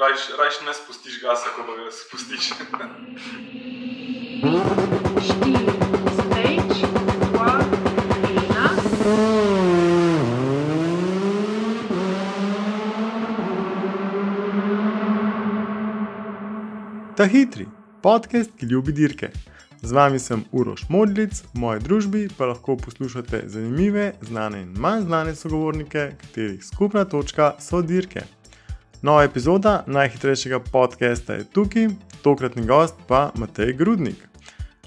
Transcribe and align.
Rajš, 0.00 0.20
rajš 0.38 0.54
ne 0.66 0.74
spustiš 0.74 1.20
gasa, 1.22 1.48
ko 1.56 1.62
ga 1.62 1.90
spustiš. 1.90 2.50
Ta 17.16 17.24
hitri 17.24 17.66
podcast, 18.02 18.50
ki 18.58 18.66
ljubi 18.66 18.92
dirke. 18.92 19.30
Z 19.82 19.92
vami 19.92 20.18
sem 20.18 20.44
Uroš 20.52 20.88
Modlic, 20.88 21.40
v 21.54 21.60
moji 21.60 21.80
družbi 21.80 22.28
pa 22.36 22.46
lahko 22.46 22.76
poslušate 22.76 23.42
zanimive, 23.46 24.12
znane 24.20 24.62
in 24.62 24.74
manj 24.76 25.08
znane 25.08 25.34
sogovornike, 25.34 26.10
katerih 26.20 26.64
skupna 26.64 27.04
točka 27.04 27.54
so 27.60 27.82
dirke. 27.82 28.35
Nova 29.02 29.22
epizoda 29.24 29.84
najhitrejšega 29.86 30.60
podcasta 30.72 31.34
je 31.34 31.44
tukaj, 31.44 31.88
tokratni 32.22 32.66
gost 32.66 32.94
pa 33.08 33.30
Matej 33.34 33.72
Grudnik. 33.72 34.28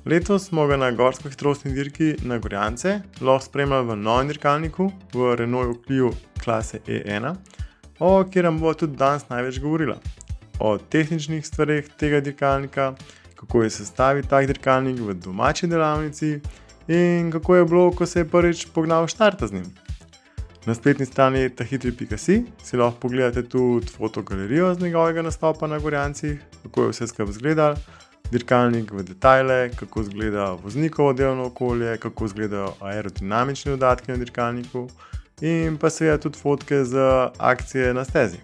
Letos 0.05 0.47
smo 0.47 0.67
ga 0.67 0.77
na 0.77 0.91
gorsko 0.91 1.29
hitrostni 1.29 1.73
dirki 1.73 2.15
na 2.21 2.37
Gorjance 2.37 3.01
lahko 3.21 3.45
spremljali 3.45 3.87
v 3.87 3.95
novem 3.95 4.27
dirkalniku 4.27 4.91
v 5.13 5.35
Renault 5.35 5.85
Clio 5.85 6.09
klase 6.43 6.79
E1, 6.87 7.35
o 7.99 8.23
katerem 8.23 8.57
bo 8.59 8.73
tudi 8.73 8.97
danes 8.97 9.29
največ 9.29 9.59
govorila 9.59 9.99
o 10.59 10.77
tehničnih 10.77 11.45
stvareh 11.45 11.89
tega 11.97 12.19
dirkalnika, 12.19 12.93
kako 13.35 13.63
je 13.63 13.69
sestaviti 13.69 14.29
tak 14.29 14.47
dirkalnik 14.47 14.99
v 14.99 15.13
domači 15.13 15.67
delavnici 15.67 16.39
in 16.87 17.31
kako 17.31 17.55
je 17.55 17.65
bilo, 17.65 17.91
ko 17.91 18.05
se 18.05 18.19
je 18.19 18.29
prvič 18.29 18.67
pognal 18.73 19.07
štarta 19.07 19.47
z 19.47 19.53
njim. 19.53 19.88
Na 20.65 20.75
spletni 20.75 21.05
strani 21.05 21.49
tahitri.si 21.49 22.43
si 22.63 22.77
lahko 22.77 22.99
pogledate 22.99 23.43
tudi 23.49 23.87
fotogalerijo 23.87 24.73
z 24.73 24.81
njegovega 24.81 25.21
nastopa 25.21 25.67
na 25.67 25.79
Gorjancih, 25.79 26.39
kako 26.63 26.83
je 26.83 26.89
vse 26.89 27.07
skupaj 27.07 27.31
izgledal, 27.31 27.75
dirkalnik 28.31 28.91
v 28.91 29.03
detajle, 29.03 29.69
kako 29.79 30.01
izgleda 30.01 30.51
voznikovo 30.63 31.13
delovno 31.13 31.45
okolje, 31.45 31.97
kako 31.97 32.25
izgledajo 32.25 32.73
aerodinamični 32.79 33.71
dodatki 33.71 34.11
na 34.11 34.17
dirkalniku 34.17 34.89
in 35.41 35.77
pa 35.77 35.89
seveda 35.89 36.17
tudi 36.17 36.37
fotke 36.37 36.83
z 36.83 36.97
akcije 37.37 37.93
na 37.93 38.05
stezi. 38.05 38.37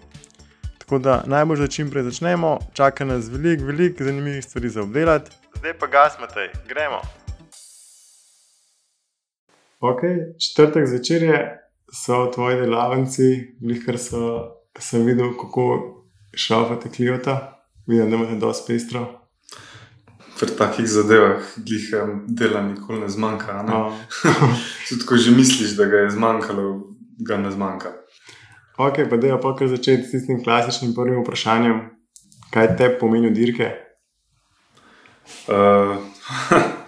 Tako 0.78 0.98
da 0.98 1.22
najbolj 1.26 1.56
za 1.56 1.66
čim 1.66 1.90
prej 1.90 2.02
začnemo, 2.02 2.58
čaka 2.72 3.04
nas 3.04 3.28
veliko, 3.28 3.64
veliko 3.64 4.04
zanimivih 4.04 4.44
stvari 4.44 4.68
za 4.68 4.82
obdelati. 4.82 5.30
Zdaj 5.58 5.78
pa 5.78 5.86
gasmatej, 5.86 6.48
gremo. 6.68 7.00
Ok, 9.80 10.00
četrtek 10.38 10.86
zvečer 10.86 11.22
je, 11.22 11.65
so 11.92 12.24
v 12.24 12.32
tvoji 12.34 12.56
delavnici, 12.60 13.56
glihkar 13.60 13.98
so, 13.98 14.22
sem 14.78 15.04
videl, 15.06 15.32
kako 15.38 15.66
šrafate 16.36 16.90
klijota, 16.90 17.62
vidim, 17.86 18.10
da 18.10 18.16
imate 18.16 18.36
dosti 18.40 18.72
pestro. 18.72 19.06
Pri 20.40 20.52
takih 20.58 20.86
zadevah 20.86 21.44
glihem 21.56 22.24
dela 22.28 22.60
nikoli 22.62 23.00
ne 23.00 23.08
zmanjka. 23.08 23.62
Ne? 23.62 23.72
No. 23.72 23.98
Tudi 24.88 25.06
ko 25.08 25.16
že 25.16 25.32
misliš, 25.32 25.76
da 25.76 25.86
ga 25.88 26.04
je 26.04 26.10
zmanjkalo, 26.10 26.66
ga 27.18 27.38
ne 27.40 27.50
zmanjka. 27.50 27.92
Ok, 28.76 29.06
pa 29.10 29.16
da 29.16 29.26
je 29.26 29.40
pa 29.40 29.54
kar 29.56 29.68
začeti 29.68 30.04
s 30.04 30.10
tistim 30.10 30.42
klasičnim 30.44 30.92
prvim 30.94 31.22
vprašanjem, 31.22 31.80
kaj 32.52 32.76
te 32.76 32.90
pomeni 33.00 33.30
dirke? 33.32 33.70
Uh, 35.48 35.96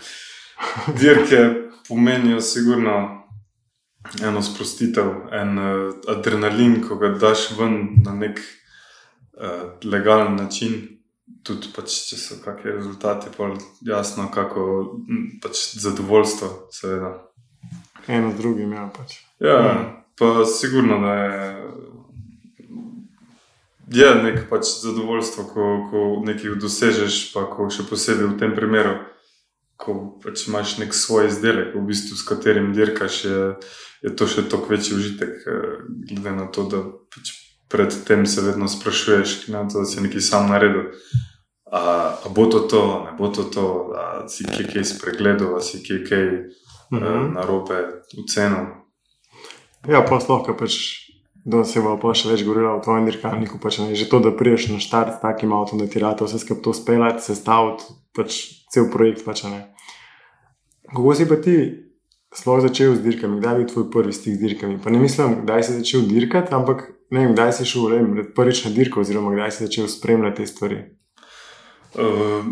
dirke 1.00 1.40
pomenijo 1.88 2.40
sigurno 2.40 3.24
eno 4.22 4.42
sprostitev, 4.42 5.10
en 5.32 5.58
uh, 5.58 5.94
adrenalin, 6.08 6.80
ko 6.88 6.96
ga 6.96 7.08
daš 7.08 7.50
ven 7.58 8.02
na 8.04 8.14
nek 8.14 8.40
uh, 8.40 9.70
legalen 9.84 10.36
način. 10.36 10.80
Tudi, 11.44 11.70
pač, 11.72 11.94
če 12.10 12.16
so 12.18 12.36
kakšni 12.44 12.74
rezultati, 12.74 13.30
pa 13.36 13.50
jasno, 13.86 14.26
kako 14.32 14.64
pač 15.42 15.60
zadovoljstvo, 15.80 16.48
seveda. 16.72 17.12
Eno 18.08 18.32
z 18.32 18.40
drugim, 18.40 18.72
ja 18.72 18.88
pač. 18.96 19.20
Ja, 19.40 19.60
pa 20.18 20.44
sigurno, 20.48 20.98
da 21.04 21.14
je, 21.14 21.66
je 24.00 24.10
nek 24.24 24.42
pač 24.50 24.72
zadovoljstvo, 24.82 25.44
ko, 25.52 25.68
ko 25.90 26.04
nekaj 26.26 26.58
dosežeš, 26.60 27.20
pa 27.32 27.46
ko 27.52 27.70
še 27.72 27.86
posebej 27.88 28.32
v 28.32 28.38
tem 28.40 28.56
primeru, 28.56 28.98
ko 29.78 29.94
pač 30.22 30.48
imaš 30.50 30.78
nek 30.82 30.94
svoj 30.94 31.28
izdelek, 31.30 31.74
v 31.76 31.84
bistvu, 31.86 32.18
s 32.18 32.26
katerim 32.26 32.72
dirkaš, 32.74 33.24
je, 33.24 33.42
je 34.02 34.14
to 34.18 34.26
še 34.26 34.48
toliko 34.50 34.74
večji 34.74 34.96
užitek, 34.98 35.34
eh, 35.46 35.76
glede 36.10 36.36
na 36.36 36.46
to, 36.50 36.66
da 36.66 36.82
pač 37.14 37.34
predtem 37.68 38.26
se 38.26 38.42
vedno 38.42 38.68
sprašuješ, 38.68 39.48
na 39.54 39.68
to, 39.68 39.84
da 39.84 39.86
si 39.86 40.02
nekaj 40.02 40.24
sam 40.24 40.48
naredil. 40.50 40.90
A, 41.68 41.80
a 42.24 42.30
bo 42.32 42.46
to 42.48 42.64
to, 42.64 42.82
ne 43.04 43.12
bo 43.18 43.28
to 43.28 43.44
to, 43.44 43.92
a 43.92 44.24
si 44.28 44.44
kje 44.48 44.64
kaj 44.72 44.84
spregledal, 44.88 45.52
a 45.56 45.60
si 45.60 45.82
kje 45.84 46.04
kaj 46.08 46.26
uh 46.28 46.66
Mhm. 46.90 47.04
-huh. 47.04 47.34
narobe 47.34 48.02
ocenil. 48.22 48.66
Ja, 49.88 50.02
pa 50.02 50.18
ker 50.46 50.56
pač, 50.58 50.74
da 51.48 51.64
se 51.64 51.80
bo 51.80 51.94
pa 51.96 52.12
še 52.12 52.28
več 52.28 52.44
govorilo 52.44 52.74
o 52.76 52.82
tvojem 52.84 53.06
dirkalniku, 53.08 53.56
pač 53.62 53.80
ne, 53.80 53.96
že 53.96 54.08
to, 54.10 54.20
da 54.20 54.34
priješ 54.36 54.68
na 54.68 54.82
štart 54.84 55.16
s 55.16 55.22
takim 55.22 55.54
avtom, 55.56 55.80
da 55.80 55.88
ti 55.88 56.02
rata 56.02 56.28
vse 56.28 56.42
skupaj 56.42 56.64
to 56.66 56.74
speljati, 56.76 57.24
sestaviti, 57.24 57.88
pač 58.16 58.36
cel 58.68 58.90
projekt, 58.92 59.24
pač 59.24 59.46
ne. 59.48 59.62
Kako 60.92 61.14
si 61.16 61.28
pa 61.28 61.38
ti 61.40 61.56
sploh 62.36 62.60
začel 62.60 62.92
z 62.98 63.04
dirkami, 63.06 63.40
kdaj 63.40 63.54
je 63.54 63.60
bil 63.62 63.70
tvoj 63.72 63.88
prvi 63.94 64.12
stik 64.12 64.36
z 64.36 64.44
dirkami? 64.44 64.76
Pa 64.84 64.92
ne 64.92 65.00
mislim, 65.00 65.40
kdaj 65.46 65.64
si 65.64 65.78
začel 65.80 66.04
dirkati, 66.10 66.52
ampak 66.52 66.84
ne 67.08 67.24
vem, 67.24 67.32
kdaj 67.32 67.56
si 67.56 67.68
šel 67.72 67.96
vem, 67.96 68.12
prvič 68.36 68.66
na 68.68 68.74
dirko, 68.76 69.00
oziroma 69.00 69.32
kdaj 69.32 69.56
si 69.56 69.64
začel 69.64 69.88
spremljati 69.88 70.42
te 70.42 70.50
stvari. 70.52 70.82
Uh, 71.96 72.44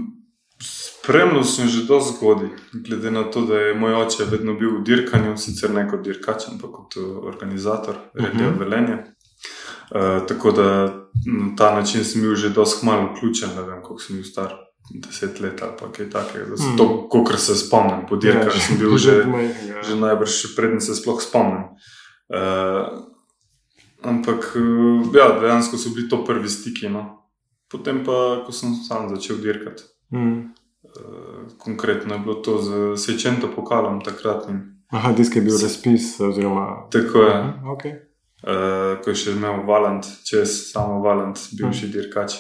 spremljal 1.06 1.44
sem 1.44 1.68
že 1.68 1.84
do 1.84 2.00
zgodaj, 2.00 2.48
glede 2.74 3.10
na 3.10 3.22
to, 3.24 3.40
da 3.42 3.58
je 3.60 3.74
moj 3.74 3.94
oče 3.96 4.24
vedno 4.24 4.54
bil 4.54 4.70
v 4.70 4.82
dirkanju, 4.82 5.36
sicer 5.36 5.70
ne 5.70 5.86
kot 5.86 6.02
dirkač, 6.02 6.48
ampak 6.48 6.70
kot 6.72 6.96
uh, 6.96 7.22
organizator, 7.24 7.94
redijo 8.14 8.50
Mhm. 8.50 8.58
velenje. 8.58 8.96
Uh, 9.86 10.26
tako 10.26 10.50
da 10.50 10.66
na 11.26 11.54
ta 11.56 11.74
način 11.74 12.04
sem 12.04 12.22
bil 12.22 12.34
že 12.34 12.48
dosti 12.50 12.86
malo 12.86 13.12
vključen, 13.12 13.50
ne 13.56 13.62
vem, 13.62 13.82
koliko 13.82 14.02
sem 14.02 14.16
bil 14.16 14.24
star. 14.24 14.54
Deset 14.96 15.40
let 15.40 15.62
ali 15.62 15.92
kaj 15.92 16.10
takega, 16.10 16.44
Mhm. 16.52 16.76
to, 16.76 17.08
kot 17.08 17.38
se 17.38 17.54
spomnim, 17.56 18.06
po 18.08 18.16
dirkah 18.16 18.54
Ja, 18.54 18.60
sem 18.60 18.78
bil 18.78 18.96
že, 18.98 19.14
ja. 19.68 19.82
že 19.82 19.96
najbrž, 19.96 20.54
preden 20.56 20.80
se 20.80 20.94
sploh 20.94 21.20
spomnim. 21.20 21.62
Uh, 22.28 23.02
ampak 24.02 24.56
uh, 24.56 25.06
ja, 25.12 25.38
dejansko 25.40 25.76
so 25.76 25.90
bili 25.90 26.08
to 26.08 26.24
prvi 26.24 26.48
stiki. 26.48 26.88
No. 26.88 27.22
Potem 27.68 28.04
pa, 28.04 28.12
ko 28.42 28.52
sem 28.52 28.74
sam 28.78 29.08
začel 29.08 29.36
dirkati. 29.36 29.82
Mm. 30.12 30.54
Konkretno 31.58 32.14
je 32.14 32.20
bilo 32.20 32.34
to 32.34 32.58
z 32.62 32.96
Sečento 32.96 33.48
pokalom 33.56 34.00
takratnim. 34.04 34.76
Aha, 34.90 35.12
disk 35.12 35.36
je 35.36 35.42
bil 35.42 35.58
razpis, 35.62 36.20
oziroma. 36.20 36.88
Tako 36.92 37.22
je, 37.22 37.32
Aha, 37.34 37.62
okay. 37.74 37.92
uh, 38.42 39.02
ko 39.02 39.10
je 39.10 39.18
še 39.18 39.34
imel 39.34 39.64
Valant, 39.66 40.06
čez 40.28 40.70
samo 40.70 41.00
Valant, 41.02 41.40
bivši 41.58 41.90
dirkač 41.90 42.38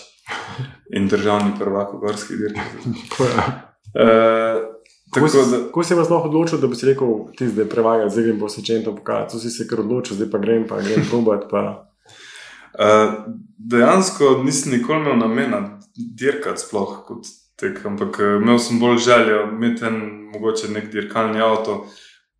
in 0.94 1.08
državni 1.10 1.56
prvak 1.58 1.94
v 1.94 2.00
gorski 2.04 2.38
dirki. 2.38 2.94
Uh, 3.18 4.62
Kako 5.10 5.28
tako 5.28 5.44
si, 5.44 5.50
da, 5.50 5.58
kako 5.64 5.82
si 5.84 5.94
vas 5.94 6.08
lahko 6.10 6.28
odločil, 6.28 6.58
da 6.58 6.66
bi 6.66 6.76
si 6.76 6.86
rekel, 6.86 7.08
ti 7.38 7.46
zdaj 7.48 7.68
prevajaj, 7.70 8.08
zdaj 8.10 8.24
grem 8.24 8.40
po 8.40 8.48
sečenju 8.50 8.94
pokazati, 8.96 9.32
tu 9.32 9.38
si 9.38 9.50
se 9.50 9.66
kar 9.70 9.80
odločil, 9.80 10.16
zdaj 10.18 10.30
pa 10.30 10.38
grem, 10.42 10.66
pa 10.68 10.80
grem 10.82 11.06
probat. 11.10 11.46
Pa... 11.50 11.62
uh, 12.74 13.14
dejansko 13.58 14.42
nisem 14.44 14.74
nikoli 14.74 15.00
imel 15.00 15.18
namena 15.18 15.60
dirkati 15.96 16.60
sploh 16.60 16.98
kot 17.06 17.30
tek, 17.56 17.80
ampak 17.86 18.20
eh, 18.20 18.36
imel 18.42 18.58
sem 18.58 18.80
bolj 18.80 18.98
željo 19.04 19.40
imeti 19.52 19.84
en 19.88 20.00
mogoče 20.32 20.68
nek 20.72 20.90
dirkalni 20.92 21.40
avto, 21.40 21.86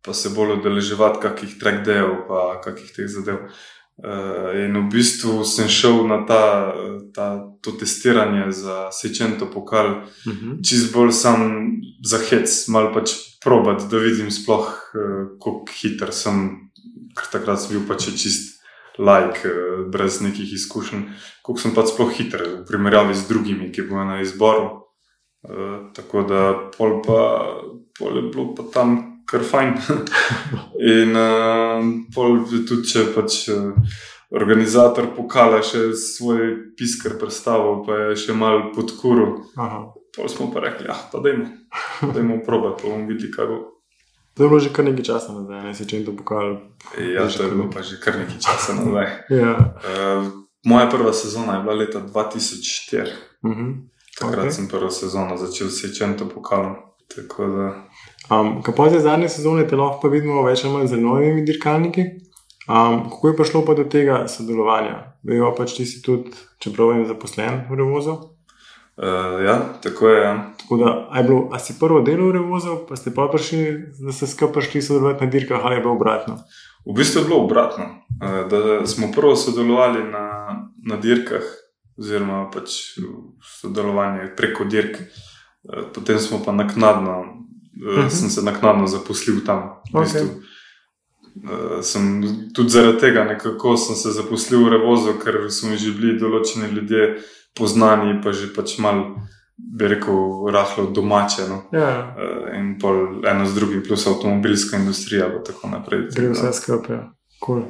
pa 0.05 0.13
se 0.13 0.29
bolj 0.35 0.59
udeleževati 0.59 1.21
kakih 1.21 1.57
track 1.59 1.85
dayov, 1.85 2.27
pa 2.29 2.61
kakih 2.63 2.93
teh 2.95 3.09
zadev. 3.11 3.49
Uh, 3.97 4.53
in 4.53 4.75
v 4.77 4.83
bistvu 4.93 5.41
sem 5.41 5.65
šel 5.65 6.03
na 6.05 6.19
ta, 6.29 6.69
ta, 7.15 7.49
to 7.65 7.71
testiranje 7.81 8.51
za 8.53 8.91
Sečento 8.93 9.47
pokal, 9.49 9.87
Uh 10.25 10.33
-huh. 10.33 10.69
čist 10.69 10.93
bolj 10.93 11.11
sam 11.11 11.71
za 12.05 12.17
hec, 12.29 12.67
malo 12.67 12.93
pač 12.93 13.09
probat, 13.43 13.81
da 13.89 13.97
vidim 13.97 14.31
sploh, 14.31 14.69
uh, 14.69 15.27
kako 15.41 15.65
hiter 15.81 16.13
sem, 16.13 16.69
ker 17.17 17.25
takrat 17.31 17.61
sem 17.61 17.73
bil 17.73 17.87
pač 17.87 18.05
čist 18.21 18.61
lajk, 18.99 19.45
uh, 19.45 19.89
brez 19.91 20.21
nekih 20.21 20.53
izkušenj, 20.53 21.01
koliko 21.41 21.61
sem 21.61 21.73
pač 21.73 21.87
sploh 21.87 22.11
hiter 22.13 22.41
v 22.43 22.65
primerjavi 22.67 23.15
z 23.15 23.27
drugimi, 23.27 23.71
ki 23.71 23.81
bojo 23.81 24.05
na 24.05 24.21
izboru. 24.21 24.86
Uh, 25.45 25.91
tako 25.95 26.23
da 26.27 26.71
pol 26.77 27.01
pa 27.05 27.21
pol 27.99 28.17
je 28.17 28.23
bilo 28.31 28.55
pa 28.55 28.63
tam 28.73 29.23
kar 29.29 29.43
fajn. 29.43 29.73
In 30.97 31.15
uh, 31.15 31.83
pol 32.15 32.43
tudi, 32.49 32.83
če 32.87 33.09
pač. 33.15 33.47
Uh, 33.53 33.73
Organizator 34.27 35.05
pokala 35.15 35.61
še 35.63 35.93
svoj 35.95 36.73
piskar 36.75 37.13
predstavil, 37.15 37.77
pa 37.87 37.95
je 38.09 38.17
še 38.25 38.33
malo 38.35 38.73
podkuril. 38.75 39.37
Pa 39.55 40.27
smo 40.27 40.49
pa 40.51 40.65
rekli, 40.65 40.89
ah, 40.91 40.99
pa 41.07 41.21
dajmo, 41.23 41.45
dajmo 42.11 42.41
probati, 42.43 42.83
pa 42.83 42.91
bomo 42.91 43.07
videli, 43.07 43.31
kaj 43.31 43.47
bo. 43.47 43.59
To 44.37 44.43
je 44.43 44.49
bilo 44.49 44.59
že 44.59 44.69
kar 44.69 44.85
nekaj 44.85 45.05
časa 45.07 45.33
nazaj, 45.33 45.63
ne 45.63 45.73
sečenju 45.73 46.13
pokal. 46.19 46.59
Ja, 46.99 47.23
Je 47.23 47.29
že 47.29 47.37
to 47.37 47.43
je 47.43 47.51
bilo 47.55 47.69
pa 47.71 47.81
že 47.81 47.97
kar 48.03 48.19
nekaj 48.19 48.37
časa 48.37 48.75
nazaj. 48.75 49.07
Ja. 49.41 49.55
Uh, 49.81 50.27
Moja 50.67 50.89
prva 50.91 51.13
sezona 51.13 51.57
je 51.57 51.63
bila 51.63 51.75
leta 51.79 51.99
2004. 52.03 53.15
Mhm. 53.47 53.87
Takrat 54.19 54.37
Ok. 54.39 54.43
okay. 54.43 54.51
sem 54.51 54.67
prvo 54.67 54.89
sezono 54.89 55.37
začel 55.37 55.67
s 55.69 55.97
Čento 55.97 56.25
pokalom. 56.25 56.75
Da, 57.15 57.87
Um, 58.29 58.61
kako 58.63 58.85
je 58.85 58.99
zadnje 58.99 59.29
sezone, 59.29 59.67
te 59.67 59.75
lahko 59.75 60.09
vidimo 60.09 60.43
več 60.43 60.65
ali 60.65 60.73
manj 60.73 60.87
z 60.87 60.97
novimi 60.99 61.45
dirkalniki. 61.45 62.03
Um, 62.67 63.07
kako 63.09 63.27
je 63.27 63.35
prišlo 63.35 63.61
pa 63.65 63.73
do 63.73 63.83
tega 63.83 64.27
sodelovanja? 64.27 65.15
Vemo 65.23 65.53
pač 65.55 65.77
ti 65.77 65.85
si 65.85 66.01
tudi, 66.01 66.33
čeprav 66.59 66.89
vem, 66.91 67.05
zaposlen 67.07 67.61
v 67.69 67.77
Revozu. 67.79 68.11
uh, 68.97 69.39
ja, 69.45 69.55
tako 69.81 70.09
je. 70.09 70.19
Ja. 70.23 70.33
Tako 70.59 70.77
da, 70.77 71.07
a, 71.09 71.17
je 71.17 71.23
bilo, 71.23 71.47
a 71.53 71.59
si 71.59 71.79
prvo 71.79 72.01
delo 72.01 72.27
v 72.27 72.31
Revozu, 72.31 72.83
pa 72.89 72.95
ste 72.95 73.15
pa 73.15 73.29
prišli, 73.31 73.63
da 74.03 74.11
ste 74.11 74.27
skupaj 74.27 74.53
prišli 74.53 74.81
sodelovati 74.81 75.23
na 75.23 75.31
dirkah, 75.31 75.61
ali 75.63 75.75
je 75.75 75.81
bilo 75.81 75.93
obratno? 75.95 76.35
V 76.83 76.93
bistvu 76.93 77.21
je 77.21 77.27
bilo 77.27 77.39
obratno. 77.45 77.85
eh, 78.19 78.43
Da 78.49 78.87
smo 78.87 79.07
prvo 79.15 79.35
sodelovali 79.35 80.03
na, 80.03 80.25
na 80.83 80.95
dirkah, 80.97 81.43
oziroma 81.97 82.49
pač 82.51 82.97
sodelovanje 83.61 84.35
preko 84.37 84.63
dirk, 84.65 84.99
eh, 84.99 85.83
potem 85.93 86.19
smo 86.19 86.39
pa 86.39 86.51
naknadno, 86.51 87.19
uh 87.77 87.97
Mhm. 87.97 88.09
sem 88.09 88.29
se 88.29 88.41
naknadno 88.41 88.87
zaposlil 88.87 89.45
tam. 89.45 89.69
V 89.93 89.99
bistvu. 89.99 90.29
Uh, 91.37 91.81
sem 91.81 92.23
tudi 92.53 92.69
zaradi 92.69 92.99
tega 92.99 93.23
nekako 93.23 93.77
sem 93.77 93.95
se 93.95 94.09
zaposlil 94.11 94.65
v 94.65 94.69
Revozu, 94.69 95.13
ker 95.23 95.51
so 95.51 95.67
mi 95.67 95.77
že 95.77 95.91
bili 95.91 96.17
določeni 96.19 96.65
ljudje 96.65 97.21
poznani, 97.53 98.21
pa 98.23 98.31
že 98.33 98.47
pač 98.49 98.79
mal, 98.79 99.15
bi 99.57 99.87
rekel, 99.87 100.17
rahlo 100.49 100.89
domače. 100.89 101.45
No. 101.49 101.61
Ja, 101.71 102.15
Uh, 102.17 102.57
in 102.57 102.79
pol 102.79 103.21
eno 103.21 103.45
z 103.45 103.53
drugim, 103.53 103.83
plus 103.83 104.07
avtomobilska 104.07 104.77
industrija, 104.77 105.27
in 105.27 105.43
tako 105.45 105.67
naprej. 105.69 106.09
gre 106.15 106.29
vse 106.33 106.53
skupaj. 106.53 106.95
ja. 106.95 107.13
Cool. 107.45 107.61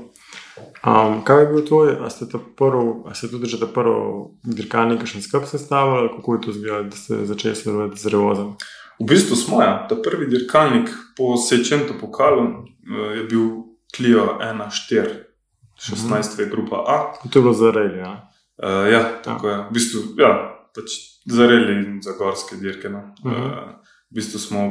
Um, 0.88 1.24
kaj 1.26 1.42
je 1.42 1.48
bil 1.52 1.66
tvoj, 1.66 1.90
a 2.06 2.10
ste, 2.10 2.28
ta 2.30 2.40
prv, 2.40 3.08
a 3.10 3.14
ste 3.18 3.28
tudi 3.28 3.50
že 3.50 3.60
ta 3.60 3.68
prvi 3.68 4.30
dirkalnik 4.46 5.04
še 5.10 5.22
skupaj 5.22 5.50
sestavili, 5.50 6.12
kako 6.16 6.36
je 6.36 6.42
to 6.42 6.50
izgledalo, 6.54 6.90
da 6.92 6.98
ste 6.98 7.26
začeli 7.26 7.56
sodelovati 7.56 8.02
z 8.02 8.14
Revozom? 8.14 8.52
V 8.98 9.08
bistvu 9.10 9.36
smo, 9.36 9.62
ja, 9.62 9.86
ta 9.90 9.98
prvi 9.98 10.30
dirkalnik 10.30 10.90
po 11.18 11.38
Sečentu 11.38 11.98
pokalu 12.00 12.46
eh, 12.46 13.18
je 13.18 13.24
bil 13.30 13.46
Clio 13.96 14.38
1.4, 14.42 15.28
16. 15.78 16.40
je 16.40 16.50
grupa 16.50 16.84
A. 16.88 16.98
To 17.26 17.40
je 17.40 17.42
bilo 17.42 17.54
za 17.54 17.72
reili, 17.72 18.00
ja. 18.00 18.30
Uh, 18.58 18.90
ja, 18.90 19.22
tako 19.22 19.50
je. 19.50 19.58
V 19.70 19.74
bistvu, 19.74 20.00
ja, 20.18 20.32
pač 20.74 20.98
za 21.26 21.46
reli 21.46 21.74
in 21.78 22.02
za 22.02 22.18
gorske 22.18 22.58
dirke. 22.58 22.90
No. 22.90 23.14
Mhm. 23.26 23.34
Uh, 23.34 23.78
v 24.10 24.22
bistvu 24.22 24.40
smo 24.40 24.62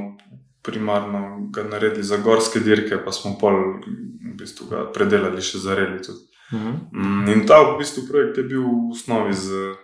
primarno 0.67 1.49
ga 1.55 1.63
naredili 1.63 2.03
za 2.03 2.17
gorske 2.17 2.61
dirke, 2.61 2.99
pa 3.05 3.13
smo 3.13 3.37
pol 3.41 3.57
v 3.85 4.35
bistvu 4.39 4.69
ga 4.71 4.85
predelali 4.93 5.43
še 5.43 5.63
za 5.63 5.75
reli. 5.79 6.03
Tudi. 6.03 6.27
Mhm. 6.53 6.75
Mm, 6.93 7.29
In 7.33 7.47
ta 7.47 7.63
v 7.63 7.79
bistvu 7.79 8.07
projekt 8.11 8.39
je 8.39 8.45
bil 8.45 8.63
v 8.63 8.93
osnovi 8.95 9.35
z, 9.35 9.75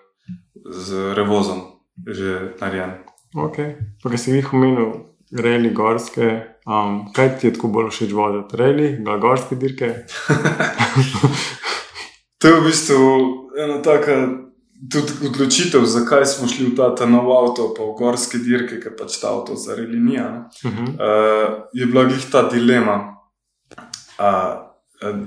z 0.67 1.15
revozom 1.15 1.69
že 2.07 2.57
narejen. 2.61 3.03
Ok, 3.37 3.57
pa 4.03 4.11
ki 4.11 4.19
si 4.19 4.33
jih 4.33 4.53
omenil, 4.53 4.93
reili 5.33 5.71
gorske. 5.73 6.49
Um, 6.63 7.11
kaj 7.15 7.39
ti 7.39 7.49
je 7.49 7.57
tako 7.57 7.69
bolj 7.75 7.91
všeč 7.91 8.13
voditi? 8.15 8.57
Reili, 8.57 8.89
ga 9.03 9.19
gorske 9.19 9.59
dirke? 9.59 9.93
To 12.43 12.49
je 12.49 12.59
v 12.59 12.65
bistvu 12.67 12.99
ena 13.55 13.79
taka 13.83 14.15
tudi 14.91 15.13
odločitev, 15.27 15.85
zakaj 15.85 16.27
smo 16.27 16.49
šli 16.49 16.73
v 16.73 16.77
ta, 16.77 16.95
ta 16.95 17.07
nov 17.07 17.31
avto, 17.31 17.71
pa 17.77 17.87
v 17.87 17.95
gorske 17.99 18.39
dirke, 18.43 18.81
ker 18.83 18.97
pač 18.99 19.21
ta 19.23 19.31
avto 19.31 19.57
za 19.57 19.77
relinija. 19.79 20.31
ne. 20.31 20.39
Uh 20.65 20.73
-huh. 20.73 20.89
Uh, 20.89 21.63
je 21.73 21.87
bila 21.87 22.05
glih 22.05 22.31
ta 22.33 22.49
dilema, 22.49 23.17
ali 24.17 24.59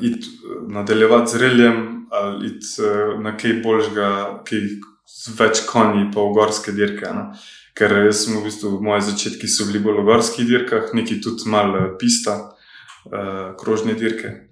iti 0.01 0.27
nadaljevati 0.67 1.31
z 1.31 1.37
reljem 1.37 2.05
ali 2.11 2.47
iti 2.47 2.67
uh, 2.79 3.21
na 3.21 3.37
kaj 3.37 3.53
boljšega, 3.63 4.41
kaj 4.45 4.59
z 5.05 5.35
več 5.39 5.61
konji, 5.69 6.11
pa 6.13 6.21
v 6.21 6.33
gorske 6.33 6.71
dirke. 6.71 7.09
Ne? 7.13 7.31
Ker 7.75 8.13
sem 8.13 8.37
v 8.37 8.43
bistvu, 8.43 8.79
moje 8.81 9.01
začetki 9.01 9.47
so 9.47 9.65
bili 9.65 9.79
bolj 9.83 9.99
v 10.01 10.05
gorskih 10.05 10.47
dirkah, 10.47 10.93
neki 10.93 11.19
tudi 11.21 11.49
malo 11.49 11.77
eh, 11.77 11.89
pista, 11.99 12.55
uh, 13.11 13.55
krožne 13.59 13.93
dirke. 13.93 14.44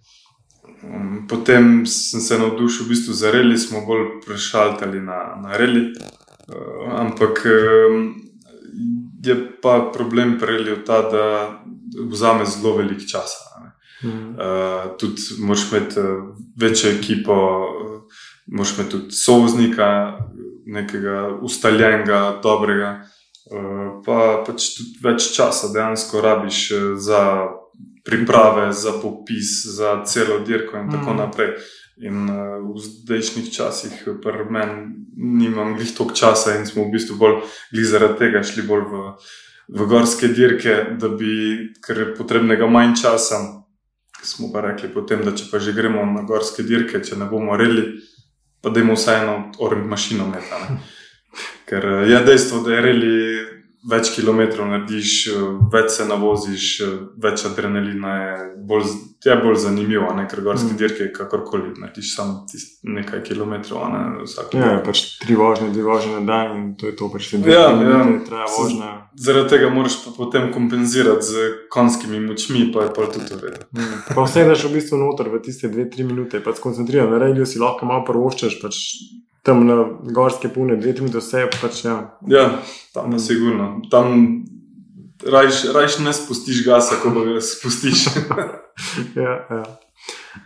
Um, 0.83 1.27
Potem 1.27 1.85
sem 1.85 2.19
se 2.19 2.37
navdušil 2.39 2.85
v 2.85 2.89
bistvu 2.89 3.13
za 3.13 3.31
reli, 3.31 3.57
smo 3.57 3.85
bolj 3.85 4.19
prešaltali 4.25 5.01
na, 5.01 5.39
na 5.39 5.57
reli. 5.57 5.93
Uh, 6.47 6.99
ampak 6.99 7.47
um, 7.47 8.15
je 9.23 9.35
pa 9.61 9.91
problem 9.93 10.37
pri 10.39 10.57
reliju 10.57 10.83
ta, 10.85 11.01
da 11.09 11.25
vzame 12.11 12.45
zelo 12.45 12.75
velik 12.77 13.07
čas. 13.07 13.39
Mhm. 14.03 14.29
Uh, 14.35 14.97
tudi 14.99 15.21
moraš 15.39 15.71
imeti 15.71 15.99
uh, 15.99 16.05
večjo 16.59 16.91
ekipo, 16.91 17.33
uh, 17.33 18.01
moraš 18.47 18.77
imeti 18.77 18.91
tudi 18.91 19.11
sovznika, 19.11 20.19
nekega 20.65 21.37
ustaljenega, 21.41 22.39
dobrega, 22.43 22.99
uh, 23.51 24.03
pa 24.05 24.43
pač 24.47 24.73
tudi 24.75 24.99
več 25.03 25.31
časa 25.35 25.71
dejansko 25.73 26.21
rabiš 26.21 26.71
uh, 26.71 26.79
za 26.99 27.47
priprave, 28.03 28.73
za 28.73 28.91
popis, 29.01 29.65
za 29.65 30.03
celo 30.05 30.39
dirko 30.39 30.77
in 30.77 30.91
tako 30.91 31.13
Mhm. 31.13 31.17
naprej. 31.17 31.49
In 31.97 32.29
uh, 32.29 32.57
v 32.73 32.79
zdajšnjih 32.81 33.51
časih, 33.53 33.91
pri 34.21 34.45
meni, 34.49 34.95
nimam 35.15 35.75
glih 35.77 35.91
toliko 35.95 36.15
časa, 36.15 36.55
in 36.57 36.65
smo 36.65 36.83
v 36.83 36.91
bistvu 36.91 37.15
bolj 37.15 37.35
zaradi 37.85 38.17
tega 38.17 38.41
šli 38.43 38.63
bolj 38.65 38.81
v, 38.81 39.01
v 39.77 39.85
gorske 39.87 40.27
dirke, 40.27 40.97
da 40.99 41.07
bi, 41.09 41.69
ker 41.85 41.97
je 41.97 42.15
potrebnega 42.17 42.65
manj 42.67 42.95
časa. 43.01 43.37
Smo 44.23 44.49
pa 44.53 44.61
rekli, 44.61 44.89
potem, 44.89 45.21
da 45.21 45.31
če 45.35 45.45
pa 45.51 45.59
že 45.59 45.71
gremo 45.73 46.01
na 46.05 46.21
gorske 46.23 46.63
dirke, 46.63 47.03
če 47.03 47.15
ne 47.15 47.25
bomo 47.29 47.55
reli, 47.57 47.99
pa 48.61 48.69
da 48.69 48.79
imamo 48.79 48.95
vseeno 48.97 49.51
oranž 49.59 49.85
mašino 49.87 50.25
metane. 50.27 50.79
Ker 51.69 51.85
eh, 51.85 52.09
je 52.09 52.19
dejstvo, 52.25 52.63
da 52.63 52.73
je 52.73 52.81
reli 52.81 53.15
več 53.83 54.13
kilometrov 54.15 54.67
narediš, 54.67 55.27
eh, 55.27 55.39
več 55.73 55.91
se 55.91 56.05
navoziš, 56.07 56.67
eh, 56.81 56.91
več 57.19 57.45
adrenalina 57.45 58.13
je, 58.15 58.35
bolj, 58.67 58.85
je 59.25 59.35
bolj 59.35 59.55
zanimivo, 59.55 60.13
ne? 60.15 60.27
ker 60.27 60.41
gorske 60.41 60.71
Mm. 60.73 60.77
dirke 60.77 61.11
kakorkoli 61.13 61.73
narediš 61.79 62.15
samo 62.15 62.45
nekaj 62.83 63.23
kilometrov, 63.23 63.91
ne 63.91 64.23
vsak 64.23 64.53
Ja, 64.53 64.81
pač 64.85 65.19
tri 65.19 65.35
vožnje, 65.35 65.69
dve 65.73 65.83
vožnje 65.83 66.19
na 66.19 66.25
dan 66.25 66.55
in 66.57 66.75
to 66.75 66.87
je 66.87 66.95
to, 66.95 67.09
pač 67.09 67.31
dve 67.33 67.51
Ja, 67.51 67.71
ja. 67.71 68.03
traja 68.27 68.45
vožnja. 68.59 69.07
Zaradi 69.15 69.49
tega 69.49 69.69
moraš 69.69 70.05
pa 70.05 70.11
potem 70.17 70.51
kompenzirati 70.53 71.23
z 71.23 71.35
konjskimi 71.69 72.19
močmi, 72.19 72.71
pa 72.73 72.83
je 72.83 72.93
pa 72.95 73.07
tudi 73.07 73.35
v 73.35 73.41
redu. 73.43 73.65
Mm. 73.71 74.15
Pa 74.15 74.23
vse 74.23 74.45
daš 74.47 74.63
v 74.63 74.73
bistvu 74.73 74.97
noter 74.97 75.29
v 75.29 75.41
tiste 75.43 75.67
dve, 75.67 75.89
tri 75.89 76.03
minute, 76.03 76.39
pač 76.39 76.55
skoncentriran 76.57 77.11
na 77.11 77.17
reilju 77.19 77.45
si 77.45 77.59
lahko 77.59 77.85
malo 77.85 78.03
prvoščeš, 78.07 78.61
pač 78.61 78.75
tam 79.43 79.65
na 79.67 79.75
gorske 80.15 80.49
pune, 80.49 80.79
tri 80.79 80.93
minute 81.01 81.19
vse, 81.19 81.47
pač 81.61 81.83
ja. 81.85 81.97
Ja, 82.27 82.45
tam 82.93 83.13
je 83.13 83.19
sigurno. 83.19 83.81
Tam 83.91 84.15
rajš, 85.23 85.65
rajš 85.75 85.99
ne 85.99 86.13
spustiš 86.13 86.63
gasa, 86.65 86.95
ko 87.03 87.11
ga 87.11 87.41
spustiš. 87.41 88.07
ja, 89.23 89.33
ja. 89.49 89.63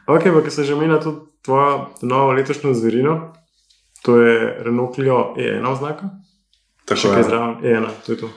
Ok, 0.07 0.23
pa 0.33 0.41
ki 0.43 0.51
se 0.51 0.63
že 0.63 0.73
omenja 0.73 0.99
tudi 0.99 1.23
tvoja 1.45 1.87
novo 2.01 2.33
letošnjo 2.33 2.73
zverino, 2.73 3.33
to 4.03 4.17
je 4.21 4.57
Renault 4.65 4.95
Clio 4.95 5.33
E1 5.37 5.63
oznaka. 5.67 6.09
Tako 6.85 6.99
Še 6.99 7.07
je. 7.07 7.23
zraven, 7.23 7.55
E1, 7.63 7.87
to 8.05 8.11
je 8.11 8.17
to. 8.17 8.29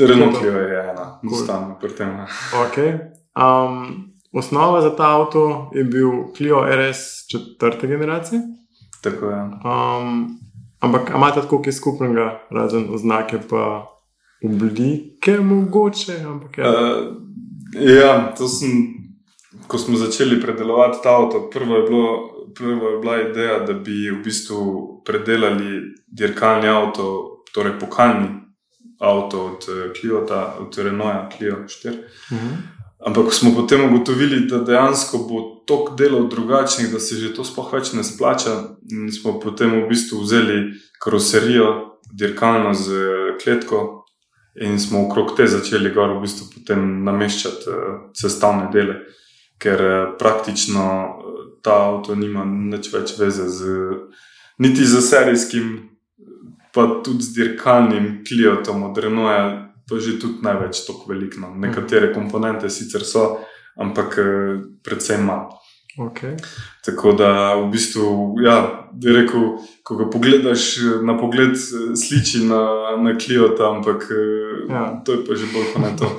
Renault 0.00 0.38
Clio 0.38 0.52
je 0.52 0.80
ena, 0.90 1.20
Cool. 1.24 1.76
pri 1.80 1.90
tem. 1.96 2.10
Ok. 2.54 2.76
Um, 3.34 4.12
osnova 4.32 4.82
za 4.82 4.90
ta 4.96 5.16
avto 5.16 5.70
je 5.74 5.84
bil 5.84 6.10
Clio 6.36 6.60
RS 6.60 7.26
četrte 7.30 7.86
generacije. 7.86 8.40
Tako 9.02 9.26
je. 9.26 9.42
Um, 9.64 10.38
ampak 10.80 11.10
imate 11.14 11.40
tako 11.40 11.62
kaj 11.62 11.72
skupnega, 11.72 12.40
razen 12.50 12.88
oznake, 12.94 13.38
pa 13.50 13.86
oblike, 14.44 15.38
mogoče. 15.40 16.20
Ampak, 16.26 16.58
ja. 16.58 16.70
Uh, 16.70 17.16
ja, 17.74 18.34
to 18.38 18.48
sem, 18.48 18.70
ko 19.66 19.78
smo 19.78 19.96
začeli 19.96 20.40
predelovati 20.40 20.98
ta 21.02 21.16
avto, 21.16 21.50
prvo 21.52 21.76
je, 21.76 21.82
bilo, 21.82 22.08
prvo 22.54 22.88
je 22.88 22.98
bila 23.00 23.20
ideja, 23.22 23.58
da 23.58 23.72
bi 23.72 24.10
v 24.10 24.22
bistvu 24.24 25.02
predelali 25.04 25.82
dirkalni 26.06 26.68
avto, 26.68 27.44
torej 27.54 27.78
pokalni 27.78 28.28
avto 28.98 29.44
od 29.44 29.66
eh, 29.68 29.92
Cliota, 30.00 30.56
od 30.60 30.78
Renaulta 30.78 31.28
Clio 31.36 31.56
4. 31.66 31.96
Mhm. 32.32 32.77
Ampak 33.06 33.32
smo 33.34 33.54
potem 33.54 33.84
ugotovili, 33.84 34.46
da 34.50 34.58
dejansko 34.58 35.18
bo 35.28 35.42
tok 35.66 35.92
delov 35.98 36.28
drugačnih, 36.28 36.90
da 36.92 36.98
se 37.00 37.16
že 37.16 37.30
to 37.34 37.44
sploh 37.44 37.70
več 37.72 37.92
ne 37.94 38.02
splača. 38.02 38.56
In 38.90 39.12
smo 39.12 39.38
potem 39.40 39.70
v 39.76 39.86
bistvu 39.92 40.22
vzeli 40.24 40.72
karoserijo, 40.98 41.98
dirkalno 42.10 42.74
z 42.74 42.98
kletko, 43.42 44.04
in 44.60 44.80
smo 44.80 45.06
okrog 45.06 45.36
te 45.36 45.46
začeli 45.46 45.92
gor 45.94 46.16
v 46.16 46.24
bistvu 46.24 46.48
potem 46.56 47.04
nameščati 47.06 47.70
uh, 47.70 48.00
sestavne 48.18 48.66
dele, 48.72 48.96
ker 49.62 49.84
uh, 49.84 49.98
praktično 50.18 50.86
ta 51.62 51.76
avto 51.92 52.16
nima 52.18 52.42
nič 52.44 52.90
več 52.90 53.14
veze 53.18 53.46
z 53.46 53.78
niti 54.58 54.86
z 54.86 55.02
serijskim, 55.04 55.70
pa 56.74 56.88
tudi 57.04 57.22
z 57.22 57.34
dirkalnim 57.38 58.24
kliotom 58.26 58.90
od 58.90 58.98
Renaulta. 58.98 59.67
To 59.88 59.96
je 59.96 60.00
že 60.00 60.18
tudi 60.20 60.42
največ, 60.44 60.84
tako 60.86 61.12
veliko. 61.12 61.40
No. 61.40 61.54
Nekatere 61.54 62.12
komponente 62.14 62.70
sicer 62.70 63.04
so, 63.04 63.38
ampak 63.76 64.18
eh, 64.18 64.60
predvsem 64.84 65.24
manj. 65.24 65.54
Okay. 65.98 66.36
Tako 66.86 67.12
da 67.18 67.56
v 67.58 67.72
bistvu, 67.72 68.36
ja, 68.44 68.86
bi 68.94 69.10
rekel, 69.10 69.56
ko 69.82 69.96
ga 69.98 70.06
pogledaš 70.12 70.76
na 71.02 71.16
pogled, 71.18 71.56
eh, 71.56 71.96
sliči 71.96 72.44
na, 72.46 72.60
na 73.02 73.16
Kliota, 73.18 73.72
ampak 73.72 74.06
ja. 74.68 75.00
To 75.04 75.12
je 75.12 75.24
pa 75.24 75.34
že 75.34 75.48
bolj 75.52 75.72
kot 75.72 75.82
ne 75.82 75.92
to. 75.98 76.08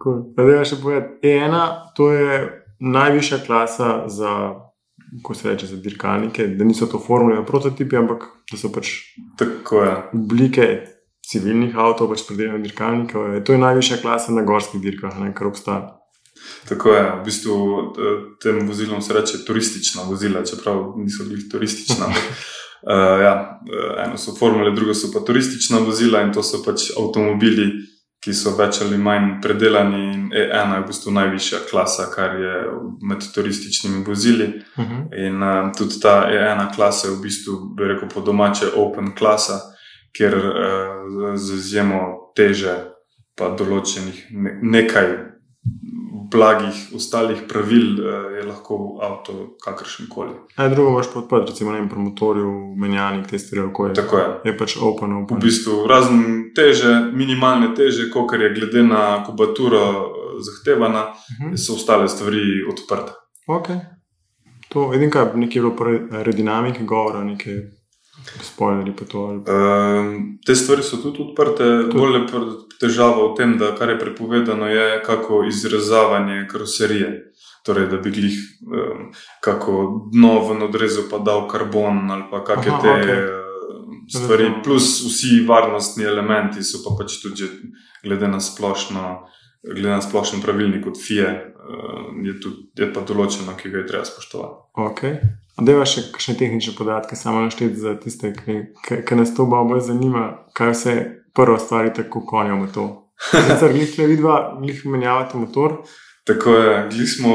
Cool. 0.00 0.32
Pa 0.36 0.44
Da, 0.46 0.64
še 0.64 0.78
povedati. 0.80 1.20
E1, 1.28 1.52
to 1.96 2.08
je 2.12 2.64
najvišja 2.80 3.38
klasa 3.46 4.08
za, 4.08 4.54
ko 5.22 5.34
se 5.34 5.50
reče, 5.50 5.66
za 5.66 5.76
dirkalnike, 5.76 6.46
da 6.56 6.64
niso 6.64 6.86
to 6.86 6.98
formule 6.98 7.44
prototipi, 7.46 7.96
ampak 7.96 8.24
da 8.50 8.58
so 8.60 8.72
pač 8.72 8.92
Tako 9.36 9.82
je. 9.84 9.94
oblike 10.14 10.66
civilnih 11.30 11.74
avtomobilov, 11.74 12.14
pač 12.14 12.26
predeljene 12.28 12.62
dirkalnikov. 12.64 13.30
To 13.44 13.52
je 13.52 13.62
najvišja 13.62 14.02
klasa 14.02 14.32
na 14.32 14.46
gorskih 14.46 14.82
dirkah, 14.82 15.18
ne, 15.20 15.32
kar 15.34 15.50
obstaja. 15.50 15.96
Tako 16.68 16.92
je, 16.92 17.02
v 17.20 17.24
bistvu 17.24 17.56
tem 18.42 18.60
vozilom 18.68 19.02
se 19.02 19.14
reče 19.14 19.44
turistična 19.46 20.02
vozila, 20.02 20.44
čeprav 20.44 20.94
niso 20.96 21.24
bili 21.24 21.48
turistična. 21.48 22.06
Uh, 22.06 22.12
ja, 23.26 23.60
eh, 23.72 24.04
eno 24.06 24.18
so 24.18 24.34
formule, 24.38 24.70
drugo 24.70 24.94
so 24.94 25.12
pa 25.12 25.24
turistična 25.26 25.78
vozila 25.78 26.22
in 26.22 26.32
to 26.32 26.42
so 26.42 26.62
pač 26.64 26.90
avtomobili, 26.98 27.70
ki 28.24 28.34
so 28.34 28.56
več 28.58 28.80
ali 28.82 28.98
manj 28.98 29.36
predelani. 29.42 30.02
In 30.14 30.28
E1 30.34 30.74
je 30.74 30.82
v 30.82 30.86
bistvu 30.86 31.12
najvišja 31.14 31.58
klasa, 31.70 32.08
kar 32.14 32.34
je 32.40 32.54
med 33.06 33.22
turističnimi 33.34 34.04
vozili. 34.04 34.46
Uh 34.76 34.84
-huh. 34.84 35.26
In 35.26 35.42
uh, 35.42 35.72
tudi 35.78 36.00
ta 36.00 36.26
E1 36.30 36.74
klasa 36.74 37.08
je 37.08 37.14
v 37.14 37.22
bistvu, 37.22 37.74
bi 37.76 37.84
rekel, 37.84 38.08
po 38.14 38.20
domače 38.20 38.66
open 38.76 39.14
klasa, 39.14 39.60
kjer 40.16 40.36
uh, 40.36 40.85
z 41.36 41.54
izjemo 41.54 42.00
teže, 42.36 42.74
pa 43.36 43.48
določenih 43.56 44.26
ne, 44.32 44.58
nekaj 44.62 45.08
blagih 46.30 46.74
ostalih 46.94 47.42
pravil, 47.48 48.00
uh, 48.00 48.32
je 48.36 48.42
lahko 48.46 48.98
avto 49.02 49.56
kakršen 49.64 50.08
koli. 50.10 50.34
Aj, 50.56 50.68
drugo 50.70 50.90
moraš 50.90 51.12
podpreti, 51.12 51.50
recimo 51.52 51.72
na 51.72 51.88
promotorju, 51.88 52.74
menjalnik, 52.76 53.26
te 53.30 53.38
stvari, 53.38 53.68
kako 53.68 53.86
je. 53.86 53.94
Tako 53.94 54.18
je. 54.18 54.26
Je 54.44 54.56
pač 54.58 54.76
open, 54.82 55.12
V 55.14 55.22
open. 55.22 55.38
bistvu 55.40 55.86
razen 55.86 56.24
teže, 56.56 57.12
minimalne 57.14 57.74
teže, 57.74 58.10
kot 58.10 58.32
je 58.32 58.50
glede 58.54 58.82
na 58.82 59.22
kubaturo 59.24 59.78
eh, 59.78 60.40
zahtevana, 60.42 61.06
Uh 61.06 61.46
-huh. 61.52 61.56
so 61.56 61.74
ostale 61.74 62.08
stvari 62.08 62.42
odprte. 62.70 63.12
okay. 63.48 63.78
To, 64.68 64.92
edin 64.94 65.10
kaj, 65.10 65.24
nekaj 65.34 65.56
je 65.56 65.62
bilo 65.62 65.76
pri 65.76 66.00
aerodinamiki 66.18 66.84
govora, 66.84 67.24
nekaj 67.24 67.54
spoilerji 68.42 68.96
pa 68.96 69.04
to. 69.04 69.18
ali- 69.18 69.42
Um, 69.46 70.38
te 70.46 70.54
stvari 70.54 70.82
so 70.82 70.96
tudi 70.96 71.22
odprte, 71.22 71.64
bolj 71.92 72.14
je 72.14 72.26
težava 72.80 73.32
v 73.32 73.34
tem, 73.36 73.58
da 73.58 73.74
kar 73.74 73.88
je 73.88 73.98
prepovedano, 73.98 74.66
je 74.66 75.02
kako 75.02 75.44
izrezavanje 75.44 76.46
karoserije. 76.50 77.32
Torej, 77.64 77.86
da 77.86 77.96
bi 77.96 78.10
glih 78.10 78.34
um, 78.62 79.12
kako 79.40 80.02
dno 80.12 80.40
v 80.40 80.62
odrezu 80.62 81.10
pa 81.10 81.18
dal 81.18 81.48
karbon 81.48 82.10
ali 82.10 82.22
pa 82.30 82.44
kakšne 82.44 82.72
te 82.82 82.88
okay. 82.88 83.26
stvari, 84.10 84.42
Razumem. 84.44 84.62
plus 84.62 85.02
vsi 85.06 85.44
varnostni 85.48 86.04
elementi 86.04 86.62
so 86.62 86.78
pa 86.84 86.94
pač 86.98 87.22
tudi 87.22 87.42
glede 88.04 88.28
na 88.28 88.40
splošno. 88.40 89.26
Glede 89.66 89.88
na 89.90 90.02
splošen 90.02 90.42
pravilnik 90.42 90.86
od 90.86 90.98
FIE, 91.00 91.26
uh, 91.26 92.10
je, 92.22 92.36
tudi, 92.40 92.68
je 92.78 92.86
pa 92.94 93.02
določeno, 93.02 93.56
ki 93.58 93.72
ga 93.72 93.82
je 93.82 93.88
treba 93.90 94.04
spoštovati. 94.06 94.62
Okay. 94.86 95.18
Imaš 95.58 95.94
še 95.94 96.02
kakšne 96.12 96.34
tehnične 96.38 96.74
podatke, 96.78 97.16
samo 97.16 97.42
našteti 97.42 97.80
za 97.80 97.96
tiste, 97.98 98.30
ki, 98.36 98.58
ki, 98.86 99.00
ki 99.08 99.18
nas 99.18 99.34
to 99.34 99.48
bolj 99.48 99.86
zanima, 99.88 100.28
kaj 100.54 100.72
vse 100.74 100.94
prvo 101.36 101.58
stvari 101.58 101.94
tako 101.96 102.22
v 102.22 102.72
to. 102.72 102.86
Sicer 103.32 103.72
glih 103.72 103.98
le 103.98 104.06
vidva, 104.06 104.36
glih 104.60 104.84
menjavate 104.86 105.38
motor. 105.38 105.80
Tako 106.24 106.50
je, 106.50 106.88
glih 106.90 107.08
smo 107.08 107.32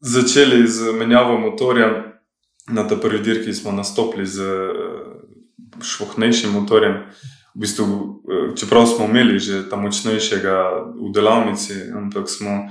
začeli 0.00 0.66
z 0.66 0.92
menjavo 0.92 1.38
motorja. 1.38 2.16
Na 2.68 2.86
ta 2.88 2.96
prvi 2.96 3.18
dirki 3.18 3.54
smo 3.54 3.72
nastopili 3.72 4.26
z 4.26 4.40
eh, 4.40 5.82
švohnejšim 5.82 6.52
motorjem. 6.52 7.04
V 7.54 7.60
bistvu, 7.60 7.84
eh, 8.30 8.56
čeprav 8.56 8.86
smo 8.86 9.04
imeli 9.04 9.38
že 9.38 9.68
ta 9.70 9.76
močnejšega 9.76 10.56
v 10.94 11.12
delavnici, 11.14 11.74
ampak 11.96 12.28
smo 12.28 12.70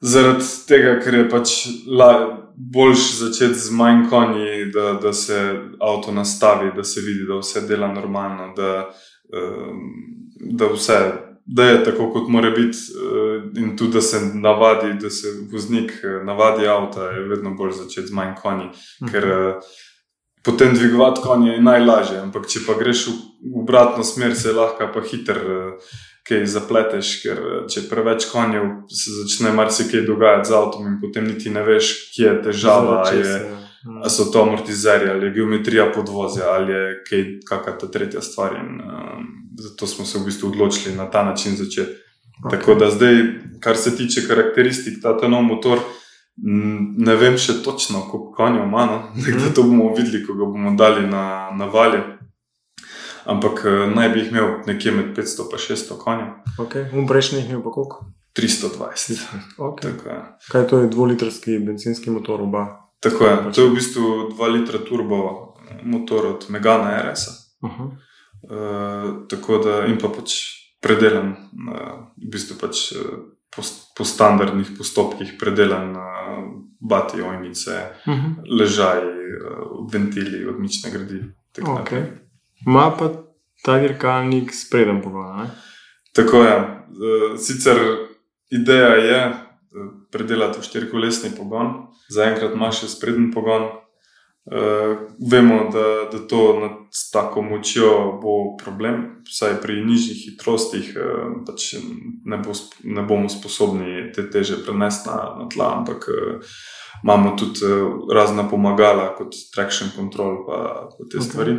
zaradi 0.00 0.44
tega, 0.68 0.98
ker 1.00 1.14
je 1.14 1.28
pač 1.28 1.54
la, 1.86 2.10
boljš 2.58 3.12
začeti 3.20 3.54
z 3.54 3.70
manj 3.70 4.08
konji, 4.10 4.70
da, 4.74 4.92
da 5.02 5.12
se 5.12 5.38
avto 5.80 6.12
nastavi, 6.12 6.72
da 6.76 6.84
se 6.84 7.00
vidi, 7.00 7.26
da 7.28 7.38
vse 7.38 7.60
dela 7.68 7.92
normalno, 7.92 8.52
da, 8.56 8.90
eh, 9.30 9.72
da 10.58 10.66
vse 10.74 11.28
da 11.50 11.64
je 11.64 11.84
tako, 11.84 12.10
kot 12.12 12.28
mora 12.28 12.50
biti, 12.50 12.78
eh, 12.78 13.60
in 13.60 13.76
tudi 13.76 13.92
da 13.92 14.00
se 14.00 14.20
navadi, 14.34 14.92
da 15.00 15.10
se 15.10 15.28
voznik 15.52 15.92
eh, 16.04 16.24
navadi 16.24 16.66
avta, 16.66 17.10
je 17.10 17.28
vedno 17.28 17.54
bolj 17.54 17.72
začeti 17.72 18.06
z 18.06 18.12
manj 18.12 18.34
konji. 18.42 18.68
Ker 19.12 19.24
eh, 19.24 19.54
potem 20.42 20.74
dvigovati 20.74 21.20
konje 21.24 21.52
je 21.52 21.62
najlažje, 21.62 22.20
ampak 22.20 22.46
če 22.48 22.64
pa 22.66 22.74
greš 22.78 23.06
v 23.08 23.62
obratno 23.62 24.04
smer, 24.04 24.36
se 24.36 24.52
lahko 24.52 24.90
pa 24.94 25.00
hiter. 25.00 25.36
eh, 25.36 25.96
Kaj 26.28 26.42
zapleteš, 26.44 27.22
ker 27.22 27.38
eh, 27.40 27.60
če 27.72 27.86
preveč 27.88 28.26
konjev, 28.28 28.64
se 28.92 29.14
začne 29.22 29.52
marsikaj 29.56 30.02
dogajati 30.04 30.48
z 30.48 30.52
avtom, 30.52 30.86
in 30.86 30.98
potem 31.00 31.24
niti 31.24 31.48
ne 31.50 31.62
veš, 31.64 32.12
kje 32.12 32.26
je 32.26 32.42
težava. 32.42 33.04
Česa, 33.08 33.28
je, 33.28 33.56
ali 34.02 34.10
so 34.10 34.26
to 34.32 34.42
amortizerji, 34.42 35.08
ali 35.10 35.26
je 35.26 35.32
geometrija 35.38 35.86
podvozja, 35.94 36.50
ali 36.52 36.72
je 36.72 37.02
kaj, 37.08 37.24
kakšna 37.48 37.78
ta 37.78 37.88
tretja 37.88 38.20
stvar. 38.20 38.58
In, 38.60 38.76
um, 38.82 39.24
zato 39.56 39.86
smo 39.86 40.04
se 40.04 40.18
v 40.18 40.24
bistvu 40.28 40.48
odločili 40.52 40.94
na 40.96 41.08
ta 41.10 41.24
način 41.24 41.56
začeti. 41.56 41.96
Okay. 42.44 42.50
Tako 42.50 42.74
da 42.74 42.90
zdaj, 42.90 43.16
kar 43.60 43.76
se 43.76 43.96
tiče 43.96 44.26
karakteristik, 44.28 45.00
ta, 45.02 45.16
nov 45.28 45.42
motor, 45.42 45.78
m, 45.78 45.82
ne 46.42 47.16
vem 47.16 47.38
še 47.38 47.58
točno, 47.64 48.04
koliko 48.10 48.32
konjev 48.32 48.64
ima, 48.64 48.86
no? 48.86 48.98
da 49.40 49.54
to 49.54 49.62
bomo 49.62 49.94
videli, 49.96 50.22
ko 50.26 50.34
ga 50.38 50.46
bomo 50.46 50.74
dali 50.78 51.06
na, 51.06 51.50
na 51.56 51.66
valje. 51.66 52.02
Ampak 53.28 53.64
eh, 53.66 53.86
naj 53.94 54.08
bi 54.08 54.22
jih 54.22 54.30
imel 54.32 54.52
nekje 54.66 54.92
med 54.94 55.10
500 55.16 55.48
in 55.52 55.64
600 55.76 55.98
konjev, 55.98 56.28
Okay. 56.58 56.88
Um 56.92 57.06
prejšnji 57.06 57.38
je 57.38 57.48
bil 57.48 57.62
pa 57.62 57.70
koliko? 57.70 58.04
320. 58.38 59.18
Okay. 59.58 59.82
Tako 59.82 60.08
je. 60.08 60.18
Kaj 60.50 60.66
to 60.66 60.78
je 60.80 60.88
dvolitrski 60.88 61.58
benzinski 61.58 62.10
motor, 62.10 62.42
oba? 62.42 62.66
Tako 63.00 63.24
je. 63.24 63.36
To 63.54 63.62
je 63.62 63.70
v 63.70 63.74
bistvu 63.74 64.02
2 64.34 64.52
litra 64.52 64.78
turbo 64.78 65.18
eh, 65.70 65.80
motor 65.84 66.26
od 66.26 66.46
Megana 66.48 67.12
RS. 67.12 67.26
Uh 67.62 67.70
-huh. 67.70 67.90
Uh, 68.42 69.28
tako 69.28 69.58
da 69.58 69.86
in 69.86 69.98
pa 69.98 70.08
pač 70.08 70.32
predelan, 70.80 71.28
uh, 71.28 72.06
v 72.16 72.30
bistvu 72.30 72.56
pač 72.60 72.92
uh, 72.92 73.18
po, 73.56 73.62
po 73.96 74.04
standardnih 74.04 74.66
postopkih 74.78 75.34
predelan 75.40 75.96
bati, 76.80 77.22
ojnice, 77.22 77.70
Uh 78.06 78.14
-huh. 78.14 78.58
ležaj, 78.60 78.98
uh, 78.98 79.92
ventili, 79.92 80.46
odmične 80.46 80.90
gradi. 80.90 81.24
Okay. 81.58 82.02
Ma 82.66 82.90
pa 82.98 83.10
ta 83.64 83.78
dirkalnik 83.78 84.54
spreden 84.54 85.02
pogon, 85.02 85.36
ne? 85.36 85.50
Tako 86.12 86.42
je. 86.42 86.56
Uh, 86.58 87.38
sicer 87.38 87.76
ideja 88.50 88.88
je 88.88 89.30
uh, 89.30 89.36
predelati 90.10 90.58
v 90.58 90.62
štirikolesni 90.62 91.30
pogon, 91.36 91.86
zaenkrat 92.10 92.54
ima 92.54 92.72
še 92.72 92.88
spreden 92.88 93.32
pogon. 93.34 93.68
Uh, 94.48 94.98
vemo, 95.30 95.68
da, 95.72 96.08
da 96.12 96.18
to 96.26 96.60
nad 96.60 96.70
s 96.90 97.10
tako 97.10 97.42
močjo 97.42 98.18
bo 98.22 98.56
problem, 98.64 99.02
vsaj 99.28 99.58
pri 99.60 99.82
nižjih 99.84 100.22
hitrostih, 100.24 100.94
uh, 100.96 101.34
pač 101.44 101.74
ne, 102.24 102.38
bo, 102.40 102.56
ne 102.84 103.04
bomo 103.04 103.28
sposobni 103.28 104.06
te 104.16 104.24
teže 104.30 104.62
prenesti 104.64 105.10
na, 105.10 105.18
na 105.42 105.48
tla, 105.52 105.66
ampak 105.76 106.08
uh, 106.08 106.54
imamo 107.04 107.34
tudi 107.36 107.60
uh, 107.66 108.08
razna 108.14 108.46
pomagala, 108.48 109.10
kot 109.18 109.36
traction 109.54 109.92
control, 109.96 110.40
pa, 110.46 110.88
pa 110.96 111.04
te 111.04 111.04
Ok. 111.04 111.12
okay. 111.12 111.28
stvari. 111.28 111.58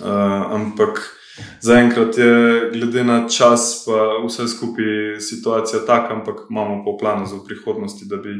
Uh, 0.00 0.50
ampak 0.58 0.98
zaenkrat 1.62 2.18
je, 2.18 2.34
glede 2.72 3.04
na 3.04 3.28
čas, 3.28 3.84
pa 3.86 4.18
vse 4.26 4.48
skupaj 4.48 5.20
situacija 5.20 5.86
taka, 5.86 6.14
ampak 6.14 6.46
imamo 6.50 6.82
v 6.82 6.98
planu 6.98 7.26
za 7.26 7.38
prihodnosti, 7.46 8.08
da 8.10 8.16
bi 8.16 8.34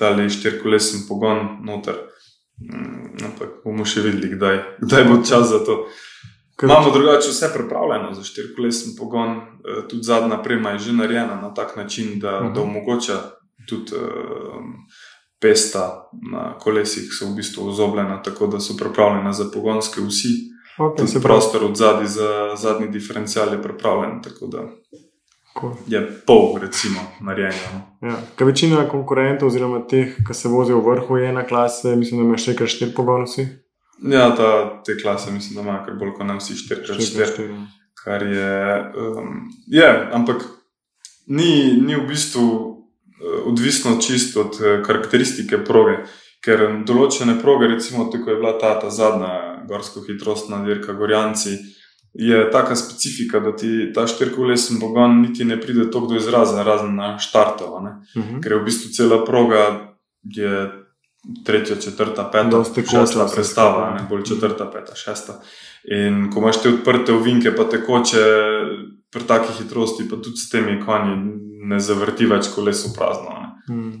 dali 0.00 0.30
štirikolesen 0.30 1.04
pogon 1.08 1.60
noter. 1.64 2.00
Mm, 2.64 3.24
ampak 3.24 3.48
bomo 3.64 3.84
še 3.84 4.00
videli, 4.00 4.28
kdaj, 4.28 4.56
kdaj 4.80 5.04
bo 5.04 5.16
čas 5.18 5.48
za 5.48 5.58
to. 5.58 5.86
Ker- 6.56 6.64
Imamo 6.64 6.90
drugače 6.90 7.28
vse 7.28 7.48
pripravljeno 7.54 8.14
za 8.14 8.22
štirikolesen 8.22 8.92
pogon, 8.94 9.30
eh, 9.30 9.88
tudi 9.88 10.02
zadnja 10.02 10.38
prema 10.38 10.70
je 10.70 10.78
že 10.78 10.92
narejena 10.92 11.34
na 11.36 11.50
tak 11.50 11.76
način, 11.76 12.18
da, 12.18 12.40
Mhm. 12.40 12.54
da 12.54 12.60
omogoča 12.60 13.16
tudi 13.68 13.92
um, 13.92 14.74
pesta 15.40 15.84
na 16.32 16.54
kolesih, 16.54 17.10
so 17.10 17.26
v 17.26 17.34
bistvu 17.34 17.68
ozobljena, 17.68 18.22
tako 18.22 18.46
da 18.46 18.60
so 18.60 18.76
pripravljena 18.76 19.32
za 19.32 19.44
pogonske 19.44 20.00
vsi. 20.00 20.28
Okay, 20.78 21.22
prostor 21.22 21.64
od 21.64 21.76
zadaj 21.76 22.06
za 22.06 22.28
zadnji 22.56 22.88
diferencial 22.88 23.52
je 23.52 23.62
pripravljen, 23.62 24.20
da 24.42 24.58
cool. 25.58 25.74
je 25.86 26.00
pol, 26.26 26.58
recimo, 26.62 27.00
narejeno. 27.20 27.82
Ja. 28.02 28.16
Kaj 28.36 28.46
večina 28.46 28.88
konkurentov, 28.88 29.48
oziroma 29.48 29.82
teh, 29.88 30.16
ki 30.26 30.34
se 30.34 30.48
vozijo 30.48 30.80
v 30.80 30.90
vrhu 30.90 31.18
ena 31.18 31.46
klase, 31.46 31.96
mislim, 31.96 32.20
da 32.20 32.26
imajo 32.26 32.44
še 32.44 32.56
kar 32.58 32.70
štiri 32.70 32.94
pogonosi. 32.96 33.46
Ja, 34.02 34.30
ta, 34.36 34.82
te 34.86 34.96
klase 34.98 35.30
mislim, 35.30 35.60
da 35.60 35.68
imajo 35.68 35.84
kar 35.86 36.00
bolj 36.00 36.16
kot 36.18 36.26
ne 36.26 36.40
vsi 36.40 36.58
4x4. 36.66 37.48
kar 38.02 38.26
je. 38.26 38.52
Um, 38.98 39.48
je, 39.70 39.88
ampak 40.12 40.42
ni, 41.26 41.78
ni 41.78 41.94
v 41.96 42.06
bistvu 42.08 42.72
odvisno 43.44 43.96
čisto 44.00 44.40
od 44.40 44.58
eh, 44.60 44.82
karakteristike 44.82 45.64
proge. 45.64 46.02
Ker 46.42 46.64
določene 46.86 47.36
proge, 47.38 47.68
recimo 47.70 48.08
tako 48.10 48.32
je 48.32 48.38
bila 48.40 48.56
ta, 48.58 48.74
ta 48.82 48.90
zadnja 48.90 49.62
gorsko 49.68 50.02
hitrostna 50.02 50.64
dirka 50.66 50.96
Gorjanci, 50.98 51.54
je 52.14 52.50
taka 52.50 52.76
specifika, 52.76 53.40
da 53.40 53.56
ti 53.56 53.92
ta 53.94 54.06
štirikolesni 54.06 54.80
pogon 54.80 55.20
niti 55.20 55.44
ne 55.44 55.60
pride 55.60 55.90
tako 55.90 56.06
do 56.06 56.16
izraza, 56.16 56.62
razen 56.62 56.94
na 56.96 57.18
štartov. 57.18 57.72
Uh 57.72 57.82
-huh. 58.14 58.42
Ker 58.42 58.52
je 58.52 58.58
v 58.58 58.64
bistvu 58.64 58.90
cela 58.92 59.24
proga 59.24 59.92
je 60.22 60.70
tretja, 61.44 61.76
četrta, 61.76 62.30
peta, 62.32 62.64
šesta 62.64 63.28
skupaj. 63.28 63.94
ne 63.94 64.06
bolj 64.08 64.22
četrta, 64.24 64.70
peta, 64.70 64.94
šesta. 64.94 65.40
In 65.84 66.30
ko 66.30 66.40
imaš 66.40 66.62
te 66.62 66.68
odprte 66.68 67.12
ovinke, 67.12 67.56
pa 67.56 67.64
tekoče 67.64 68.24
pri 69.12 69.22
takih 69.26 69.56
hitrosti, 69.62 70.08
pa 70.10 70.16
tudi 70.16 70.36
s 70.36 70.50
temi 70.50 70.80
konji 70.86 71.16
ne 71.64 71.80
zavrti 71.80 72.26
več 72.26 72.48
koleso 72.54 72.88
prazno. 72.98 73.30
Ne. 73.30 73.48
Hmm. 73.68 73.92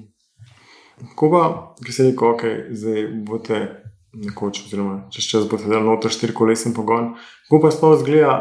Ko 1.16 1.30
pa, 1.30 1.74
ki 1.84 1.92
se 1.92 2.02
reče, 2.02 2.24
ok, 2.24 2.42
zdaj 2.70 3.08
boste 3.26 3.82
nekoč, 4.12 4.64
oziroma 4.66 5.08
čez 5.10 5.28
čas 5.30 5.48
boste 5.48 5.68
dali 5.68 5.84
noter 5.84 6.12
štirikolesen 6.12 6.74
pogon, 6.76 7.14
kako 7.48 7.62
pa 7.62 7.70
sploh 7.72 7.98
izgleda 7.98 8.34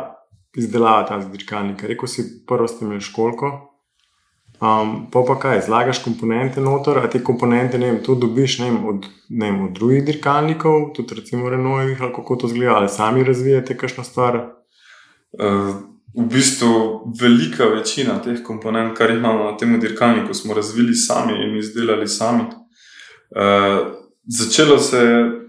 izdelava 0.57 1.05
ta 1.07 1.19
dirkalnika? 1.23 1.87
Rekl 1.87 2.09
si, 2.11 2.25
prvo 2.47 2.67
ste 2.67 2.85
imeli 2.85 3.01
školko. 3.01 3.51
Um, 4.61 5.07
pa 5.09 5.23
pa 5.25 5.39
kaj, 5.41 5.63
zlagaš 5.65 6.03
komponente 6.03 6.61
noter, 6.61 6.99
a 7.01 7.07
te 7.09 7.23
komponente, 7.23 7.79
ne 7.81 7.87
vem, 7.89 8.01
to 8.05 8.13
dobiš 8.15 8.59
ne 8.59 8.67
vem, 8.69 8.83
od, 8.91 9.07
ne 9.29 9.47
vem, 9.49 9.61
od 9.65 9.71
drugih 9.73 10.03
dirkalnikov, 10.05 10.91
tudi 10.93 11.17
recimo 11.17 11.49
Renaultih, 11.49 12.01
ali 12.01 12.13
kako 12.13 12.35
to 12.35 12.47
zgleda, 12.51 12.75
ali 12.77 12.89
sami 12.89 13.23
razvijate 13.23 13.77
kakšno 13.77 14.03
stvar. 14.03 14.37
Eh, 15.39 15.73
V 16.11 16.25
bistvu 16.27 17.07
velika 17.19 17.65
večina 17.71 18.17
teh 18.19 18.41
komponent, 18.43 18.97
kar 18.97 19.09
imamo 19.09 19.43
na 19.43 19.57
tem 19.57 19.79
dirkalniku, 19.79 20.33
smo 20.33 20.53
razvili 20.53 20.95
sami 20.95 21.33
in 21.43 21.55
izdelali 21.57 22.07
sami. 22.07 22.43
Uh, 23.31 23.87
začelo 24.27 24.77
se 24.79 24.97
je, 24.97 25.40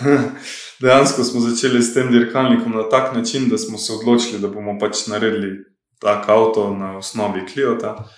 dejansko 0.82 1.24
smo 1.24 1.40
začeli 1.40 1.82
s 1.82 1.94
tem 1.94 2.12
dirkalnikom 2.12 2.72
na 2.72 2.88
tak 2.88 3.14
način, 3.14 3.48
da 3.48 3.58
smo 3.58 3.78
se 3.78 3.92
odločili, 3.92 4.40
da 4.40 4.48
bomo 4.48 4.78
pač 4.80 5.06
naredili 5.06 5.64
tak 6.00 6.28
avto 6.28 6.74
na 6.74 6.98
osnovi 6.98 7.46
Kliota. 7.52 8.08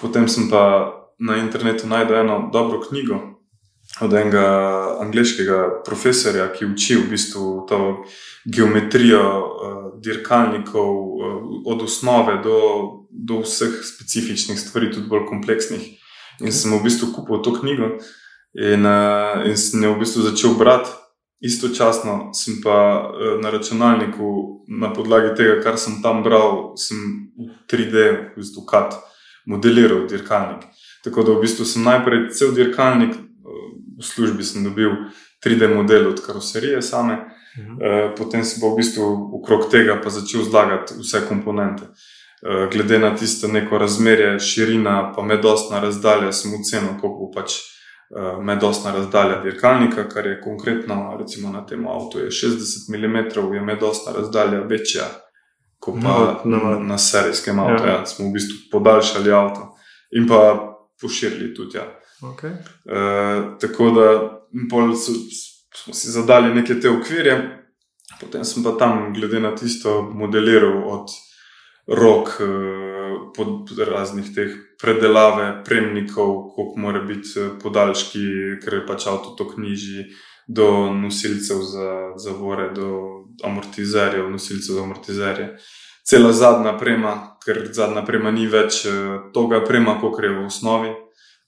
Potem 0.00 0.28
sem 0.28 0.50
pa 0.50 0.92
na 1.18 1.36
internetu 1.36 1.86
najdel 1.86 2.20
eno 2.20 2.50
dobro 2.52 2.80
knjigo 2.88 3.20
od 4.00 4.12
enega 4.12 4.46
angliškega 5.00 5.82
profesorja, 5.86 6.48
ki 6.52 6.66
uči 6.66 6.96
v 6.96 7.10
bistvu 7.10 7.66
to 7.68 7.78
geometrijo 8.44 9.22
uh, 9.22 9.84
dirkalnikov, 10.02 10.90
uh, 10.90 11.36
od 11.66 11.82
osnove 11.82 12.40
do, 12.42 12.58
do 13.10 13.42
vseh 13.44 13.80
specifičnih 13.84 14.58
stvari, 14.60 14.90
tudi 14.92 15.08
bolj 15.08 15.28
kompleksnih. 15.28 15.84
In 16.42 16.52
sem 16.52 16.74
v 16.74 16.82
bistvu 16.82 17.12
kupil 17.14 17.42
to 17.44 17.54
knjigo 17.54 17.94
in, 18.58 18.82
uh, 18.82 19.44
in 19.46 19.56
sem 19.56 19.84
jo 19.84 19.94
v 19.94 20.02
bistvu 20.02 20.26
začel 20.26 20.58
brati. 20.58 21.03
Istočasno 21.40 22.30
sem 22.32 22.60
pa 22.62 23.08
uh, 23.10 23.40
na 23.42 23.50
računalniku, 23.50 24.64
na 24.68 24.92
podlagi 24.92 25.34
tega, 25.36 25.60
kar 25.62 25.78
sem 25.78 26.00
tam 26.02 26.22
bral, 26.22 26.74
sem 26.76 26.96
v 27.36 27.50
3D, 27.70 28.06
v 28.34 28.40
bistvu 28.40 28.64
kat, 28.66 28.96
modeliral 29.46 30.06
dirkalnik. 30.08 30.64
Tako 31.04 31.22
da 31.22 31.32
v 31.34 31.44
bistvu 31.44 31.66
sem 31.68 31.84
najprej 31.84 32.30
cel 32.32 32.54
dirkalnik, 32.56 33.16
uh, 33.18 33.70
v 33.98 34.02
službi 34.02 34.44
sem 34.44 34.64
dobil 34.64 35.10
3D 35.44 35.68
model 35.74 36.08
od 36.14 36.20
karoserije 36.24 36.82
same, 36.82 37.18
Mhm. 37.58 37.78
Eh, 37.82 38.12
potem 38.18 38.44
sem 38.44 38.60
pa 38.60 38.66
v 38.66 38.76
bistvu 38.76 39.30
okrog 39.38 39.70
tega 39.70 40.00
pa 40.02 40.10
začel 40.10 40.42
zlagati 40.42 40.94
vse 40.98 41.22
komponente. 41.28 41.84
Eh, 42.42 42.68
Glede 42.72 42.98
na 42.98 43.14
tisto 43.16 43.48
neko 43.48 43.78
razmerje, 43.78 44.40
širina, 44.40 45.12
pa 45.16 45.22
medostna 45.22 45.80
razdalja, 45.80 46.32
sem 46.32 46.50
ocenil, 46.54 46.98
koliko 47.00 47.18
bo 47.18 47.30
pač 47.30 47.62
eh, 48.16 48.42
medostna 48.42 48.92
razdalja 48.92 49.40
dirkalnika, 49.42 50.08
kar 50.08 50.26
je 50.26 50.40
konkretno, 50.40 51.16
recimo 51.18 51.52
na 51.52 51.66
tem 51.66 51.86
avtu, 51.86 52.18
je 52.18 52.30
60 52.30 52.88
mm, 52.88 53.54
je 53.54 53.60
medostna 53.60 54.12
razdalja 54.12 54.60
večja, 54.60 55.04
kot 55.78 55.94
pa 56.02 56.40
No, 56.44 56.58
no. 56.58 56.78
na 56.80 56.98
serijskem 56.98 57.58
avtu. 57.58 57.86
Ja. 57.86 57.92
Ja. 57.92 58.06
Smo 58.06 58.28
v 58.28 58.32
bistvu 58.32 58.56
podaljšali 58.72 59.32
avto 59.32 59.74
in 60.12 60.28
pa 60.28 60.74
poširili 61.00 61.54
tudi. 61.54 61.76
Ja. 61.76 61.84
Okay. 62.22 62.50
Uh, 62.50 63.58
tako 63.60 63.90
da 63.90 64.06
so, 64.96 65.12
smo 65.74 65.94
si 65.94 66.10
zadali 66.10 66.54
neke 66.54 66.80
te 66.80 66.90
okvirje, 66.90 67.64
potem 68.20 68.44
sem 68.44 68.62
pa 68.62 68.70
tam, 68.78 69.12
glede 69.14 69.40
na 69.40 69.54
tisto, 69.54 70.02
modeliral 70.02 70.82
od 70.88 71.10
rok, 71.86 72.28
uh, 72.40 72.93
pod 73.36 73.70
raznih 73.78 74.34
teh 74.34 74.52
predelave, 74.80 75.64
premnikov, 75.64 76.50
koliko 76.54 76.80
mora 76.80 77.02
biti 77.02 77.40
eh, 77.40 77.50
podaljški, 77.62 78.24
ker 78.64 78.80
je 78.80 78.86
pač 78.86 79.06
avto 79.06 79.34
to 79.38 79.48
knjiži, 79.54 80.04
do 80.48 80.92
nosilcev 80.92 81.62
za 81.64 81.90
zavore, 82.20 82.68
do 82.76 82.88
amortizerjev, 83.44 84.28
nosilcev 84.30 84.74
za 84.76 84.82
amortizerje. 84.82 85.48
Cela 86.04 86.32
zadnja 86.32 86.74
prema, 86.78 87.14
ker 87.44 87.62
zadnja 87.72 88.02
prema 88.04 88.30
ni 88.30 88.46
več 88.46 88.84
eh, 88.86 89.18
toga 89.34 89.64
prema, 89.64 89.98
kot 90.00 90.20
je 90.22 90.32
v 90.34 90.46
osnovi, 90.46 90.94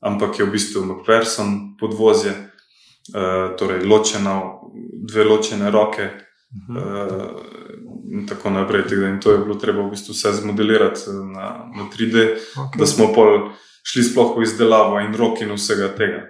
ampak 0.00 0.38
je 0.38 0.46
v 0.46 0.52
bistvu 0.52 0.84
McPherson 0.84 1.76
podvozje, 1.80 2.32
eh, 2.32 3.56
torej 3.58 3.84
ločena, 3.84 4.40
dve 5.06 5.24
ločene 5.24 5.70
roke 5.70 6.10
Mhm. 6.56 6.76
eh, 6.76 7.85
in 8.12 8.26
tako 8.26 8.50
naprej. 8.50 8.82
In 8.92 9.20
to 9.20 9.32
je 9.32 9.38
bilo 9.38 9.54
treba 9.54 9.82
v 9.82 9.90
bistvu 9.90 10.14
vse 10.14 10.32
zmodelirati 10.32 11.00
eh, 11.10 11.12
na, 11.12 11.46
na 11.76 11.88
3D, 11.90 12.26
Okay. 12.56 12.78
da 12.78 12.86
smo 12.86 13.12
pol 13.14 13.50
šli 13.86 14.02
sploh 14.04 14.36
v 14.38 14.42
izdelavo 14.42 15.00
in 15.00 15.14
roki 15.14 15.44
in 15.44 15.54
vsega 15.54 15.88
tega. 15.96 16.22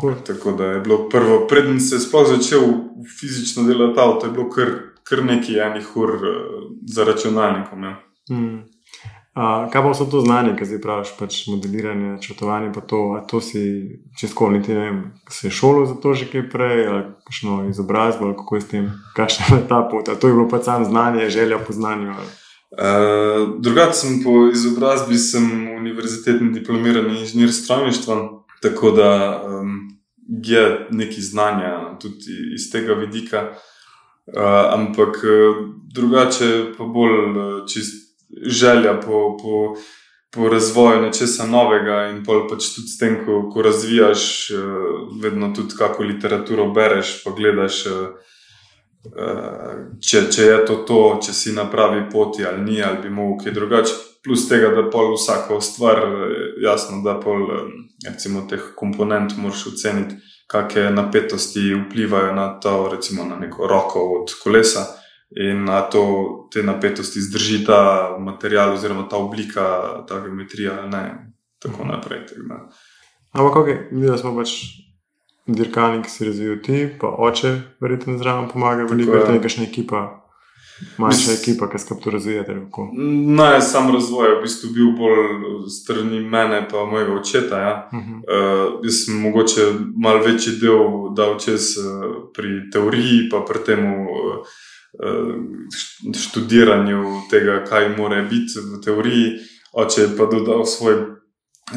Cool. 0.00 0.14
Tako 0.26 0.52
da 0.52 0.64
je 0.64 0.80
bilo 0.80 1.08
prvo, 1.08 1.46
preden 1.46 1.80
se 1.80 1.96
je 1.96 2.00
sploh 2.00 2.28
začel 2.28 2.60
fizično 3.20 3.62
delati 3.62 4.00
avto, 4.00 4.26
je 4.26 4.32
bilo 4.32 4.50
kar, 4.50 4.70
kar 5.02 5.24
nekaj 5.24 5.58
enih 5.66 5.96
ur 5.96 6.14
eh, 6.14 6.36
za 6.86 7.04
računalnikom. 7.04 7.84
Ja. 7.84 7.96
Hmm. 8.30 8.62
A, 9.38 9.68
kaj 9.70 9.82
pa 9.82 9.94
so 9.94 10.04
to 10.10 10.20
znanje, 10.20 10.56
ki 10.58 10.66
zdaj 10.66 10.80
praviš, 10.82 11.10
pač 11.14 11.36
modeliranje, 11.46 12.08
načrtovanje, 12.16 12.72
pa 12.74 12.80
to, 12.80 12.98
a 13.14 13.20
to 13.22 13.38
si 13.40 13.60
čez 14.18 14.32
kol, 14.34 14.50
niti 14.50 14.74
ne 14.74 14.80
vem, 14.80 14.96
se 15.30 15.46
je 15.46 15.54
šolo 15.54 15.84
za 15.86 15.94
to 16.02 16.14
že 16.18 16.26
kaj 16.26 16.48
prej, 16.50 16.86
ali 16.90 17.02
kakšno 17.28 17.68
izobrazbo, 17.70 18.26
ali 18.26 18.34
kako 18.34 18.56
je 18.56 18.60
s 18.60 18.68
tem, 18.72 18.88
kakšna 19.14 19.44
je 19.56 19.60
ta 19.70 19.78
pot, 19.86 20.08
a 20.10 20.16
to 20.18 20.26
je 20.26 20.34
bilo 20.34 20.48
pač 20.50 20.66
samo 20.66 20.88
znanje, 20.88 21.28
želja 21.30 21.58
po 21.62 21.72
znanju. 21.72 22.16
Ali... 22.18 22.26
Uh, 22.68 23.54
Drugače 23.62 23.92
sem 23.92 24.18
po 24.24 24.48
izobrazbi 24.50 25.18
sem 25.18 25.46
univerzitetni 25.76 26.50
diplomirani 26.58 27.20
inženir 27.20 27.54
strojništva, 27.54 28.18
tako 28.62 28.90
da 28.90 29.12
um, 29.38 29.78
je 30.26 30.88
nekaj 30.90 31.22
znanja 31.30 31.72
tudi 32.02 32.34
iz 32.58 32.66
tega 32.72 32.98
vidika. 32.98 33.54
Uh, 34.26 34.74
ampak 34.74 35.22
uh, 35.22 35.62
drugače 35.94 36.74
pa 36.74 36.84
bolj 36.84 37.16
uh, 37.30 37.66
čist 37.70 37.97
želja 38.30 39.00
po, 39.00 39.36
po, 39.42 39.76
po 40.34 40.48
razvoju 40.48 41.02
nečesa 41.02 41.46
novega 41.46 42.08
in 42.12 42.24
pol 42.24 42.46
pač 42.50 42.72
tudi 42.74 42.88
s 42.88 42.98
tem, 43.00 43.20
ko, 43.26 43.44
ko 43.52 43.62
razvijaš, 43.62 44.24
uh, 44.56 45.20
vedno 45.22 45.52
tudi 45.56 45.78
kako 45.78 46.02
literaturo 46.02 46.70
bereš, 46.72 47.20
pa 47.24 47.36
gledaš. 47.36 47.86
Uh, 47.86 48.34
Eh, 48.98 49.74
če, 50.02 50.24
če 50.32 50.44
je 50.44 50.58
to 50.66 50.80
to, 50.88 51.00
če 51.22 51.32
si 51.32 51.52
na 51.54 51.68
pravi 51.70 52.02
poti 52.10 52.44
ali 52.44 52.64
ni, 52.64 52.78
ali 52.82 52.98
bi 53.04 53.12
mogel 53.14 53.44
kaj 53.44 53.54
drugače. 53.54 53.96
Plus 54.26 54.48
tega, 54.50 54.72
da 54.74 54.88
pol 54.90 55.14
vsako 55.14 55.60
stvar, 55.64 56.02
eh, 56.02 56.56
jasno, 56.64 57.00
da 57.04 57.14
pol 57.20 57.46
eh, 57.54 57.68
recimo 58.08 58.44
teh 58.50 58.72
komponent 58.76 59.36
moraš 59.38 59.68
oceniti, 59.72 60.18
kakšne 60.50 60.90
napetosti 60.96 61.70
vplivajo 61.76 62.34
na 62.34 62.48
to, 62.60 62.88
recimo 62.92 63.24
na 63.28 63.36
neko 63.36 63.68
roko 63.70 64.04
od 64.20 64.34
kolesa 64.42 64.86
in 65.36 65.64
na 65.64 65.82
to 65.82 66.48
te 66.52 66.62
napetosti 66.62 67.20
zdrži 67.20 67.64
ta 67.64 68.16
material 68.18 68.72
oziroma 68.72 69.08
ta 69.08 69.16
oblika, 69.16 69.64
ta 70.08 70.20
geometrija 70.20 70.86
ne. 70.86 71.32
Tako 71.58 71.84
naprej. 71.84 72.20
Ampak, 73.32 73.56
ok, 73.56 73.68
mi 73.90 74.06
da 74.06 74.18
smo 74.18 74.36
pač 74.36 74.50
dirkalnik, 75.46 76.06
ki 76.06 76.12
si 76.12 76.28
razvil 76.28 76.60
ti, 76.62 76.86
pa 77.00 77.08
oče, 77.08 77.50
verjetno 77.80 78.18
zraven 78.18 78.48
pomaga, 78.52 78.86
veliko 78.88 79.16
je. 79.16 79.24
je 79.24 79.32
nekakšna 79.32 79.64
ekipa, 79.64 80.02
manjša 81.02 81.34
ekipa, 81.40 81.68
ki 81.72 81.80
skupaj 81.82 82.04
to 82.04 82.10
razvijate. 82.10 82.52
ali 82.52 82.64
kako? 82.64 82.88
Ne, 83.40 83.60
sam 83.60 83.90
razvoj 83.94 84.28
je 84.28 84.36
v 84.36 84.42
bistvu 84.42 84.70
bil 84.76 84.92
bolj 85.00 85.66
strani 85.72 86.20
mene, 86.20 86.62
pa 86.70 86.84
mojega 86.84 87.18
očeta. 87.18 87.58
Ja. 87.58 87.74
Mhm. 87.94 88.14
Uh, 88.14 88.78
jaz 88.84 89.04
sem 89.04 89.20
mogoče 89.20 89.66
malo 89.96 90.22
večji 90.24 90.56
del 90.62 91.14
dal 91.16 91.38
čez 91.40 91.74
uh, 91.78 92.30
pri 92.34 92.70
teoriji, 92.72 93.28
pa 93.32 93.42
pri 93.48 93.64
tem 93.66 93.86
uh, 94.04 94.56
študiranju 96.16 97.04
tega, 97.30 97.64
kaj 97.68 97.88
mora 97.96 98.22
biti 98.22 98.60
v 98.60 98.80
teoriji. 98.84 99.30
Oče 99.72 100.00
je 100.00 100.10
pa 100.16 100.26
dodal 100.26 100.64
svoj, 100.64 100.96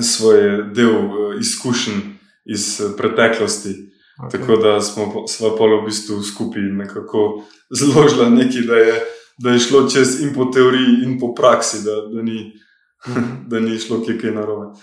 svoj 0.02 0.71
del 0.76 0.95
uh, 0.95 1.39
izkušenj 1.39 2.00
iz 2.45 2.80
uh, 2.80 2.95
preteklosti. 2.97 3.76
Okay. 4.21 4.32
Tako 4.32 4.56
da 4.56 4.82
smo 4.82 5.28
sva 5.28 5.56
pol 5.58 5.82
v 5.82 5.86
bistvu 5.89 6.21
skupaj 6.24 6.62
nekako 6.62 7.43
zložila 7.69 8.30
nekaj, 8.30 8.62
da 8.67 8.76
je, 8.76 8.95
da 9.38 9.52
je 9.52 9.60
šlo 9.60 9.88
čez 9.89 10.21
in 10.21 10.34
po 10.34 10.45
teoriji, 10.54 11.04
in 11.04 11.19
po 11.19 11.34
praksi, 11.34 11.84
da, 11.84 11.95
da 12.15 12.21
ni 12.21 12.52
da 13.50 13.60
ni 13.60 13.78
šlo 13.78 14.04
kje 14.06 14.17
kaj 14.19 14.32
narobe. 14.32 14.78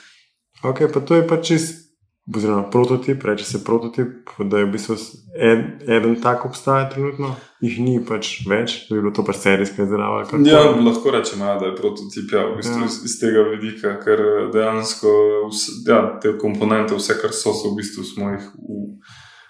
Ok, 0.62 0.78
pa 0.94 1.00
to 1.00 1.14
je 1.14 1.26
pač 1.28 1.46
čist, 1.46 1.87
oziroma 2.36 2.62
prototip, 2.70 3.24
reče 3.24 3.44
se 3.44 3.64
prototip, 3.64 4.08
da 4.38 4.58
je 4.58 4.64
v 4.64 4.72
bistvu 4.72 4.96
ed, 5.34 5.60
eden 5.88 6.16
tak 6.22 6.44
obstaja 6.44 6.88
trenutno, 6.90 7.34
jih 7.60 7.78
ni 7.80 7.94
pač 8.04 8.42
več, 8.48 8.74
da 8.88 8.94
bi 8.96 9.00
bilo 9.00 9.12
to 9.16 9.24
pač 9.24 9.36
serijska 9.36 9.82
izdelava. 9.82 10.26
Ja, 10.44 10.60
lahko 10.76 11.10
rečemo, 11.10 11.44
ja, 11.44 11.54
da 11.58 11.66
je 11.66 11.76
prototip 11.76 12.32
ja, 12.32 12.44
v 12.50 12.56
bistvu, 12.60 12.80
Ja. 12.80 12.90
iz, 12.90 12.98
iz 13.04 13.16
tega 13.20 13.46
vidika, 13.48 13.94
ker 14.04 14.20
dejansko 14.52 15.08
vse, 15.48 15.78
ja, 15.88 16.02
te 16.22 16.34
komponente, 16.38 16.94
vse, 16.94 17.16
kar 17.22 17.32
so, 17.32 17.54
so 17.54 17.72
v 17.72 17.80
bistvu 17.80 18.04
smo 18.04 18.30
jih 18.34 18.44
v, 18.58 18.84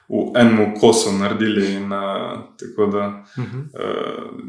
v 0.09 0.23
enem 0.41 0.75
kosu 0.81 1.12
naredili. 1.19 1.75
In, 1.77 1.93
uh, 1.93 2.47
tako 2.57 2.87
da 2.93 3.09
Mhm. 3.37 3.59
uh, 3.75 4.41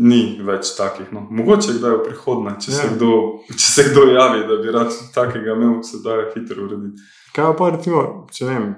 ni 0.00 0.38
več 0.44 0.76
takih. 0.76 1.08
No. 1.12 1.26
Mogoče 1.30 1.72
kdaj 1.78 1.94
v 1.96 2.02
prihodnje, 2.04 2.50
če, 2.60 2.70
ja. 2.72 2.76
se 2.76 2.88
kdo, 2.94 3.08
če 3.50 3.66
se 3.66 3.84
kdo 3.90 4.04
javi, 4.12 4.44
da 4.46 4.56
bi 4.62 4.70
rad 4.70 4.92
takega 5.14 5.54
imel, 5.56 5.80
se 5.82 5.98
da 6.04 6.20
hitro 6.34 6.64
urediti. 6.68 7.02
Kaj 7.36 7.54
pa, 7.58 7.70
recimo, 7.74 8.04
če 8.34 8.48
vem, 8.48 8.68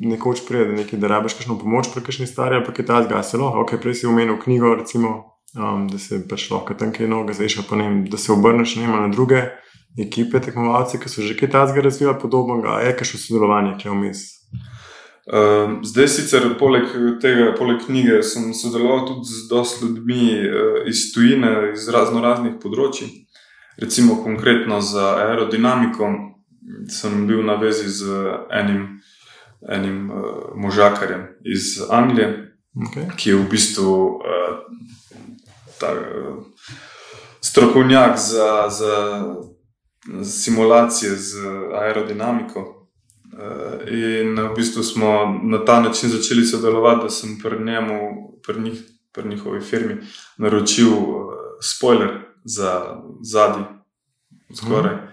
nekoč 0.00 0.44
pride, 0.48 0.72
neki, 0.72 0.98
da 1.00 1.08
rabiš 1.08 1.36
kakšno 1.38 1.58
pomoč 1.60 1.90
pri 1.94 2.02
kakšni 2.06 2.26
stari, 2.26 2.58
ali 2.58 2.74
kaj 2.74 2.86
ta 2.86 3.02
zgasilo. 3.06 3.50
Ok, 3.62 3.76
prej 3.82 4.00
si 4.00 4.08
omenil 4.10 4.38
knjigo, 4.42 4.74
recimo, 4.74 5.14
um, 5.58 5.86
da 5.90 5.98
se 5.98 6.20
pač 6.28 6.48
lahko 6.50 6.74
tam 6.74 6.92
kaj 6.92 7.08
novega 7.10 7.36
zdaj 7.38 7.62
pa 7.68 7.78
ne 7.78 7.88
vem, 7.88 8.02
da 8.10 8.18
se 8.18 8.32
obrneš 8.32 8.76
ne 8.76 8.86
vem, 8.86 8.96
na 9.06 9.14
druge 9.14 9.44
ekipe, 9.98 10.40
tekmovalce, 10.40 11.00
ki 11.02 11.10
so 11.10 11.22
že 11.26 11.36
kaj 11.38 11.50
takega 11.50 11.86
razvijali, 11.88 12.18
podobnega, 12.20 12.80
je 12.86 12.96
kakšno 12.98 13.20
sodelovanje, 13.20 13.78
ki 13.78 13.88
je 13.88 13.94
vmes. 13.94 14.26
Uh, 15.30 15.78
zdaj, 15.86 16.08
sicer 16.10 16.46
poleg 16.58 16.90
tega, 17.22 17.52
poleg 17.58 17.84
knjige, 17.84 18.22
sem 18.26 18.50
sodeloval 18.56 19.04
tudi 19.06 19.30
z 19.30 19.46
dosti 19.50 19.84
ljudmi 19.86 20.30
uh, 20.40 20.80
iz 20.90 21.10
tujine, 21.14 21.72
iz 21.74 21.86
razno 21.92 22.22
raznih 22.24 22.56
področji. 22.62 23.10
Recimo, 23.80 24.18
konkretno 24.24 24.80
za 24.82 25.14
aerodinamiko 25.22 26.08
sem 26.88 27.26
bil 27.26 27.42
na 27.46 27.54
vezi 27.54 27.88
z 27.88 28.04
enim, 28.50 29.00
enim 29.68 30.10
uh, 30.10 30.24
možakarjem 30.54 31.26
iz 31.44 31.80
Anglije, 31.90 32.46
Okay. 32.70 33.10
ki 33.16 33.30
je 33.30 33.36
v 33.36 33.48
bistvu 33.50 34.22
uh, 34.22 34.62
ta, 35.80 35.90
uh, 35.90 36.38
strokovnjak 37.42 38.18
za, 38.18 38.70
za 38.70 38.94
simulacije 40.24 41.16
z 41.16 41.34
aerodinamiko. 41.74 42.60
Uh, 42.60 43.88
in 43.90 44.38
v 44.38 44.54
bistvu 44.54 44.82
smo 44.82 45.40
na 45.42 45.64
ta 45.64 45.80
način 45.80 46.10
začeli 46.10 46.46
sodelovati, 46.46 47.02
da 47.02 47.10
sem 47.10 47.38
pri 47.42 47.64
njemu, 47.64 47.98
pri, 48.46 48.60
njih, 48.60 48.82
pri 49.12 49.28
njihovi 49.28 49.60
firmi, 49.60 49.96
naročil 50.38 50.94
uh, 50.94 51.34
spoiler 51.58 52.10
za 52.44 53.02
zadnji, 53.22 53.64
skoraj. 54.56 54.94
Mm, 54.94 55.08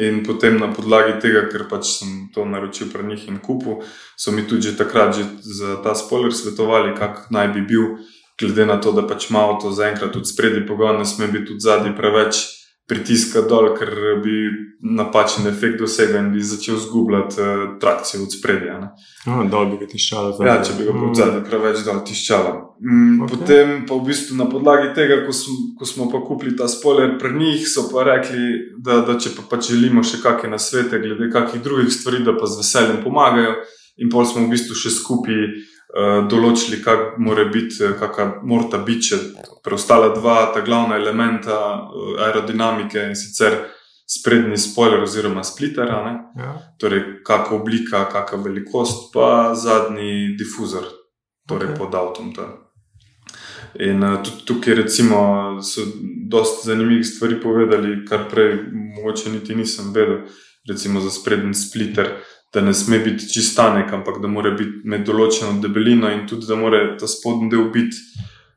In 0.00 0.22
potem 0.24 0.56
na 0.56 0.72
podlagi 0.72 1.18
tega, 1.20 1.44
ker 1.52 1.66
pač 1.68 2.00
sem 2.00 2.30
to 2.32 2.44
naročil 2.48 2.88
pri 2.88 3.04
njih 3.04 3.26
in 3.28 3.36
kupil, 3.44 3.84
so 4.16 4.32
mi 4.32 4.46
tudi 4.48 4.72
že 4.72 4.78
takrat 4.80 5.12
že 5.12 5.24
za 5.44 5.76
ta 5.84 5.92
spoiler 5.92 6.32
svetovali, 6.32 6.96
kak 6.96 7.28
naj 7.28 7.52
bi 7.52 7.60
bil, 7.60 8.00
glede 8.40 8.64
na 8.64 8.80
to, 8.80 8.92
da 8.96 9.04
pač 9.04 9.28
ima 9.28 9.44
avto 9.44 9.72
zaenkrat 9.72 10.12
tudi 10.12 10.24
sprednji 10.24 10.64
pogon, 10.64 10.96
ne 10.96 11.04
sme 11.04 11.28
biti 11.28 11.52
tudi 11.52 11.60
zadnji 11.60 11.92
preveč 11.96 12.59
pritiska 12.90 13.44
dol, 13.46 13.70
ker 13.78 13.88
bi 14.24 14.34
napačen 14.82 15.46
efekt 15.46 15.78
dosegel 15.78 16.16
in 16.18 16.30
bi 16.32 16.40
začel 16.42 16.78
zgubljati 16.80 17.36
uh, 17.40 17.48
trakcijo 17.80 18.22
od 18.24 18.32
spredja. 18.32 18.78
No, 19.28 19.44
dol 19.52 19.66
bi 19.70 19.78
ga 19.82 19.88
tiščalo. 19.92 20.32
Ja, 20.42 20.56
če 20.64 20.74
bi 20.78 20.86
ga 20.88 20.94
Mm. 20.96 21.14
zadnji 21.14 21.42
preveč 21.46 21.82
dol 21.86 22.00
tiščala. 22.08 22.52
Mm, 22.80 23.20
Ok. 23.22 23.28
okay. 23.28 23.38
Potem 23.38 23.72
pa 23.86 23.94
v 23.94 24.06
bistvu 24.08 24.36
na 24.36 24.46
podlagi 24.48 24.94
tega, 24.96 25.20
ko 25.26 25.32
smo, 25.36 25.54
ko 25.78 25.84
smo 25.86 26.08
pa 26.10 26.20
kupili 26.24 26.56
ta 26.56 26.66
spoiler 26.68 27.18
pri 27.20 27.34
njih, 27.36 27.68
so 27.68 27.86
pa 27.92 28.02
rekli, 28.08 28.46
da, 28.80 29.00
da 29.06 29.18
če 29.20 29.36
pa 29.36 29.42
pač 29.50 29.70
želimo 29.70 30.02
še 30.02 30.22
kakšne 30.24 30.50
nasvete 30.50 30.98
glede 30.98 31.30
kakih 31.32 31.60
drugih 31.62 31.92
stvari, 31.92 32.24
da 32.24 32.32
pa 32.36 32.48
z 32.48 32.58
veseljem 32.64 33.04
pomagajo. 33.04 33.54
In 34.00 34.08
pol 34.08 34.24
smo 34.24 34.46
v 34.46 34.50
bistvu 34.56 34.74
še 34.74 34.90
skupaj 34.90 35.40
določili, 36.30 36.78
kak 36.82 37.18
mora 37.18 37.44
biti, 37.50 37.82
eh, 37.84 37.96
kakšna 37.98 38.42
morta 38.46 38.78
biti 38.78 39.10
še 39.10 39.18
preostala 39.64 40.12
dva, 40.14 40.52
ta 40.54 40.62
glavna 40.62 40.96
elementa 40.96 41.56
uh, 41.82 42.14
aerodinamike 42.26 43.02
in 43.08 43.16
sicer 43.18 43.56
sprednji 44.06 44.56
spoiler 44.58 45.02
oziroma 45.02 45.42
splitter? 45.44 45.90
Ja. 45.90 46.54
torej 46.78 47.22
kakšna 47.26 47.56
oblika, 47.58 48.04
kakšna 48.12 48.42
velikost, 48.44 49.10
pa 49.14 49.54
zadnji 49.54 50.36
difuzor, 50.38 50.86
torej 51.48 51.70
Ok. 51.70 51.74
okay. 51.74 51.78
pod 51.78 51.94
avtom. 51.94 52.34
ta. 52.34 52.46
In 53.78 54.02
tudi 54.22 54.46
tukaj, 54.46 54.74
recimo, 54.74 55.18
so 55.62 55.82
dosta 56.30 56.70
zanimivih 56.70 57.06
stvari 57.06 57.40
povedali, 57.42 58.04
kar 58.06 58.28
prej 58.30 58.56
mogoče 58.96 59.30
niti 59.30 59.54
nisem 59.54 59.92
vedel. 59.94 60.26
Recimo 60.68 61.00
za 61.00 61.10
sprednji 61.10 61.54
splitter, 61.54 62.20
da 62.52 62.60
ne 62.60 62.74
sme 62.74 62.98
biti 62.98 63.28
čistanek, 63.32 63.92
ampak 63.92 64.18
da 64.22 64.28
mora 64.28 64.50
biti 64.50 64.82
med 64.84 65.04
določeno 65.06 65.60
debelino 65.62 66.10
in 66.10 66.26
tudi 66.26 66.48
da 66.48 66.58
mora 66.58 66.82
ta 66.98 67.06
spodnji 67.06 67.50
del 67.52 67.68
biti, 67.70 68.00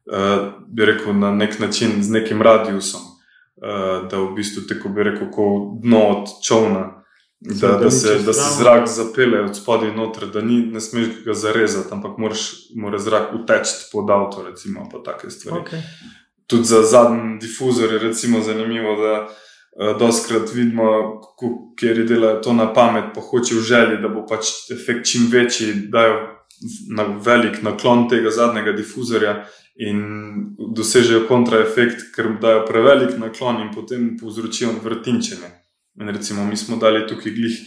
uh, 0.09 0.49
bi 0.67 0.87
rekel, 0.89 1.13
na 1.17 1.31
nek 1.35 1.59
način 1.61 1.99
z 2.01 2.09
nekim 2.15 2.41
radiusom, 2.41 3.03
uh, 3.03 4.09
da 4.09 4.17
v 4.17 4.33
bistvu 4.39 4.65
tako 4.69 4.89
bi 4.95 5.05
rekel, 5.11 5.29
kot 5.33 5.79
dno 5.85 6.03
od 6.15 6.35
čovna. 6.45 6.89
Da, 7.43 7.73
da 7.75 7.89
se, 7.91 8.21
da 8.23 8.31
se 8.33 8.45
zrak 8.55 8.85
zapele 8.87 9.41
od 9.43 9.57
spodaj 9.57 9.89
noter, 9.91 10.29
da 10.31 10.41
ni, 10.41 10.61
ne 10.71 10.79
smeš 10.79 11.25
ga 11.25 11.33
zarezati, 11.35 11.91
ampak 11.91 12.15
moraš, 12.17 12.43
mora 12.79 13.01
zrak 13.03 13.33
uteči 13.35 13.89
pod 13.91 14.09
avto, 14.15 14.45
recimo, 14.47 14.85
pa 14.87 15.01
take 15.03 15.27
stvari. 15.29 15.59
Okay. 15.59 15.81
Tudi 16.47 16.63
za 16.71 16.79
zadnji 16.87 17.41
difuzor 17.43 17.91
je 17.91 17.99
recimo 17.99 18.39
zanimivo, 18.41 18.95
da 19.01 19.11
uh, 19.25 19.35
doskrat 19.99 20.53
vidimo, 20.53 21.19
kako 21.21 21.73
kjer 21.79 22.03
delajo 22.05 22.41
to 22.45 22.53
na 22.53 22.67
pamet, 22.73 23.11
pa 23.15 23.21
hoče 23.21 23.55
v 23.55 23.61
želji, 23.61 24.01
da 24.01 24.09
bo 24.09 24.25
pač 24.29 24.51
efekt 24.73 25.07
čim 25.09 25.27
večji, 25.31 25.73
dajo 25.89 26.19
na 26.95 27.03
velik 27.03 27.61
naklon 27.63 28.07
tega 28.09 28.29
zadnjega 28.31 28.71
difuzorja 28.71 29.43
in 29.75 30.03
dosežejo 30.77 31.25
kontraefekt, 31.27 32.11
ker 32.15 32.35
dajo 32.41 32.65
prevelik 32.67 33.17
naklon 33.17 33.61
in 33.61 33.73
potem 33.73 34.13
povzročijo 34.19 34.75
vrtinčenje. 34.83 35.49
In 36.01 36.09
recimo, 36.09 36.45
mi 36.45 36.57
smo 36.57 36.77
dali 36.77 37.07
tukaj 37.07 37.33
glih 37.33 37.57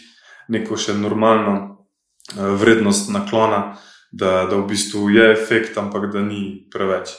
neko 0.49 0.79
še 0.79 0.95
normalno 0.95 1.55
uh, 1.59 2.55
vrednost 2.59 3.11
naklona, 3.11 3.77
da, 4.13 4.47
da 4.51 4.57
v 4.57 4.67
bistvu 4.71 5.11
je 5.11 5.31
efekt, 5.33 5.79
ampak 5.79 6.11
da 6.13 6.23
ni 6.23 6.69
preveč. 6.71 7.15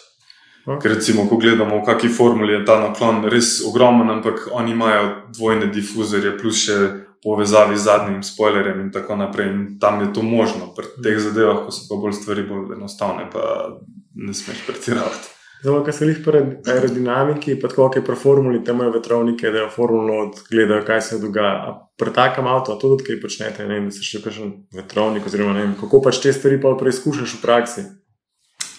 Ok. 0.67 0.82
Ker 0.84 0.91
recimo, 0.97 1.23
ko 1.30 1.38
gledamo, 1.39 1.80
v 1.80 1.86
kakšni 1.88 2.10
formuli 2.12 2.53
je 2.53 2.65
ta 2.67 2.75
naklon 2.82 3.23
res 3.32 3.62
ogromen, 3.63 4.10
ampak 4.12 4.49
oni 4.51 4.75
imajo 4.75 5.32
dvojne 5.32 5.69
difuzorje, 5.71 6.34
plus 6.41 6.60
še 6.67 6.75
povezavi 7.23 7.77
z 7.80 7.88
zadnjim 7.88 8.19
spoilerjem 8.23 8.82
in 8.84 8.91
tako 8.91 9.15
naprej. 9.15 9.47
In 9.47 9.63
tam 9.80 10.03
je 10.03 10.12
to 10.12 10.25
možno, 10.27 10.73
pri 10.75 10.91
teh 10.99 11.23
zadevah, 11.23 11.63
ko 11.63 11.71
so 11.71 11.88
pa 11.88 11.95
bolj 12.03 12.19
stvari 12.19 12.43
bolj 12.43 12.75
enostavne, 12.75 13.30
pa 13.32 13.80
ne 14.19 14.36
smeš 14.36 14.67
pretiravati. 14.67 15.34
Zdaj, 15.63 15.80
kar 15.88 15.93
se 15.95 16.06
jih 16.06 16.19
pri 16.25 16.43
aerodinamiki, 16.67 17.56
pa 17.63 17.71
tako, 17.71 17.88
kaj 17.95 18.03
pri 18.06 18.19
formuli, 18.19 18.60
tam 18.63 18.77
imajo 18.77 18.97
vetrovnike, 18.99 19.49
da 19.56 19.63
jo 19.63 19.71
formulo 19.73 20.30
gledajo, 20.51 20.84
kaj 20.86 21.01
se 21.01 21.23
dogaja. 21.23 21.77
Pri 21.97 22.12
takem 22.13 22.45
avtu, 22.45 22.75
tudi 22.77 23.08
kaj 23.08 23.23
počnete, 23.23 23.65
ne 23.65 23.80
vem, 23.80 23.88
da 23.88 23.95
se 23.95 24.03
še 24.06 24.21
kakšen 24.21 24.51
vetrovnik, 24.75 25.25
oziroma 25.25 25.56
ne 25.56 25.63
vem, 25.63 25.73
kako 25.80 26.03
pač 26.06 26.19
te 26.21 26.36
stvari 26.36 26.60
pa 26.62 26.75
preizkušaš 26.77 27.39
v 27.39 27.41
praksi. 27.41 27.88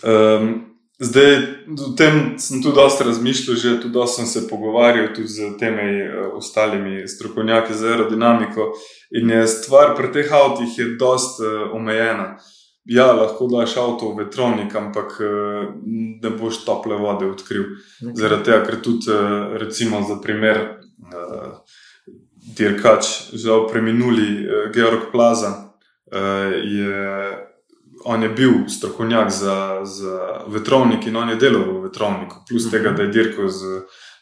Um, 0.06 0.67
zdaj, 0.98 1.36
o 1.88 1.92
tem 1.96 2.38
sem 2.38 2.62
tudi 2.62 2.74
dosta 2.74 3.04
razmišljal, 3.04 3.56
že 3.56 3.80
tudi 3.80 3.94
dosta 3.94 4.22
sem 4.22 4.26
se 4.26 4.48
pogovarjal 4.48 5.14
tudi 5.14 5.28
z 5.28 5.50
temi 5.58 6.02
uh, 6.02 6.34
ostalimi 6.36 7.08
strokovnjaki 7.08 7.74
za 7.74 7.88
aerodinamiko. 7.88 8.72
In 9.10 9.30
je 9.30 9.46
stvar 9.46 9.96
pri 9.96 10.12
teh 10.12 10.32
avtih 10.32 10.78
je 10.78 10.94
dosta 10.98 11.44
uh, 11.44 11.74
omejena. 11.74 12.36
Ja, 12.84 13.12
lahko 13.12 13.46
daš 13.52 13.76
avto 13.76 14.10
v 14.10 14.24
vetrovnik, 14.24 14.74
ampak 14.74 15.20
uh, 15.20 15.70
ne 16.22 16.30
boš 16.30 16.64
tople 16.64 16.96
vode 16.96 17.28
odkril. 17.30 17.76
Zaradi 18.00 18.48
tega, 18.48 18.62
ker 18.64 18.80
tudi, 18.82 19.12
eh, 19.12 19.58
recimo, 19.60 20.00
za 20.08 20.16
primer, 20.22 20.80
dirkač, 22.56 23.34
žal 23.36 23.66
preminuli 23.68 24.46
Georg 24.74 25.10
Plaza, 25.12 25.50
je, 26.64 26.94
on 28.04 28.22
je 28.22 28.28
bil 28.28 28.52
strokovnjak 28.68 29.30
za, 29.30 29.80
za 29.84 30.18
vetrovnik 30.46 31.06
in 31.06 31.16
on 31.16 31.28
je 31.28 31.36
delal 31.36 31.64
v 31.64 31.82
vetrovniku, 31.88 32.36
plus 32.48 32.64
Mhm. 32.66 32.70
tega, 32.70 32.90
da 32.90 33.02
je 33.02 33.08
dirkal 33.08 33.48
z 33.48 33.62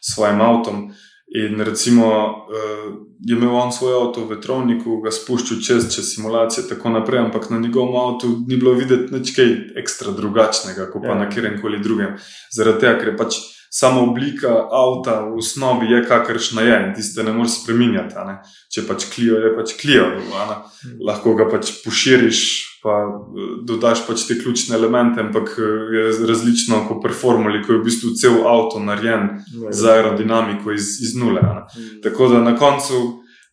svojim 0.01 0.41
avtom. 0.41 0.91
In 1.35 1.59
recimo, 1.61 2.05
uh, 2.47 2.93
je 3.19 3.35
imel 3.35 3.55
on 3.55 3.71
svoj 3.71 3.93
avto 3.93 4.21
v 4.23 4.29
vetrovniku, 4.35 5.01
ga 5.03 5.11
spuščal 5.11 5.57
čez, 5.61 5.95
čez 5.95 6.15
simulacije, 6.15 6.63
in 6.63 6.69
tako 6.69 6.89
naprej, 6.89 7.19
ampak 7.19 7.49
na 7.49 7.59
njegovem 7.59 7.95
avtu 7.95 8.27
ni 8.47 8.55
bilo 8.57 8.71
videti 8.73 9.13
nič 9.13 9.35
kaj 9.35 9.49
ekstra 9.75 10.11
drugačnega, 10.11 10.87
kot 10.91 11.01
pa 11.01 11.07
Ja. 11.07 11.15
na 11.15 11.29
kjerem 11.29 11.59
koli 11.61 11.79
drugem. 11.83 12.15
Zaradi 12.55 12.79
tega, 12.79 12.99
ker 12.99 13.07
je 13.07 13.17
pač 13.17 13.35
sama 13.69 14.01
oblika 14.01 14.51
avta 14.71 15.21
v 15.21 15.37
osnovi 15.37 15.91
je 15.91 16.03
kakršna 16.07 16.61
je 16.61 16.77
in 16.87 16.93
tiste 16.95 17.23
ne 17.23 17.33
moreš 17.33 17.61
spremenjati. 17.61 18.15
Ne? 18.27 18.39
Če 18.73 18.85
pač 18.87 19.07
klijo, 19.13 19.41
je 19.43 19.53
pač 19.55 19.75
klijo. 19.81 20.07
ne. 20.17 20.57
Lahko 21.05 21.35
ga 21.35 21.49
pač 21.51 21.71
poširiš, 21.83 22.41
pa 22.83 22.95
eh, 23.03 23.53
dodaš 23.67 24.05
pač 24.07 24.25
te 24.27 24.39
ključne 24.39 24.75
elemente, 24.75 25.21
ampak 25.21 25.53
eh, 25.59 25.77
je 25.97 26.27
različno 26.29 26.85
kot 26.87 27.03
pri 27.03 27.13
formuli, 27.13 27.63
ko 27.65 27.75
je 27.75 27.79
v 27.79 27.87
bistvu 27.89 28.15
cel 28.15 28.41
avto 28.47 28.79
narejen 28.79 29.29
za 29.69 29.97
aerodinamiko 29.97 30.71
iz, 30.71 30.97
iz 31.03 31.15
nule. 31.15 31.41
ne. 31.41 31.63
Tako 32.03 32.31
da 32.33 32.43
na 32.43 32.55
koncu, 32.57 32.97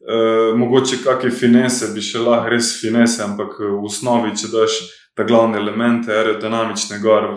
uh, 0.04 0.58
mogoče 0.58 0.96
kakšne 1.04 1.30
finese 1.30 1.90
bi 1.94 2.02
še 2.04 2.22
lahko 2.22 2.52
res 2.52 2.74
finese, 2.80 3.22
ampak 3.24 3.58
eh, 3.60 3.70
v 3.70 3.84
osnovi, 3.88 4.34
če 4.36 4.52
daš 4.52 4.78
ta 5.14 5.26
glavne 5.26 5.60
elemente 5.60 6.12
aerodinamične 6.12 6.98
gor, 7.02 7.28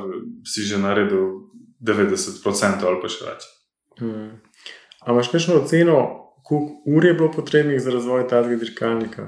si 0.48 0.66
že 0.66 0.80
naredil 0.82 1.47
90% 1.80 2.88
ali 2.88 3.02
pa 3.02 3.12
še 3.12 3.26
več. 3.28 3.50
Hmm. 4.00 4.30
A 5.06 5.13
imaš 5.13 5.32
kakšno 5.34 5.62
oceno, 5.62 5.98
koliko 6.44 6.96
ur 6.98 7.06
je 7.06 7.13
bilo 7.13 7.32
potrebnih 7.32 7.82
za 7.82 7.92
razvoj 7.92 8.28
tega 8.28 8.58
dirkalnika? 8.60 9.28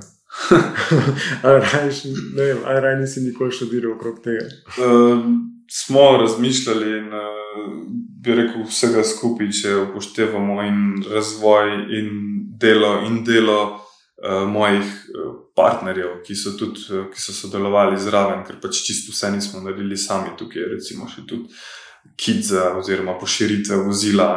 ali 1.43 1.59
rajš, 1.59 2.03
ne 2.35 2.43
vem, 2.43 2.57
ali 2.65 2.81
raj 2.81 2.99
nisi 2.99 3.21
nikoli 3.25 3.51
študiral 3.51 3.95
okrog 3.95 4.21
tega? 4.23 4.45
Uh, 4.77 5.23
smo 5.71 6.17
razmišljali 6.21 6.97
in 6.97 7.13
uh, 7.13 7.23
bi 8.23 8.35
rekel 8.35 8.65
vsega 8.67 9.03
skupaj, 9.03 9.51
če 9.61 9.75
upoštevamo 9.87 10.61
in 10.67 10.81
razvoj 11.09 11.75
in 11.97 12.09
delo 12.61 12.93
in 13.07 13.23
delo 13.23 13.59
uh, 13.63 14.45
mojih 14.47 14.85
uh, 14.85 15.33
partnerjev, 15.55 16.19
ki 16.27 16.35
so 16.35 16.55
tudi 16.59 16.85
uh, 16.91 17.07
ki 17.13 17.21
so 17.21 17.35
sodelovali 17.35 17.99
zraven, 17.99 18.43
ker 18.47 18.59
pač 18.61 18.83
čisto 18.85 19.15
vse 19.15 19.31
nismo 19.33 19.63
naredili 19.63 19.97
sami 19.97 20.35
tukaj, 20.37 20.67
recimo 20.75 21.09
še 21.09 21.25
tudi. 21.27 21.49
Kidza, 22.19 22.75
oziroma 22.77 23.17
poširitve 23.19 23.77
vozila, 23.85 24.29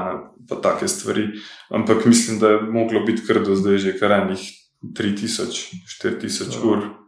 pa 0.48 0.56
take 0.62 0.88
stvari. 0.88 1.28
Ampak 1.70 2.04
mislim, 2.06 2.38
da 2.38 2.48
je 2.48 2.60
moglo 2.60 3.00
biti 3.06 3.22
kar 3.26 3.42
do 3.42 3.56
zdaj 3.56 3.78
že 3.78 3.98
kar 3.98 4.12
enih 4.12 4.42
3000, 4.82 5.70
4000 6.02 6.54
Ja. 6.54 6.70
ur. 6.70 7.02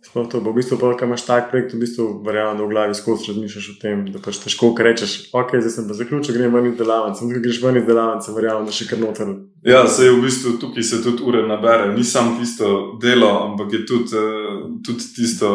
Sploh 0.00 0.24
to, 0.32 0.40
v 0.40 0.56
bistvu, 0.56 0.78
pa, 0.80 0.96
ko 0.96 1.04
imaš 1.04 1.26
tak 1.28 1.50
projekt, 1.52 1.74
v 1.76 1.84
bistvu 1.84 2.24
verjamem, 2.24 2.56
da 2.56 2.64
v 2.64 2.72
glavi 2.72 2.94
skozi 2.96 3.34
razmišljaš 3.34 3.66
o 3.68 3.74
tem, 3.82 4.06
da 4.08 4.16
pač 4.16 4.38
težko 4.40 4.70
ko 4.72 4.80
rečeš, 4.86 5.28
ok, 5.36 5.60
zdaj 5.60 5.74
sem 5.74 5.88
pa 5.90 5.96
zaključil, 5.98 6.38
grem 6.38 6.54
ven 6.56 6.70
iz 6.70 6.78
delavnice, 6.78 7.20
ampak 7.20 7.42
greš 7.44 7.58
ven 7.60 7.76
iz 7.76 7.84
delavnice, 7.84 8.32
verjamem, 8.32 8.64
da 8.64 8.72
še 8.72 8.86
kar 8.88 9.02
noter. 9.02 9.34
Ja, 9.60 9.84
se 9.84 10.08
je 10.08 10.14
v 10.16 10.22
bistvu 10.24 10.54
tukaj 10.56 10.86
se 10.88 11.02
tudi 11.04 11.20
ure 11.20 11.44
nabere. 11.44 11.92
Ni 11.92 12.04
samo 12.04 12.32
tisto 12.40 12.96
delo, 12.96 13.28
ampak 13.44 13.76
je 13.76 13.82
tudi, 13.84 14.16
eh, 14.16 14.62
tudi 14.88 15.04
tisto 15.20 15.50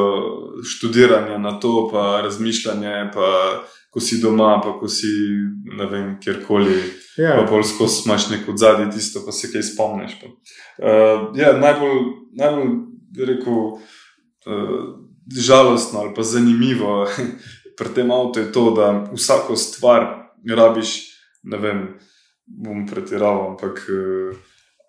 študiranje 0.61 1.41
na 1.41 1.57
to, 1.57 1.89
pa 1.89 2.21
razmišljanje, 2.21 3.09
pa 3.17 3.65
ko 3.95 4.01
si 4.03 4.17
doma, 4.19 4.59
pa 4.59 4.73
ko 4.75 4.89
si 4.91 5.07
ne 5.77 5.85
vem, 5.87 6.07
kjerkoli. 6.19 6.75
Ja, 7.15 7.37
Pa 7.39 7.45
bolj 7.47 7.63
skozi 7.69 8.01
imaš 8.05 8.25
neko 8.29 8.57
zadnje 8.59 8.89
tisto, 8.91 9.21
pa 9.23 9.31
se 9.31 9.47
kaj 9.53 9.63
spomniš. 9.63 10.17
Pa. 10.19 10.27
Uh, 10.27 11.21
ja, 11.39 11.53
najbolj, 11.55 12.01
najbolj 12.35 12.73
rekel, 13.23 13.61
uh, 14.51 14.83
žalostno 15.31 15.99
ali 16.03 16.11
pa 16.15 16.23
zanimivo 16.27 17.07
pri 17.77 17.93
tem 17.95 18.11
avtu 18.11 18.43
je 18.43 18.51
to, 18.51 18.65
da 18.75 18.89
vsako 19.13 19.55
stvar 19.55 20.03
rabiš, 20.43 20.91
ne 21.43 21.57
vem, 21.57 21.81
bom 22.45 22.83
pretiraval, 22.87 23.53
ampak 23.53 23.79
uh, 23.79 24.35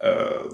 uh, 0.02 0.50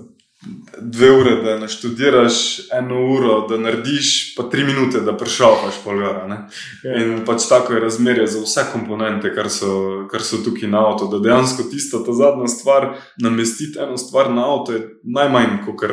dve 0.81 1.11
ure, 1.11 1.37
da 1.43 1.59
naštudiraš, 1.59 2.61
eno 2.73 3.01
uro, 3.13 3.47
da 3.49 3.59
narediš, 3.59 4.35
pa 4.37 4.43
tri 4.43 4.65
minute, 4.65 5.01
da 5.01 5.17
prešavaš 5.17 5.75
polgara. 5.85 6.49
ja. 6.85 6.97
In 7.03 7.25
pač 7.27 7.47
tako 7.49 7.73
je 7.73 7.81
razmerje 7.81 8.27
za 8.27 8.41
vse 8.43 8.65
komponente, 8.73 9.35
kar 9.35 9.51
so, 9.51 9.73
kar 10.11 10.23
so 10.23 10.43
tukaj 10.45 10.69
na 10.69 10.87
avtu. 10.89 11.09
Da 11.13 11.19
dejansko 11.19 11.63
tisto, 11.71 12.03
ta 12.07 12.13
zadnja 12.13 12.49
stvar, 12.49 12.95
namestiti 13.23 13.79
eno 13.79 13.97
stvar 13.97 14.31
na 14.31 14.49
avto, 14.55 14.73
je 14.73 14.89
najmanj, 15.05 15.61
kot 15.67 15.87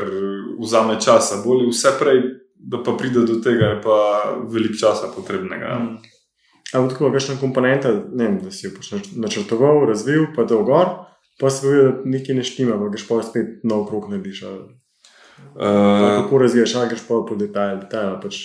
vzame 0.59 0.97
časa. 1.01 1.43
Bolje 1.45 1.69
vse 1.69 1.93
prej, 1.99 2.23
da 2.59 2.83
pa 2.83 2.97
pride 2.97 3.25
do 3.25 3.39
tega, 3.43 3.75
je 3.75 3.81
pa 3.81 3.99
veliko 4.49 4.79
časa 4.79 5.11
potrebnega. 5.15 5.77
Mm. 5.79 6.17
Ampak 6.73 6.97
tako, 6.97 7.11
kakšna 7.11 7.39
komponenta, 7.41 7.91
ne 8.13 8.25
vem, 8.25 8.41
da 8.43 8.51
si 8.51 8.67
jo 8.67 8.71
nač- 8.91 9.13
načrtoval, 9.15 9.85
razvil, 9.89 10.27
pa 10.35 10.43
da 10.43 10.55
gor, 10.55 10.91
pa 11.39 11.49
si 11.49 11.67
videl, 11.67 11.85
da 11.85 12.01
nekaj 12.05 12.35
ne 12.35 12.43
štima, 12.43 12.75
pa 12.75 12.89
greš 12.89 13.07
pa 13.07 13.21
spet 13.23 13.63
nov 13.63 13.85
krok 13.85 14.09
narediš. 14.09 14.43
ali- 14.43 14.75
ali 15.55 16.17
Uh, 16.19 16.19
Kako 16.19 16.37
razvijaš, 16.37 16.75
ali 16.75 16.89
greš 16.89 17.01
pa 17.01 17.15
po 17.23 17.35
detajl, 17.35 17.79
detajl 17.79 18.19
pač. 18.21 18.35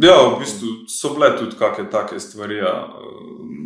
ja, 0.00 0.14
v 0.28 0.38
bistvu 0.38 0.66
so 0.88 1.10
bile 1.10 1.36
tudi 1.36 1.56
kakšne 1.58 1.90
take 1.90 2.20
stvari, 2.20 2.56
ja, 2.56 2.86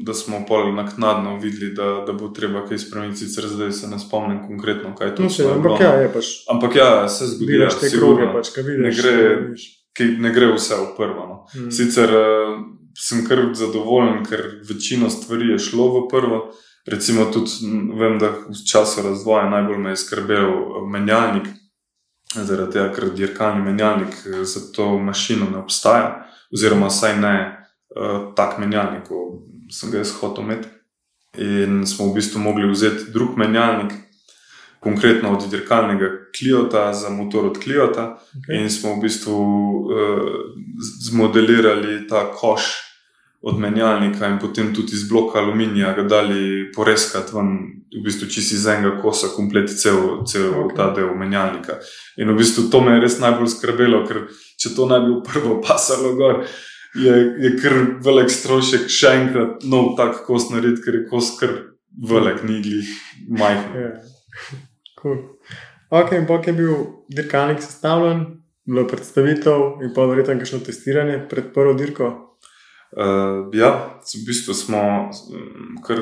da 0.01 0.15
smo 0.15 0.41
pol 0.49 0.73
naknadno 0.73 1.37
videli, 1.37 1.75
da, 1.75 2.05
da 2.07 2.13
bo 2.13 2.29
treba 2.29 2.65
kaj 2.67 2.79
spremeniti. 2.79 3.19
Sicer 3.19 3.45
zdaj 3.47 3.73
se 3.73 3.87
ne 3.87 3.99
spomnim 3.99 4.41
konkretno, 4.43 4.95
kaj 4.95 5.15
to 5.15 5.23
No, 5.23 5.31
se, 5.31 5.43
je 5.43 5.49
ampak 5.49 5.63
bilo. 5.63 5.77
ja, 5.83 5.93
je 5.95 6.09
pač. 6.09 6.25
Ampak 6.49 6.77
ja, 6.77 7.09
se 7.09 7.27
zgodi. 7.27 7.53
Ja, 7.53 7.59
Vidiš 7.61 7.81
te 7.81 7.89
sigurno. 7.89 8.17
kroge, 8.17 8.33
pač, 8.33 8.47
kaj 8.49 8.63
vidiš. 8.65 8.81
Ne 8.81 8.91
gre- 8.93 9.55
ki 9.95 10.05
ne 10.19 10.31
gre 10.31 10.47
vse 10.55 10.75
v 10.77 10.97
prvo. 10.97 11.23
No. 11.27 11.37
Mm. 11.57 11.71
Sicer 11.71 12.11
uh, 12.11 12.57
sem 12.95 13.27
kar 13.27 13.39
zadovoljen, 13.53 14.25
ker 14.25 14.41
večina 14.65 15.11
stvari 15.11 15.49
je 15.49 15.59
šlo 15.61 15.89
v 15.91 16.09
prvo. 16.09 16.41
Recimo, 16.91 17.25
tudi 17.25 17.51
vem, 17.99 18.19
da 18.19 18.29
v 18.49 18.65
času 18.71 19.03
razvoja 19.03 19.49
najbolj 19.51 19.79
me 19.79 19.91
je 19.91 19.97
skrbel 19.97 20.49
eh, 20.49 20.87
menjalnik, 20.91 21.49
zaradi 22.35 22.73
tega, 22.73 22.89
ker 22.95 23.11
dirkalni 23.15 23.63
menjalnik 23.65 24.15
eh, 24.25 24.45
za 24.45 24.61
to 24.73 24.99
mašino 24.99 25.51
ne 25.51 25.59
obstaja, 25.59 26.25
oziroma 26.55 26.89
saj 26.91 27.19
ne 27.21 27.35
uh, 27.93 28.33
tak 28.37 28.57
menjalnik, 28.59 29.05
kot 29.05 29.73
sem 29.75 29.91
ga 29.93 30.01
jaz 30.01 30.15
hotel 30.17 30.47
imeti. 30.47 30.69
In 31.45 31.83
smo 31.87 32.07
v 32.09 32.15
bistvu 32.17 32.41
mogli 32.41 32.71
vzeti 32.71 33.11
drug 33.13 33.37
menjalnik, 33.37 33.93
konkretno 34.81 35.35
od 35.37 35.45
dirkalnega 35.51 36.09
Kliota 36.39 36.93
za 36.97 37.11
motor 37.11 37.51
od 37.51 37.61
Kliota. 37.61 38.17
Okay. 38.33 38.63
In 38.63 38.71
smo 38.73 38.95
v 38.97 39.03
bistvu 39.05 39.37
uh, 39.37 40.33
zmodelirali 41.05 42.07
ta 42.09 42.31
koš 42.33 42.88
od 43.41 43.59
menjalnika, 43.59 44.27
in 44.27 44.39
potem 44.39 44.73
tudi 44.75 44.97
iz 44.99 45.09
bloka 45.09 45.39
aluminija 45.39 45.93
ga 45.95 46.03
dali 46.03 46.73
poreskati 46.75 47.35
ven, 47.35 47.53
v 47.95 48.03
bistvu 48.05 48.27
čisto 48.27 48.57
iz 48.57 48.67
enega 48.67 48.97
kosa, 49.03 49.31
komplet 49.37 49.71
cel, 49.71 50.25
cel 50.27 50.49
Ok. 50.49 50.57
okay. 50.65 50.77
ta 50.77 50.91
del 50.95 51.15
menjalnika. 51.15 51.79
In 52.17 52.33
v 52.33 52.39
bistvu 52.39 52.67
to 52.71 52.81
me 52.81 52.97
je 52.97 53.05
res 53.07 53.21
najbolj 53.23 53.53
skrbelo, 53.55 54.03
ker 54.09 54.27
če 54.59 54.75
to 54.75 54.89
ne 54.91 54.99
bi 55.07 55.21
prvo 55.25 55.61
pasalo 55.67 56.15
gor. 56.19 56.45
Je, 56.99 57.15
je 57.45 57.55
kar 57.63 57.75
velik 58.03 58.33
strošek, 58.33 58.89
še 58.91 59.15
enkrat 59.23 59.65
nov 59.71 59.95
tak 59.97 60.25
kos 60.27 60.51
narediti, 60.51 60.83
ker 60.83 60.99
je 60.99 61.07
kos 61.07 61.35
kar 61.39 61.55
velik, 62.11 62.43
ni 62.43 62.59
glih 62.65 62.91
majhen. 63.29 63.75
Ja. 63.77 63.91
Cool. 64.99 65.21
Ok, 65.95 66.17
in 66.17 66.27
pa 66.27 66.41
je 66.43 66.53
bil 66.53 66.73
dirkalnik 67.09 67.63
sestavljen, 67.63 68.25
bilo 68.67 68.85
predstavitev 68.89 69.85
in 69.85 69.93
pa 69.95 70.09
verjetno 70.11 70.41
kakšno 70.41 70.59
testiranje 70.67 71.23
pred 71.31 71.53
prvo 71.55 71.77
dirko. 71.79 72.28
Uh, 72.89 73.49
ja, 73.53 74.01
v 74.01 74.25
bistvu 74.27 74.55
smo 74.57 74.81
mm, 75.13 75.83
kar 75.85 76.01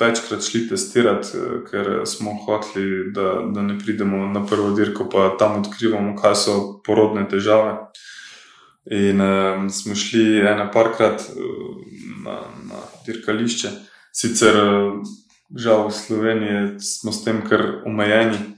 večkrat 0.00 0.42
šli 0.42 0.68
testirati, 0.68 1.28
eh, 1.36 1.64
ker 1.70 2.02
smo 2.06 2.34
hoteli, 2.46 3.12
da, 3.12 3.34
da 3.54 3.62
ne 3.62 3.78
pridemo 3.78 4.26
na 4.26 4.46
prvo 4.46 4.70
dirko, 4.70 5.08
pa 5.12 5.36
tam 5.38 5.60
odkrivamo, 5.60 6.16
kaj 6.16 6.34
so 6.34 6.54
porodne 6.86 7.28
težave. 7.28 7.76
In 8.90 9.20
um, 9.20 9.68
smo 9.70 9.94
šli 9.94 10.40
ena 10.40 10.70
parkrat 10.70 11.20
uh, 11.20 11.76
na, 12.24 12.40
na 12.66 12.80
dirkališče, 13.06 13.68
sicer 14.12 14.56
uh, 14.58 15.04
žal 15.54 15.86
v 15.86 15.92
Sloveniji 15.94 16.80
smo 16.80 17.12
s 17.12 17.22
tem 17.24 17.44
kar 17.46 17.84
omejeni. 17.86 18.51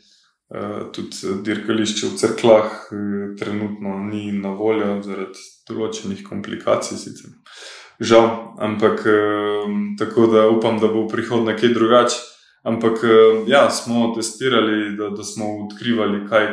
Uh, 0.54 0.84
tudi 0.94 1.32
dirkališče 1.42 2.06
v 2.06 2.16
crkvah 2.20 2.66
uh, 2.66 3.36
trenutno 3.38 3.96
ni 3.98 4.28
na 4.32 4.52
voljo 4.54 5.00
zaradi 5.02 5.40
določenih 5.66 6.20
komplikacij. 6.22 6.94
Sicer. 7.00 7.32
Žal, 7.98 8.28
ampak 8.62 9.02
uh, 9.02 9.72
tako 9.98 10.28
da 10.30 10.44
upam, 10.52 10.78
da 10.78 10.92
bo 10.92 11.08
v 11.08 11.10
prihodnje 11.10 11.56
kaj 11.58 11.74
drugače. 11.74 12.20
Ampak 12.70 13.02
uh, 13.02 13.42
ja, 13.50 13.64
smo 13.70 14.12
testirali, 14.14 14.94
da, 14.94 15.10
da 15.10 15.26
smo 15.26 15.48
odkrivali, 15.64 16.22
kaj, 16.30 16.46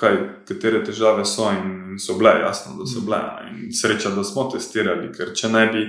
kaj, 0.00 0.16
katere 0.48 0.80
težave 0.88 1.28
so 1.28 1.50
in, 1.52 1.68
in 1.92 2.00
so 2.00 2.16
bile, 2.16 2.32
jasno, 2.46 2.78
da 2.80 2.88
so 2.88 3.04
bile. 3.04 3.20
In 3.50 3.76
sreča, 3.76 4.14
da 4.16 4.24
smo 4.24 4.48
testirali, 4.56 5.12
ker 5.12 5.36
če 5.36 5.52
ne 5.52 5.66
bi, 5.68 5.84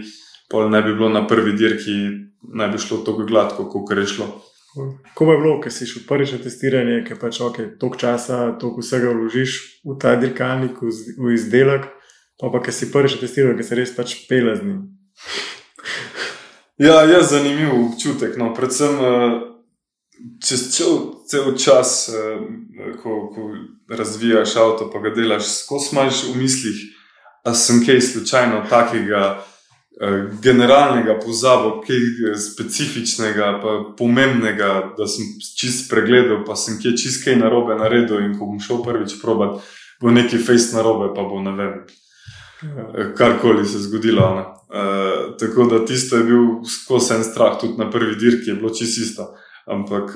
pol 0.51 0.67
ne 0.75 0.83
bi 0.83 0.91
bilo 0.91 1.07
na 1.15 1.23
prvi 1.23 1.55
dirki, 1.55 1.97
ne 2.51 2.67
bi 2.67 2.83
šlo 2.83 2.99
tako 3.07 3.23
gladko, 3.31 3.69
kot 3.71 3.95
je 3.95 4.09
šlo. 4.17 4.27
Ko 5.15 5.31
je 5.31 5.37
bilo, 5.37 5.55
ker 5.63 5.71
si 5.73 5.87
šel 5.89 6.03
prvič 6.07 6.35
na 6.35 6.41
testiranje, 6.43 6.99
ker 7.07 7.17
pač 7.21 7.39
ok, 7.41 7.61
toliko 7.79 7.97
časa, 7.97 8.39
toliko 8.61 8.83
vsega 8.83 9.13
vložiš 9.15 9.55
v 9.87 9.95
ta 10.01 10.15
dirkalnik, 10.19 10.81
v 10.81 10.91
v 11.17 11.33
izdelek, 11.33 11.87
pa 12.37 12.51
pa 12.53 12.61
ker 12.61 12.75
si 12.75 12.91
prvič 12.91 13.17
na 13.17 13.23
testiranju, 13.23 13.57
ker 13.57 13.65
se 13.65 13.79
res 13.79 13.95
pač 13.95 14.17
pele 14.29 14.55
z 14.55 14.67
njim. 14.67 14.81
Ja, 16.77 17.01
je 17.01 17.23
zanimiv 17.23 17.73
občutek. 17.73 18.37
No. 18.37 18.51
Predvsem 18.53 18.99
eh, 19.01 19.39
čez 20.45 20.67
cel, 20.75 20.93
cel 21.25 21.55
čas, 21.57 22.09
eh, 22.13 22.93
ko, 23.01 23.31
ko 23.33 23.49
razvijaš 23.89 24.55
avto, 24.61 24.91
pa 24.93 25.01
ga 25.01 25.15
delaš, 25.15 25.47
skozi 25.63 25.95
imaš 25.95 26.23
v 26.29 26.37
mislih, 26.37 26.83
da 27.45 27.55
sem 27.57 27.81
kaj 27.85 28.01
slučajno 28.01 28.65
takega 28.69 29.39
generalnega 30.43 31.19
pozabo, 31.25 31.81
kaj 31.87 32.35
specifičnega, 32.37 33.51
pa 33.61 33.77
pomembnega, 33.97 34.93
da 34.97 35.07
sem 35.09 35.25
čist 35.57 35.89
pregledal, 35.89 36.43
pa 36.45 36.55
sem 36.55 36.77
kje 36.81 36.93
čist 36.97 37.23
kaj 37.25 37.39
narobe 37.41 37.75
naredil 37.79 38.21
in 38.25 38.35
ko 38.37 38.45
bom 38.45 38.59
šel 38.61 38.83
prvič 38.85 39.17
probat, 39.21 39.57
bo 40.01 40.13
neki 40.13 40.37
face 40.37 40.75
narobe, 40.75 41.09
pa 41.15 41.25
bo 41.25 41.41
ne 41.41 41.55
vem. 41.57 41.79
Ja. 42.61 43.09
Karkoli 43.17 43.65
se 43.65 43.81
zgodilo. 43.87 44.35
ne. 44.35 44.45
Uh, 44.67 45.37
tako 45.39 45.63
da 45.63 45.85
tisto 45.85 46.17
je 46.17 46.23
bil 46.23 46.45
skozi 46.67 47.13
en 47.13 47.23
strah, 47.23 47.59
tudi 47.61 47.77
na 47.77 47.89
prvi 47.91 48.15
dirki 48.15 48.49
je 48.49 48.55
bilo 48.55 48.69
čisto 48.69 49.01
isto. 49.01 49.27
Ampak 49.65 50.03
uh, 50.03 50.15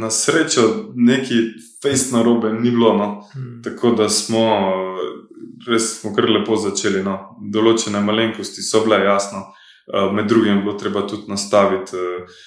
na 0.00 0.10
srečo 0.10 0.92
neki 0.94 1.34
fejst 1.82 2.12
na 2.12 2.22
robe 2.22 2.52
ni 2.52 2.70
bilo. 2.70 2.96
No. 2.96 3.06
Mm. 3.36 3.62
Tako 3.62 3.90
da 3.90 4.08
smo 4.08 4.46
uh, 4.46 4.85
res 5.68 6.00
smo 6.00 6.12
kar 6.14 6.28
lepo 6.30 6.56
začeli. 6.60 7.02
No. 7.06 7.36
Določene 7.52 8.02
malenkosti 8.04 8.64
so 8.64 8.82
bile 8.84 9.02
jasno. 9.04 9.46
Uh, 9.86 10.10
med 10.12 10.26
drugim 10.26 10.64
bilo 10.64 10.74
treba 10.78 11.04
tudi 11.06 11.30
nastaviti 11.30 11.94
uh, 11.94 12.38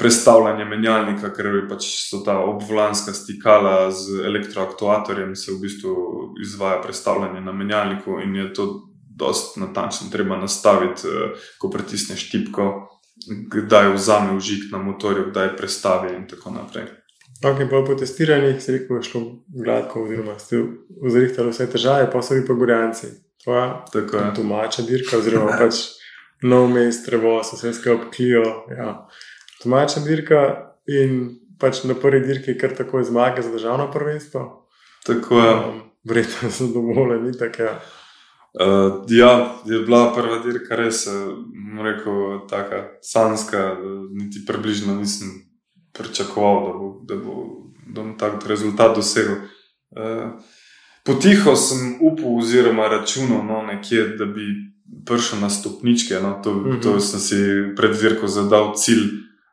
prestavljanje 0.00 0.64
menjalnika, 0.66 1.30
ker 1.36 1.52
pač 1.70 1.86
so 2.08 2.22
ta 2.26 2.38
obvolanska 2.42 3.12
stikala 3.14 3.92
z 3.94 4.24
elektroaktuatorjem, 4.26 5.36
se 5.36 5.52
v 5.52 5.60
bistvu 5.62 5.94
izvaja 6.42 6.80
prestavljanje 6.82 7.44
na 7.44 7.52
menjalniku 7.54 8.18
in 8.24 8.34
je 8.34 8.48
to 8.56 8.66
dosti 9.20 9.60
natančno 9.60 10.08
treba 10.10 10.40
nastaviti, 10.40 11.06
uh, 11.06 11.46
ko 11.62 11.70
pritisneš 11.70 12.26
tipko, 12.32 12.70
kdaj 13.54 13.92
vzame 13.94 14.34
užik 14.34 14.72
na 14.72 14.82
motorju, 14.82 15.28
kdaj 15.30 15.54
prestavi 15.56 16.16
in 16.16 16.26
tako 16.26 16.56
naprej. 16.56 16.90
Ok, 17.44 17.70
pa 17.70 17.82
po 17.86 17.94
testiranjih 17.94 18.62
se 18.62 18.72
rekel, 18.72 18.96
je 18.96 19.02
šlo 19.02 19.20
gladko, 19.48 20.02
oziroma 20.04 20.38
ste 20.38 20.58
vzrihtali 21.02 21.50
vse 21.50 21.66
težave, 21.72 22.10
pa 22.12 22.20
so 22.22 22.34
vi 22.36 22.44
pa 22.46 22.52
gorjanci. 22.52 23.06
Tvoja 23.44 23.84
Tako 23.92 24.16
je. 24.16 24.32
domača 24.36 24.82
dirka, 24.82 25.16
oziroma 25.16 25.56
pač 25.56 25.80
nov 26.42 26.68
mest, 26.68 27.06
trevo, 27.08 27.38
so 27.44 27.56
vse 27.56 27.72
skupaj 27.78 27.96
obklijo. 27.96 28.44
Ja. 28.76 28.90
Domača 29.64 30.04
dirka 30.04 30.42
in 30.84 31.40
pač 31.60 31.84
na 31.88 31.96
prvi 31.96 32.20
dirki 32.26 32.58
kar 32.60 32.76
takoj 32.76 33.08
zmage 33.08 33.42
za 33.42 33.52
državno 33.52 33.88
prvenstvo. 33.92 34.44
Tako 35.06 35.40
je. 35.40 35.54
Um, 35.54 35.80
Verjetno 36.04 36.50
so 36.50 36.66
zadovoljni, 36.66 37.32
tako 37.38 37.62
ja. 37.62 37.80
Uh, 38.52 39.04
ja, 39.08 39.32
je 39.64 39.78
bila 39.78 40.12
prva 40.14 40.38
dirka 40.44 40.76
res, 40.76 41.06
eh, 41.06 41.12
rekel, 41.84 42.40
tako 42.48 42.84
sanska, 43.02 43.58
da 43.80 43.92
niti 44.10 44.44
približno 44.46 44.94
nisem 44.94 45.49
pričakoval, 45.92 46.66
da, 46.66 46.72
bo, 46.78 47.00
da, 47.04 47.16
bo, 47.16 47.46
da 47.94 48.02
bom 48.02 48.18
tak 48.18 48.46
rezultat 48.46 48.96
dosegel. 48.96 49.36
Uh, 49.90 50.30
potiho 51.04 51.56
sem 51.56 51.96
upal, 52.00 52.38
oziroma 52.38 52.88
računal, 52.88 53.44
no, 53.46 53.62
nekje, 53.66 54.08
da 54.18 54.24
bi 54.26 54.42
prišel 55.06 55.40
na 55.40 55.50
stopničke. 55.50 56.14
No, 56.22 56.40
to, 56.44 56.52
mm 56.54 56.58
Mhm. 56.60 56.70
-hmm. 56.70 56.82
to 56.82 57.00
sem 57.00 57.20
si 57.20 57.36
pred 57.76 58.00
dirko 58.00 58.26
zadal 58.26 58.72
cilj. 58.76 59.04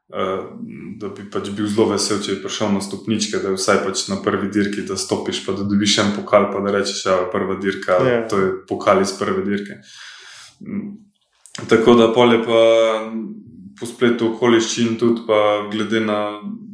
Uh, 0.07 0.45
da 0.99 1.07
bi 1.09 1.29
pač 1.31 1.49
bil 1.49 1.67
zelo 1.67 1.89
vesel, 1.89 2.17
če 2.23 2.31
bi 2.35 2.41
prišel 2.41 2.71
na 2.73 2.81
stopničke, 2.81 3.37
da 3.37 3.47
je 3.49 3.55
vsaj 3.55 3.77
pač 3.85 4.07
na 4.07 4.15
prvi 4.23 4.47
dirki, 4.49 4.81
da 4.81 4.95
stopiš, 4.97 5.45
pa 5.45 5.51
da 5.51 5.63
dobiš 5.63 5.97
en 5.97 6.11
pokal, 6.15 6.47
pa 6.53 6.59
da 6.59 6.71
rečeš, 6.71 7.03
da 7.03 7.11
je 7.11 7.31
prva 7.31 7.55
dirka, 7.55 7.91
Ja. 7.91 7.99
yeah. 8.05 8.29
to 8.29 8.37
je 8.37 8.51
pokal 8.67 9.01
iz 9.01 9.11
prve 9.19 9.43
dirke. 9.45 9.73
Tako 11.69 11.93
da 11.93 12.13
polje 12.13 12.43
pa 12.45 12.59
po 13.79 13.85
spletu 13.85 14.31
okoliščin, 14.33 14.95
tudi 14.97 15.25
pa 15.27 15.67
glede 15.71 15.99
na 16.01 16.19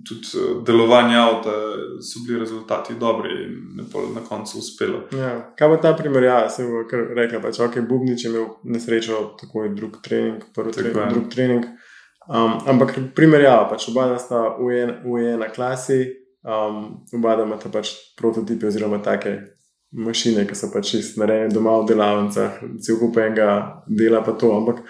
tudi 0.07 0.27
eh, 0.39 0.63
delovanje 0.65 1.17
avta, 1.17 1.53
so 2.01 2.23
bili 2.27 2.39
rezultati 2.39 2.95
dobri 2.99 3.31
in 3.43 3.79
je 3.79 3.85
pol 3.91 4.09
na 4.15 4.21
koncu 4.29 4.59
uspelo. 4.59 5.03
Ja. 5.11 5.53
Kaj 5.57 5.69
pa 5.69 5.77
ta 5.81 5.93
primerjava, 5.97 6.49
se 6.49 6.65
bo 6.67 6.83
kar 6.89 7.05
rekla, 7.15 7.41
pač 7.43 7.59
ok, 7.63 7.79
Bubnič 7.89 8.25
je 8.25 8.31
imel 8.31 8.47
nesrečo, 8.63 9.23
tako 9.39 9.63
je 9.63 9.73
drug 9.77 9.97
trening, 10.03 10.43
prvi 10.55 10.71
Tako 10.71 10.83
trening, 10.83 11.01
je. 11.05 11.13
drug 11.13 11.29
trening. 11.31 11.71
Um, 12.27 12.59
ampak 12.71 12.95
primerjava, 13.15 13.67
pač 13.71 13.89
oba 13.91 14.07
sta 14.19 14.45
v, 14.59 14.69
en, 14.83 14.93
v 15.03 15.25
ena 15.33 15.49
klasi, 15.51 16.05
um, 16.43 17.03
oba 17.15 17.35
da 17.39 17.47
imata 17.47 17.71
pač 17.71 17.91
prototipe 18.19 18.67
oziroma 18.67 19.01
take 19.03 19.35
mašine, 19.93 20.47
ki 20.47 20.55
so 20.55 20.71
pač 20.73 20.95
narejene 21.19 21.51
doma 21.53 21.75
v 21.81 21.91
delavnicah, 21.91 22.63
cel 22.83 22.99
kup 23.01 23.19
enega 23.19 23.83
dela 23.87 24.23
pa 24.23 24.35
to. 24.39 24.53
Ampak 24.55 24.81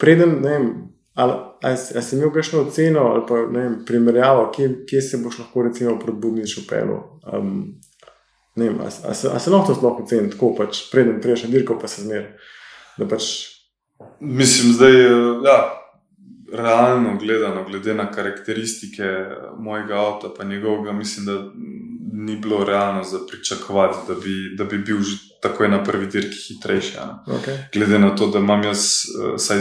preden, 0.00 0.40
ne 0.42 0.56
vem, 0.56 0.70
ali, 1.14 1.32
ali, 1.62 1.76
ali 1.94 2.02
si 2.02 2.16
imel 2.16 2.30
kakšno 2.32 2.60
oceno 2.60 3.00
ali 3.00 3.22
pa 3.28 3.34
ne 3.52 3.60
vem, 3.60 3.84
primerjavo, 3.86 4.50
kje, 4.56 4.84
kje 4.88 5.02
se 5.02 5.16
boš 5.18 5.38
lahko 5.38 5.62
recimo 5.62 5.98
pred 5.98 6.14
Bubničem 6.14 6.64
pelil. 6.68 6.98
Um, 7.32 7.78
Ne 8.56 8.66
vem, 8.68 8.80
a, 8.80 8.90
se- 8.90 9.06
a, 9.08 9.14
se- 9.14 9.30
a 9.32 9.38
se 9.38 9.50
lahko 9.50 9.66
to 9.66 9.74
sploh 9.74 10.00
oceni, 10.02 10.30
tako 10.30 10.50
pač, 10.54 10.90
preden 10.90 11.20
priješ 11.20 11.42
na 11.42 11.50
dirko, 11.50 11.78
pa 11.80 11.88
se 11.88 12.02
zmer. 12.02 12.26
Pač, 13.08 13.22
Mislim, 14.20 14.72
zdaj, 14.72 14.92
eh, 14.92 15.08
ja, 15.46 15.56
realno 16.52 17.16
gledano, 17.18 17.64
glede 17.64 17.94
na 17.94 18.10
karakteristike 18.12 19.02
mojega 19.58 19.94
avta, 19.96 20.28
pa 20.38 20.44
njegovega, 20.44 20.92
mislim, 20.92 21.26
da 21.26 21.32
ni 22.14 22.36
bilo 22.36 22.64
realno 22.64 23.02
za 23.04 23.18
pričakovati, 23.30 23.98
da 24.08 24.14
bi, 24.14 24.56
da 24.58 24.64
bi 24.64 24.78
bil 24.78 25.00
že 25.00 25.16
takoj 25.42 25.68
na 25.68 25.84
prvi 25.84 26.06
dirki 26.06 26.36
hitrejši. 26.48 26.96
a 26.98 27.06
ne. 27.06 27.34
okay. 27.34 27.56
Glede 27.72 27.98
na 27.98 28.16
to, 28.16 28.26
da 28.26 28.38
imam 28.38 28.62
jaz, 28.62 28.78
eh, 28.78 29.38
saj 29.38 29.58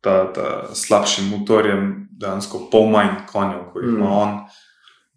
ta, 0.00 0.32
ta 0.32 0.74
slabšim 0.74 1.28
motorjem, 1.30 2.08
dejansko 2.20 2.68
pol 2.72 2.90
manj 2.90 3.24
konjev, 3.32 3.68
kot 3.72 3.82
jih 3.82 3.92
ima 3.94 4.06
Mm. 4.06 4.18
on. 4.22 4.40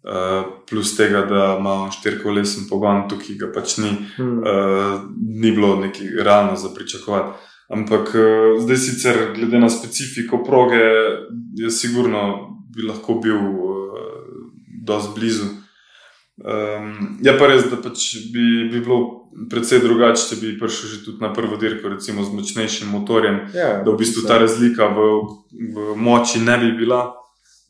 Uh, 0.02 0.44
plus 0.66 0.96
tega, 0.96 1.20
da 1.30 1.56
ima 1.60 1.90
štirikolesen 1.94 2.64
pogon, 2.66 3.04
tukaj 3.08 3.36
ga 3.38 3.52
pač 3.54 3.76
ni, 3.78 3.90
hmm. 4.16 4.38
uh, 4.38 5.02
ni 5.38 5.52
bilo 5.54 5.76
neki 5.78 6.08
realno 6.18 6.56
za 6.56 6.72
pričakovati. 6.74 7.38
Ampak 7.70 8.10
uh, 8.18 8.58
zdaj, 8.64 8.76
sicer 8.76 9.20
glede 9.36 9.60
na 9.62 9.70
specifiko 9.70 10.42
proge, 10.42 10.82
je 11.54 11.70
sigurno 11.70 12.50
bi 12.74 12.82
lahko 12.82 13.14
bil 13.22 13.38
uh, 13.38 13.94
dosti 14.86 15.20
blizu. 15.20 15.46
Um, 16.42 17.18
je 17.22 17.38
pa 17.38 17.46
res, 17.46 17.68
da 17.70 17.76
pač 17.78 18.16
bi, 18.34 18.66
bi 18.72 18.80
bilo 18.82 19.30
precej 19.50 19.78
drugače, 19.84 20.24
če 20.26 20.38
bi 20.40 20.48
prišel 20.58 20.90
že 20.90 20.98
tudi 21.04 21.22
na 21.22 21.30
prvo 21.34 21.54
dirko, 21.56 21.92
recimo 21.92 22.24
z 22.26 22.34
močnejšim 22.34 22.90
motorjem, 22.90 23.38
ja, 23.54 23.76
da 23.86 23.94
v 23.94 24.00
bistvu 24.00 24.24
ta 24.26 24.40
razlika 24.42 24.90
v, 24.90 25.06
v 25.76 25.94
moči 25.94 26.42
ne 26.42 26.58
bi 26.58 26.72
bila, 26.82 27.12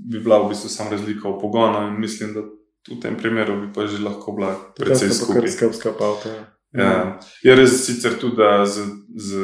bi 0.00 0.22
bila 0.24 0.40
v 0.46 0.54
bistvu 0.54 0.72
samo 0.72 0.96
razlika 0.96 1.28
v 1.28 1.36
pogonu 1.42 1.84
in 1.90 2.00
mislim, 2.00 2.32
da 2.32 2.46
v 2.88 2.98
tem 3.02 3.20
primeru 3.20 3.60
bi 3.60 3.68
pa 3.76 3.84
že 3.86 4.00
lahko 4.00 4.32
bila 4.32 4.56
precej 4.78 5.12
skupaj. 5.12 5.52
skrbska 5.52 5.92
avto. 5.92 6.32
Ja. 6.72 7.20
Je 7.44 7.52
res 7.52 7.76
sicer 7.84 8.16
tudi, 8.16 8.40
da 8.40 8.64
z, 8.64 8.88
z 9.12 9.36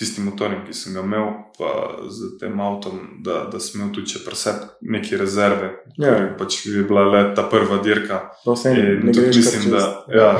tistim 0.00 0.24
motorjem, 0.30 0.62
ki 0.66 0.72
sem 0.74 0.94
ga 0.96 1.02
imel, 1.04 1.26
pa 1.58 1.70
z 2.08 2.30
tem 2.40 2.56
avtom, 2.64 3.00
da, 3.24 3.42
da 3.52 3.60
sem 3.60 3.78
imel 3.80 3.90
tudi 3.94 4.14
še 4.14 4.22
preseb 4.24 4.62
neke 4.80 5.18
rezerve, 5.20 5.74
Ja. 6.00 6.14
pač 6.38 6.62
je 6.64 6.82
bila 6.88 7.02
le 7.04 7.20
ta 7.36 7.44
prva 7.44 7.76
dirka. 7.84 8.22
Vse 8.46 8.72
In 8.72 9.10
tudi 9.12 9.26
mislim, 9.36 9.66
kar 9.66 9.74
da 9.74 9.82
čez- 9.84 10.16
ja, 10.16 10.30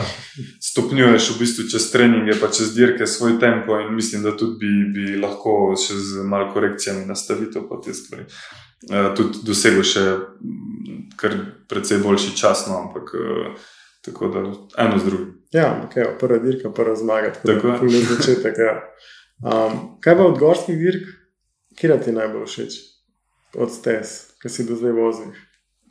stopnjuješ 0.62 1.30
v 1.30 1.38
bistvu 1.42 1.66
čez 1.68 1.90
treninge, 1.92 2.38
pa 2.40 2.48
čez 2.48 2.72
dirke 2.74 3.06
svoj 3.06 3.36
tempo, 3.38 3.76
in 3.80 3.92
mislim, 3.94 4.22
da 4.24 4.32
tudi 4.32 4.56
bi, 4.62 4.72
bi 4.94 5.20
lahko 5.20 5.74
še 5.76 5.94
z 5.94 6.24
malo 6.24 6.48
korekcijami 6.54 7.04
nastavitev 7.06 7.68
pa 7.68 7.76
te 7.84 7.94
stvari. 7.94 8.24
Uh, 8.88 9.10
tudi 9.12 9.44
dosegel 9.44 9.84
še 9.84 10.00
mm, 10.40 11.12
kar 11.20 11.34
precej 11.68 12.00
boljši 12.00 12.32
čas, 12.34 12.64
no, 12.66 12.78
ampak 12.80 13.12
uh, 13.12 13.52
tako 14.00 14.30
da 14.32 14.40
eno 14.80 14.96
z 14.96 15.04
drugim. 15.04 15.34
Ja, 15.52 15.66
okay, 15.84 16.06
prva 16.16 16.38
dirka, 16.40 16.70
prva 16.72 16.94
zmaga, 16.96 17.34
tako, 17.34 17.74
Tako 17.74 17.86
da 17.86 17.96
je 17.96 18.06
začetek. 18.08 18.54
Ja. 18.58 18.74
Um, 19.40 19.78
kaj 20.00 20.16
pa 20.16 20.26
od 20.26 20.38
gorskih 20.38 20.78
dirk, 20.78 21.06
kje 21.78 22.00
ti 22.00 22.10
je 22.10 22.16
najbolj 22.16 22.46
všeč 22.46 22.80
od 23.56 23.72
stez, 23.72 24.36
ki 24.42 24.52
si 24.52 24.66
do 24.68 24.76
zdaj 24.76 24.92
vozil? 24.92 25.30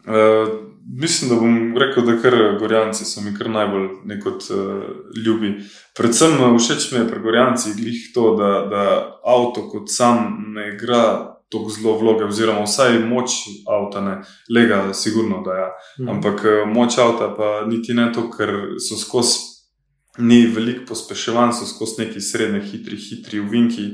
Uh, 0.10 0.54
mislim, 1.02 1.30
da 1.30 1.36
bom 1.36 1.78
rekel, 1.78 2.06
da 2.06 2.16
kar 2.22 2.36
Gorjanci 2.60 3.06
so 3.06 3.22
mi 3.22 3.34
kar 3.38 3.50
najbolj 3.50 3.90
nekot 4.06 4.46
uh, 4.54 4.86
ljubi. 5.26 5.58
Predvsem 5.98 6.38
uh, 6.40 6.56
všeč 6.58 6.92
mi 6.92 7.02
je 7.02 7.10
pri 7.10 7.20
Gorjancih 7.26 7.76
glih 7.76 8.06
to, 8.14 8.36
da, 8.40 8.54
da 8.70 8.86
avto 9.26 9.68
kot 9.70 9.92
sam 9.92 10.54
ne 10.56 10.70
igra 10.74 11.36
tako 11.50 11.70
zelo 11.70 11.98
vloge, 11.98 12.26
oziroma 12.26 12.64
vsaj 12.64 13.00
moč 13.00 13.32
avta 13.68 14.02
ne, 14.02 14.22
lega, 14.56 14.94
sigurno 14.94 15.42
da 15.46 15.54
ja. 15.54 15.70
Mhm. 16.00 16.10
Ampak 16.10 16.46
eh, 16.46 16.66
moč 16.66 16.98
avta 16.98 17.34
pa 17.38 17.66
niti 17.66 17.94
ne 17.94 18.12
to, 18.14 18.30
ker 18.30 18.54
so 18.78 18.98
skozi, 18.98 19.49
ni 20.20 20.48
veliko 20.48 20.86
pospeševanj, 20.88 21.54
so 21.54 21.66
skozi 21.66 22.02
neki 22.02 22.22
srednje 22.22 22.62
hitri, 22.62 22.98
hitri 22.98 23.40
uvinki, 23.40 23.90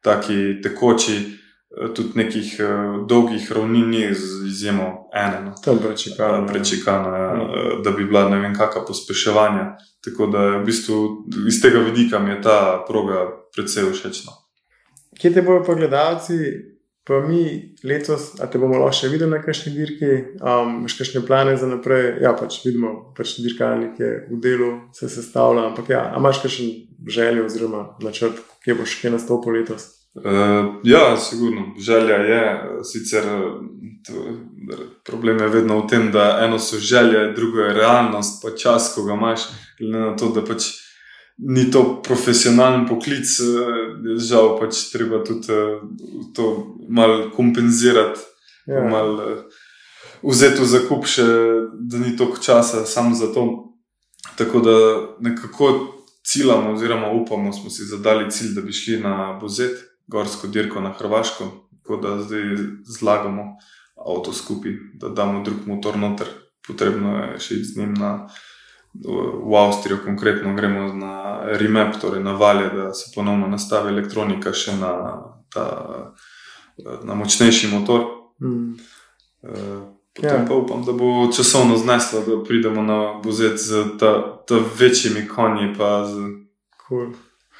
taki 0.00 0.60
tekoči, 0.62 1.16
eh, 1.16 1.94
tudi 1.94 2.14
nekih 2.14 2.56
eh, 2.58 2.66
dolgih 3.08 3.52
ravnin 3.52 3.90
ni 3.90 4.14
z 4.14 4.46
izjemo 4.46 5.08
ene. 5.14 5.40
No. 5.44 5.54
Tam 5.64 5.78
prečekano. 5.78 6.46
Prečekana, 6.46 7.16
eh, 7.32 7.82
da 7.84 7.90
bi 7.90 8.04
bila 8.04 8.28
ne 8.28 8.40
vem 8.40 8.54
kakšna 8.54 8.84
pospeševanja. 8.86 9.76
Tako 10.04 10.26
da 10.26 10.46
v 10.58 10.64
bistvu 10.64 11.26
iz 11.48 11.62
tega 11.62 11.78
vidika 11.78 12.18
mi 12.18 12.30
je 12.30 12.42
ta 12.42 12.84
proga 12.88 13.26
precej 13.56 13.92
všečna. 13.92 14.32
Kje 15.20 15.34
te 15.34 15.42
bojo 15.42 15.64
pa 15.64 15.74
gledalci 15.74 16.34
Pa 17.04 17.20
mi 17.20 17.74
letos, 17.84 18.30
a 18.40 18.46
te 18.48 18.56
bomo 18.58 18.78
lahko 18.80 18.96
še 18.96 19.10
videli 19.12 19.34
na 19.34 19.42
kakšni 19.44 19.74
dirki, 19.74 20.12
um, 20.40 20.78
imaš 20.80 20.94
kakšne 20.96 21.20
plane 21.28 21.52
za 21.60 21.68
naprej? 21.68 22.14
Ja, 22.24 22.32
pač 22.32 22.62
vidimo, 22.64 22.94
pač 23.16 23.34
dirkalnik 23.44 24.00
je 24.00 24.12
v 24.30 24.38
delu, 24.40 24.70
se 24.96 25.10
sestavlja, 25.12 25.66
ampak 25.68 25.92
ja, 25.92 26.06
imaš 26.16 26.40
kakšen 26.46 26.70
željo 27.04 27.44
oziroma 27.44 27.82
načrt, 28.00 28.40
kje 28.64 28.78
boš 28.78 28.96
kje 29.02 29.12
nastopil 29.18 29.52
letos? 29.58 29.90
Uh, 30.16 30.80
ja, 30.88 31.16
sigurno, 31.20 31.74
želja 31.76 32.22
je, 32.30 32.42
sicer 32.88 33.28
to, 34.06 34.24
problem 35.04 35.42
je 35.44 35.48
vedno 35.58 35.82
v 35.82 35.88
tem, 35.90 36.08
da 36.14 36.38
eno 36.46 36.56
so 36.58 36.80
želje, 36.80 37.32
drugo 37.36 37.66
je 37.66 37.74
realnost, 37.74 38.40
pa 38.42 38.56
čas, 38.56 38.94
ko 38.94 39.04
ga 39.04 39.12
imaš, 39.18 39.48
glede 39.78 39.98
na 39.98 40.16
to, 40.16 40.32
da 40.32 40.44
pač 40.44 40.70
ni 41.36 41.70
to 41.70 42.02
profesionalen 42.02 42.86
poklic, 42.88 43.26
eh, 43.40 44.18
žal 44.18 44.54
pač 44.60 44.88
treba 44.92 45.24
tudi 45.24 45.52
eh, 45.52 45.80
to 46.34 46.76
malo 46.88 47.30
kompenzirati, 47.30 48.20
Ja. 48.66 48.74
ja. 48.74 48.88
malo 48.88 49.30
eh, 49.30 49.42
vzeti 50.22 50.62
v 50.62 50.66
zakup, 50.66 51.04
še, 51.04 51.24
da 51.84 52.00
ni 52.00 52.16
toliko 52.16 52.40
časa 52.40 52.86
samo 52.88 53.14
za 53.14 53.28
to. 53.34 53.74
Tako 54.38 54.60
da 54.64 54.76
nekako 55.20 55.66
ciljamo, 56.24 56.72
oziroma 56.72 57.12
upamo, 57.12 57.52
smo 57.52 57.70
si 57.70 57.84
zadali 57.84 58.30
cilj, 58.30 58.54
da 58.54 58.62
bi 58.64 58.72
šli 58.72 59.02
na 59.04 59.36
Bozet, 59.40 59.76
gorsko 60.08 60.48
dirko 60.48 60.80
na 60.80 60.94
Hrvaško, 60.96 61.44
tako 61.82 62.00
da 62.00 62.16
zdaj 62.22 62.56
zlagamo 62.88 63.44
avto 64.00 64.32
skupaj, 64.32 64.72
da 64.94 65.08
damo 65.08 65.44
drug 65.44 65.66
motor 65.66 65.98
noter. 65.98 66.32
Potrebno 66.64 67.18
je 67.18 67.40
še 67.44 67.54
iti 67.58 67.68
z 67.68 67.78
njim 67.82 67.92
na, 68.00 68.10
v 68.94 69.56
Avstrijo, 69.56 69.98
konkretno 70.04 70.54
gremo 70.54 70.92
na 70.94 71.40
Remap, 71.58 71.96
torej 72.00 72.22
na 72.22 72.32
valje, 72.32 72.68
da 72.70 72.94
se 72.94 73.10
ponovno 73.14 73.46
nastavi 73.46 73.88
elektronika 73.90 74.52
še 74.52 74.76
na, 74.76 74.92
ta, 75.54 75.66
na 77.04 77.14
močnejši 77.14 77.68
motor. 77.74 78.04
Mm. 78.42 78.76
Potem 80.14 80.30
Ja. 80.30 80.44
pa 80.48 80.54
upam, 80.54 80.84
da 80.86 80.92
bo 80.92 81.26
časovno 81.36 81.76
zneslo, 81.76 82.20
da 82.22 82.44
pridemo 82.44 82.82
na 82.82 83.18
Bozet 83.24 83.58
z 83.58 83.98
ta, 83.98 84.12
ta 84.46 84.60
večjimi 84.78 85.28
konji, 85.28 85.74
pa 85.78 86.04
z, 86.06 86.14
Cool. 86.88 87.10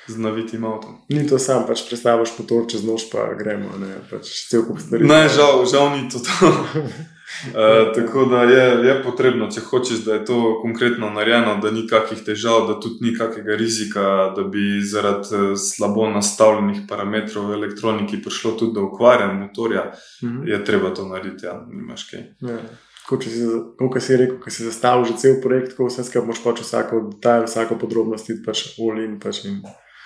z 0.09 0.19
navitim 0.19 0.65
avtom. 0.65 1.01
Ni 1.09 1.27
to 1.29 1.39
sam, 1.39 1.65
pač 1.67 1.83
predstavljaš 1.89 2.39
motor 2.39 2.69
čez 2.71 2.85
noč, 2.87 3.09
pa 3.13 3.27
gremo, 3.35 3.75
ne, 3.81 3.97
pač 4.11 4.31
cel 4.51 4.63
kup 4.69 4.79
stvari. 4.79 5.03
Ne, 5.05 5.29
žal, 5.29 5.67
žal 5.67 5.91
ni 5.97 6.07
to. 6.09 6.23
to. 6.23 6.53
Uh, 7.47 7.55
tako 7.97 8.25
da 8.25 8.43
je, 8.45 8.65
je 8.85 9.03
potrebno, 9.03 9.49
če 9.49 9.61
hočeš, 9.63 9.99
da 9.99 10.15
je 10.15 10.25
to 10.25 10.37
konkretno 10.63 11.11
narejeno, 11.11 11.57
da 11.57 11.71
ni 11.71 11.87
kakih 11.87 12.21
težav, 12.21 12.67
da 12.67 12.77
tudi 12.77 13.03
ni 13.03 13.15
kakega 13.15 13.55
rizika, 13.55 14.05
da 14.31 14.43
bi 14.45 14.63
zaradi 14.83 15.29
eh, 15.33 15.57
slabo 15.59 16.07
nastavljenih 16.09 16.85
parametrov 16.89 17.47
v 17.47 17.55
elektroniki 17.55 18.23
prišlo 18.23 18.51
tudi 18.53 18.75
do 18.75 18.85
okvarjen 18.85 19.37
motorja, 19.39 19.91
Mhm. 20.23 20.47
je 20.47 20.65
treba 20.65 20.91
to 20.91 21.05
narediti, 21.05 21.47
ja, 21.47 21.67
nimaš 21.69 22.05
kaj. 22.05 22.21
Ja. 22.43 22.59
Če 23.05 23.31
si, 23.31 23.41
kot 23.79 24.01
si 24.01 24.17
rekel, 24.17 24.39
ko 24.39 24.51
si 24.51 24.65
zastavil 24.65 25.05
že 25.05 25.17
cel 25.17 25.35
projekt, 25.43 25.71
tako 25.71 25.87
vse 25.87 26.05
skupaj 26.05 26.27
moš 26.27 26.39
pač 26.41 26.61
vsako 26.61 27.01
detajl, 27.11 27.45
vsako 27.45 27.77
podrobnost 27.77 28.31
pač 28.41 28.63
all 28.79 28.97
in. 28.99 29.19
Pač 29.21 29.45
in 29.45 29.61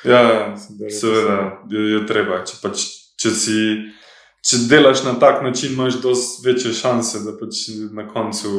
Ja, 0.05 0.19
ja, 0.23 0.57
se 0.57 0.75
da- 0.75 0.91
seveda 0.91 1.37
je, 1.71 1.81
je 1.93 2.07
treba. 2.07 2.43
Če, 2.43 2.59
pač, 2.63 2.83
če, 3.17 3.31
si, 3.31 3.59
če 4.49 4.63
delaš 4.69 5.05
na 5.05 5.15
tak 5.21 5.43
način, 5.45 5.73
imaš 5.73 6.01
dosti 6.03 6.47
večje 6.47 6.73
šanse, 6.73 7.21
da 7.27 7.35
pač 7.37 7.67
na 7.93 8.07
koncu 8.09 8.51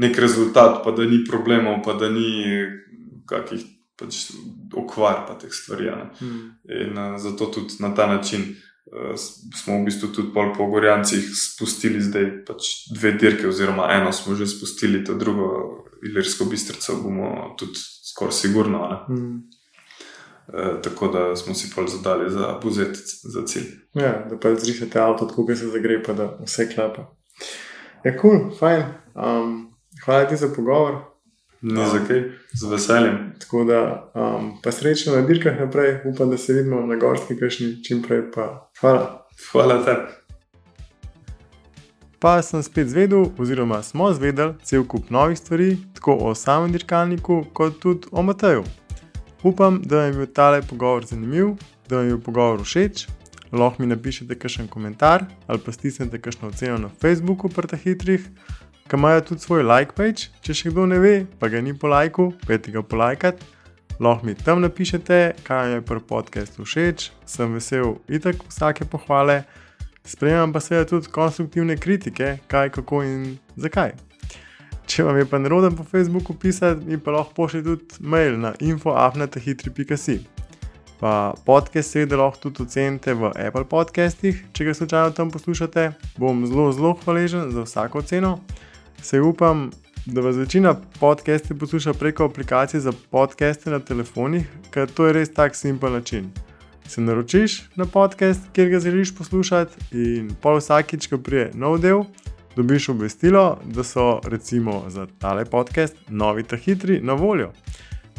nek 0.00 0.18
rezultat, 0.18 0.80
pa 0.84 0.94
da 0.96 1.04
ni 1.04 1.20
problemov, 1.28 1.82
pa 1.84 1.94
da 2.00 2.08
ni 2.08 2.30
kakih 3.28 3.66
pač 4.00 4.30
okvar, 4.76 5.26
pa 5.28 5.36
teh 5.40 5.52
stvari. 5.52 5.90
a 5.92 5.96
ne. 5.96 6.08
Mm. 6.20 6.48
In 6.80 6.98
uh, 6.98 7.18
zato 7.20 7.50
tudi 7.52 7.76
na 7.84 7.92
ta 7.94 8.06
način 8.06 8.46
uh, 8.48 9.12
smo 9.54 9.80
v 9.80 9.84
bistvu 9.90 10.08
tudi 10.14 10.32
pol 10.34 10.54
po 10.56 10.70
Gorjancih 10.72 11.28
spustili 11.36 12.00
zdaj 12.00 12.30
pač 12.48 12.72
dve 12.94 13.12
dirke, 13.20 13.48
oziroma 13.48 13.90
eno 13.92 14.12
smo 14.12 14.34
že 14.34 14.48
spustili, 14.48 15.04
to 15.04 15.18
drugo, 15.20 15.76
Ilirsko 16.00 16.46
bistrico, 16.48 16.96
bomo 17.02 17.54
tudi 17.60 17.76
skoraj 18.08 18.32
sigurno. 18.32 18.86
Ne? 18.88 19.14
Mm. 19.14 19.59
Uh, 20.52 20.82
tako 20.82 21.08
da 21.08 21.36
smo 21.36 21.54
si 21.54 21.70
pol 21.74 21.86
zadali 21.86 22.30
za 22.30 22.58
buzet 22.62 22.96
za 23.22 23.42
cilj. 23.46 23.66
Ja, 23.94 24.26
da 24.30 24.38
pa 24.40 24.54
zrišete 24.54 25.00
avto, 25.00 25.26
tako 25.26 25.44
da 25.48 25.56
se 25.56 25.66
zagre, 25.66 26.02
pa 26.02 26.12
da 26.12 26.38
vse 26.44 26.68
klapa. 26.74 27.14
Je 28.04 28.16
kul, 28.18 28.30
cool, 28.30 28.56
fajn. 28.58 28.82
Um, 29.14 29.74
hvala 30.04 30.24
ti 30.28 30.36
za 30.36 30.48
pogovor. 30.56 30.94
Ni 31.62 31.80
Ja. 31.80 31.88
za 31.88 31.98
kaj, 32.08 32.22
z 32.52 32.70
veseljem. 32.70 33.32
Tako 33.40 33.64
da 33.64 34.10
um, 34.14 34.52
pa 34.62 34.72
srečno 34.72 35.16
na 35.16 35.22
dirkah 35.22 35.60
naprej, 35.60 36.00
upam, 36.04 36.30
da 36.30 36.38
se 36.38 36.52
vidimo 36.52 36.80
na 36.86 36.96
gorski 36.96 37.38
kašni 37.38 37.84
čim 37.84 38.02
prej. 38.02 38.30
Pa 38.34 38.70
hvala. 38.80 39.26
Hvala 39.52 39.84
tebi. 39.84 40.20
Pa 42.18 42.42
sem 42.42 42.62
spet 42.62 42.88
zvedel, 42.88 43.26
oziroma 43.38 43.82
smo 43.82 44.12
zvedeli 44.12 44.54
cel 44.62 44.84
kup 44.84 45.10
novih 45.10 45.38
stvari, 45.38 45.76
tako 45.94 46.18
o 46.20 46.34
samem 46.34 46.72
dirkalniku, 46.72 47.44
kot 47.52 47.78
tudi 47.80 48.08
o 48.12 48.22
Mateju. 48.22 48.64
Upam, 49.42 49.82
da 49.84 49.96
vam 49.96 50.06
je 50.06 50.12
bil 50.12 50.26
tale 50.26 50.62
pogovor 50.62 51.06
zanimiv, 51.06 51.54
da 51.88 51.96
vam 51.96 52.04
je 52.04 52.14
bil 52.14 52.20
pogovor 52.24 52.60
všeč. 52.64 53.06
Lahko 53.52 53.82
mi 53.82 53.88
napišete 53.88 54.36
kakšen 54.38 54.68
komentar 54.68 55.24
ali 55.46 55.58
pa 55.58 55.72
stisnete 55.72 56.20
kakšno 56.20 56.48
oceno 56.48 56.78
na 56.78 56.88
Facebooku, 57.00 57.48
prta 57.48 57.76
hitrih, 57.76 58.28
ki 58.88 58.96
imajo 58.96 59.20
tudi 59.20 59.40
svoj 59.40 59.62
like 59.62 59.96
page. 59.96 60.28
Če 60.42 60.54
še 60.54 60.70
kdo 60.70 60.86
ne 60.86 60.98
ve, 60.98 61.14
pa 61.40 61.48
ga 61.48 61.60
ni 61.60 61.74
po 61.74 61.88
lajku, 61.88 62.32
peti 62.46 62.70
ga 62.70 62.82
polajkat. 62.82 63.40
Lahko 64.00 64.26
mi 64.26 64.34
tam 64.34 64.60
napišete, 64.60 65.18
kaj 65.44 65.64
vam 65.64 65.72
je 65.72 65.80
pri 65.88 66.04
podkastu 66.12 66.68
všeč, 66.68 67.10
sem 67.26 67.56
vesel 67.56 67.96
itak 68.08 68.44
vsake 68.48 68.84
pohvale. 68.84 69.42
Sprejemam 70.04 70.52
pa 70.52 70.60
seveda 70.60 70.88
tudi 70.88 71.08
konstruktivne 71.12 71.76
kritike, 71.76 72.38
kaj, 72.48 72.70
kako 72.76 73.02
in 73.08 73.36
zakaj. 73.56 74.09
Če 74.90 75.04
vam 75.06 75.20
je 75.20 75.26
pa 75.30 75.38
neroden 75.38 75.76
po 75.78 75.84
Facebooku 75.86 76.34
pisati, 76.34 76.82
mi 76.82 76.96
pa 76.98 77.12
lahko 77.14 77.34
pošljete 77.36 77.76
tudi 77.76 78.00
mail 78.02 78.34
na 78.42 78.50
infoafnatahitri.si. 78.58 80.16
Pa 80.98 81.12
podcast 81.46 81.94
seveda 81.94 82.18
lahko 82.18 82.48
tudi 82.48 82.66
ocenite 82.66 83.14
v 83.14 83.30
Apple 83.38 83.68
podcastih, 83.70 84.42
če 84.50 84.66
ga 84.66 84.74
slučajno 84.74 85.14
tam 85.14 85.30
poslušate. 85.30 85.86
Bom 86.18 86.42
zelo, 86.50 86.66
zelo 86.74 86.96
hvaležen 87.04 87.54
za 87.54 87.68
vsako 87.68 88.02
oceno. 88.02 88.34
Se 88.98 89.22
upam, 89.22 89.68
da 90.10 90.26
vas 90.26 90.36
večina 90.42 90.74
podcastov 90.98 91.62
posluša 91.62 91.94
preko 91.94 92.26
aplikacije 92.26 92.82
za 92.82 92.92
podcaste 93.14 93.70
na 93.70 93.78
telefonih, 93.78 94.50
ker 94.74 94.90
to 94.90 95.06
je 95.06 95.20
res 95.20 95.30
tak 95.30 95.54
simpel 95.54 96.00
način 96.00 96.32
se 96.90 97.00
naročiš 97.00 97.62
na 97.76 97.86
podcast, 97.86 98.40
kjer 98.52 98.68
ga 98.68 98.80
želiš 98.80 99.14
poslušati, 99.16 99.76
in 99.92 100.30
pol 100.42 100.58
vsakič, 100.58 101.06
ko 101.06 101.18
prije 101.18 101.50
nov 101.54 101.78
del, 101.78 102.02
dobiš 102.60 102.88
obvestilo, 102.88 103.58
da 103.64 103.84
so 103.84 104.20
recimo 104.24 104.84
za 104.88 105.06
tale 105.18 105.44
podcast 105.44 105.96
novi 106.08 106.42
ta 106.42 106.56
hitri 106.56 107.00
na 107.02 107.12
voljo. 107.12 107.52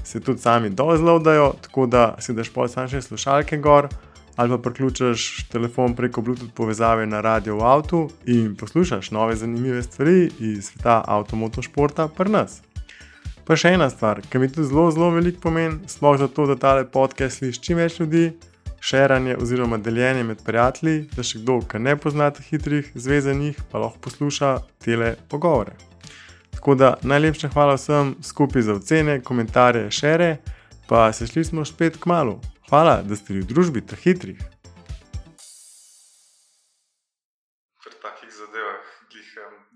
Se 0.04 0.20
tudi 0.20 0.42
sami 0.42 0.70
dol 0.70 0.98
zlodajo, 0.98 1.54
tako 1.62 1.86
da 1.86 2.16
si 2.20 2.34
daš 2.34 2.50
pol 2.50 2.68
sam 2.68 2.90
še 2.90 3.02
slušalke 3.06 3.58
gor. 3.62 3.88
Ali 4.36 4.50
pa 4.50 4.58
priključiš 4.58 5.46
telefon 5.52 5.94
preko 5.96 6.22
Bluetooth 6.22 6.56
povezave 6.56 7.06
na 7.06 7.22
radio 7.22 7.60
v 7.60 7.68
avtu 7.68 8.00
in 8.26 8.56
poslušaš 8.56 9.12
nove 9.12 9.36
zanimive 9.36 9.84
stvari 9.84 10.32
iz 10.40 10.72
sveta 10.72 11.04
avtomotošporta 11.08 12.08
pri 12.08 12.32
nas. 12.32 12.62
Pa 13.46 13.58
še 13.60 13.76
ena 13.76 13.90
stvar, 13.90 14.24
ki 14.24 14.40
mi 14.40 14.50
tudi 14.50 14.72
zelo, 14.72 14.88
zelo 14.92 15.12
veliko 15.12 15.44
pomeni, 15.44 15.84
sploh 15.88 16.18
zato, 16.18 16.48
da 16.48 16.56
tale 16.56 16.88
podcast 16.88 17.38
sliši 17.38 17.62
čim 17.62 17.78
več 17.78 18.00
ljudi, 18.00 18.32
širanje 18.82 19.38
oziroma 19.38 19.78
deljenje 19.78 20.24
med 20.24 20.42
prijatelji, 20.46 21.06
da 21.16 21.24
še 21.24 21.40
kdo, 21.44 21.60
ki 21.70 21.80
ne 21.80 21.94
pozna 21.98 22.32
teh 22.34 22.46
hitrih 22.50 22.92
zvezanih, 22.96 23.60
pa 23.72 23.80
lahko 23.84 24.02
posluša 24.08 24.56
tele 24.82 25.14
pogovore. 25.30 25.78
Tako 26.56 26.76
da 26.76 26.96
najlepša 27.02 27.52
hvala 27.54 27.78
vsem 27.78 28.16
skupaj 28.26 28.66
za 28.66 28.74
ocene, 28.82 29.22
komentarje, 29.24 29.92
šere, 29.92 30.32
pa 30.90 31.14
se 31.14 31.28
šli 31.28 31.46
smo 31.46 31.66
spet 31.66 31.98
k 32.02 32.10
malu. 32.10 32.40
Hvala, 32.70 33.02
da 33.06 33.16
ste 33.16 33.38
v 33.38 33.46
družbi 33.46 33.86
teh 33.86 34.02
hitrih. 34.02 34.42
Pri 37.86 37.96
takih 38.02 38.32
zadevah 38.34 38.92
glih 39.14 39.32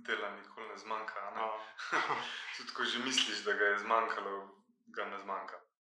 dela 0.07 0.29
nikoli 0.33 0.67
ne 0.73 0.77
zmanjka. 0.83 1.21
Ne? 1.37 1.47
Tudi 2.57 2.71
ko 2.73 2.83
že 2.83 3.05
misliš, 3.05 3.45
da 3.45 3.53
ga 3.53 3.65
je 3.73 3.79
zmanjkalo. 3.85 4.34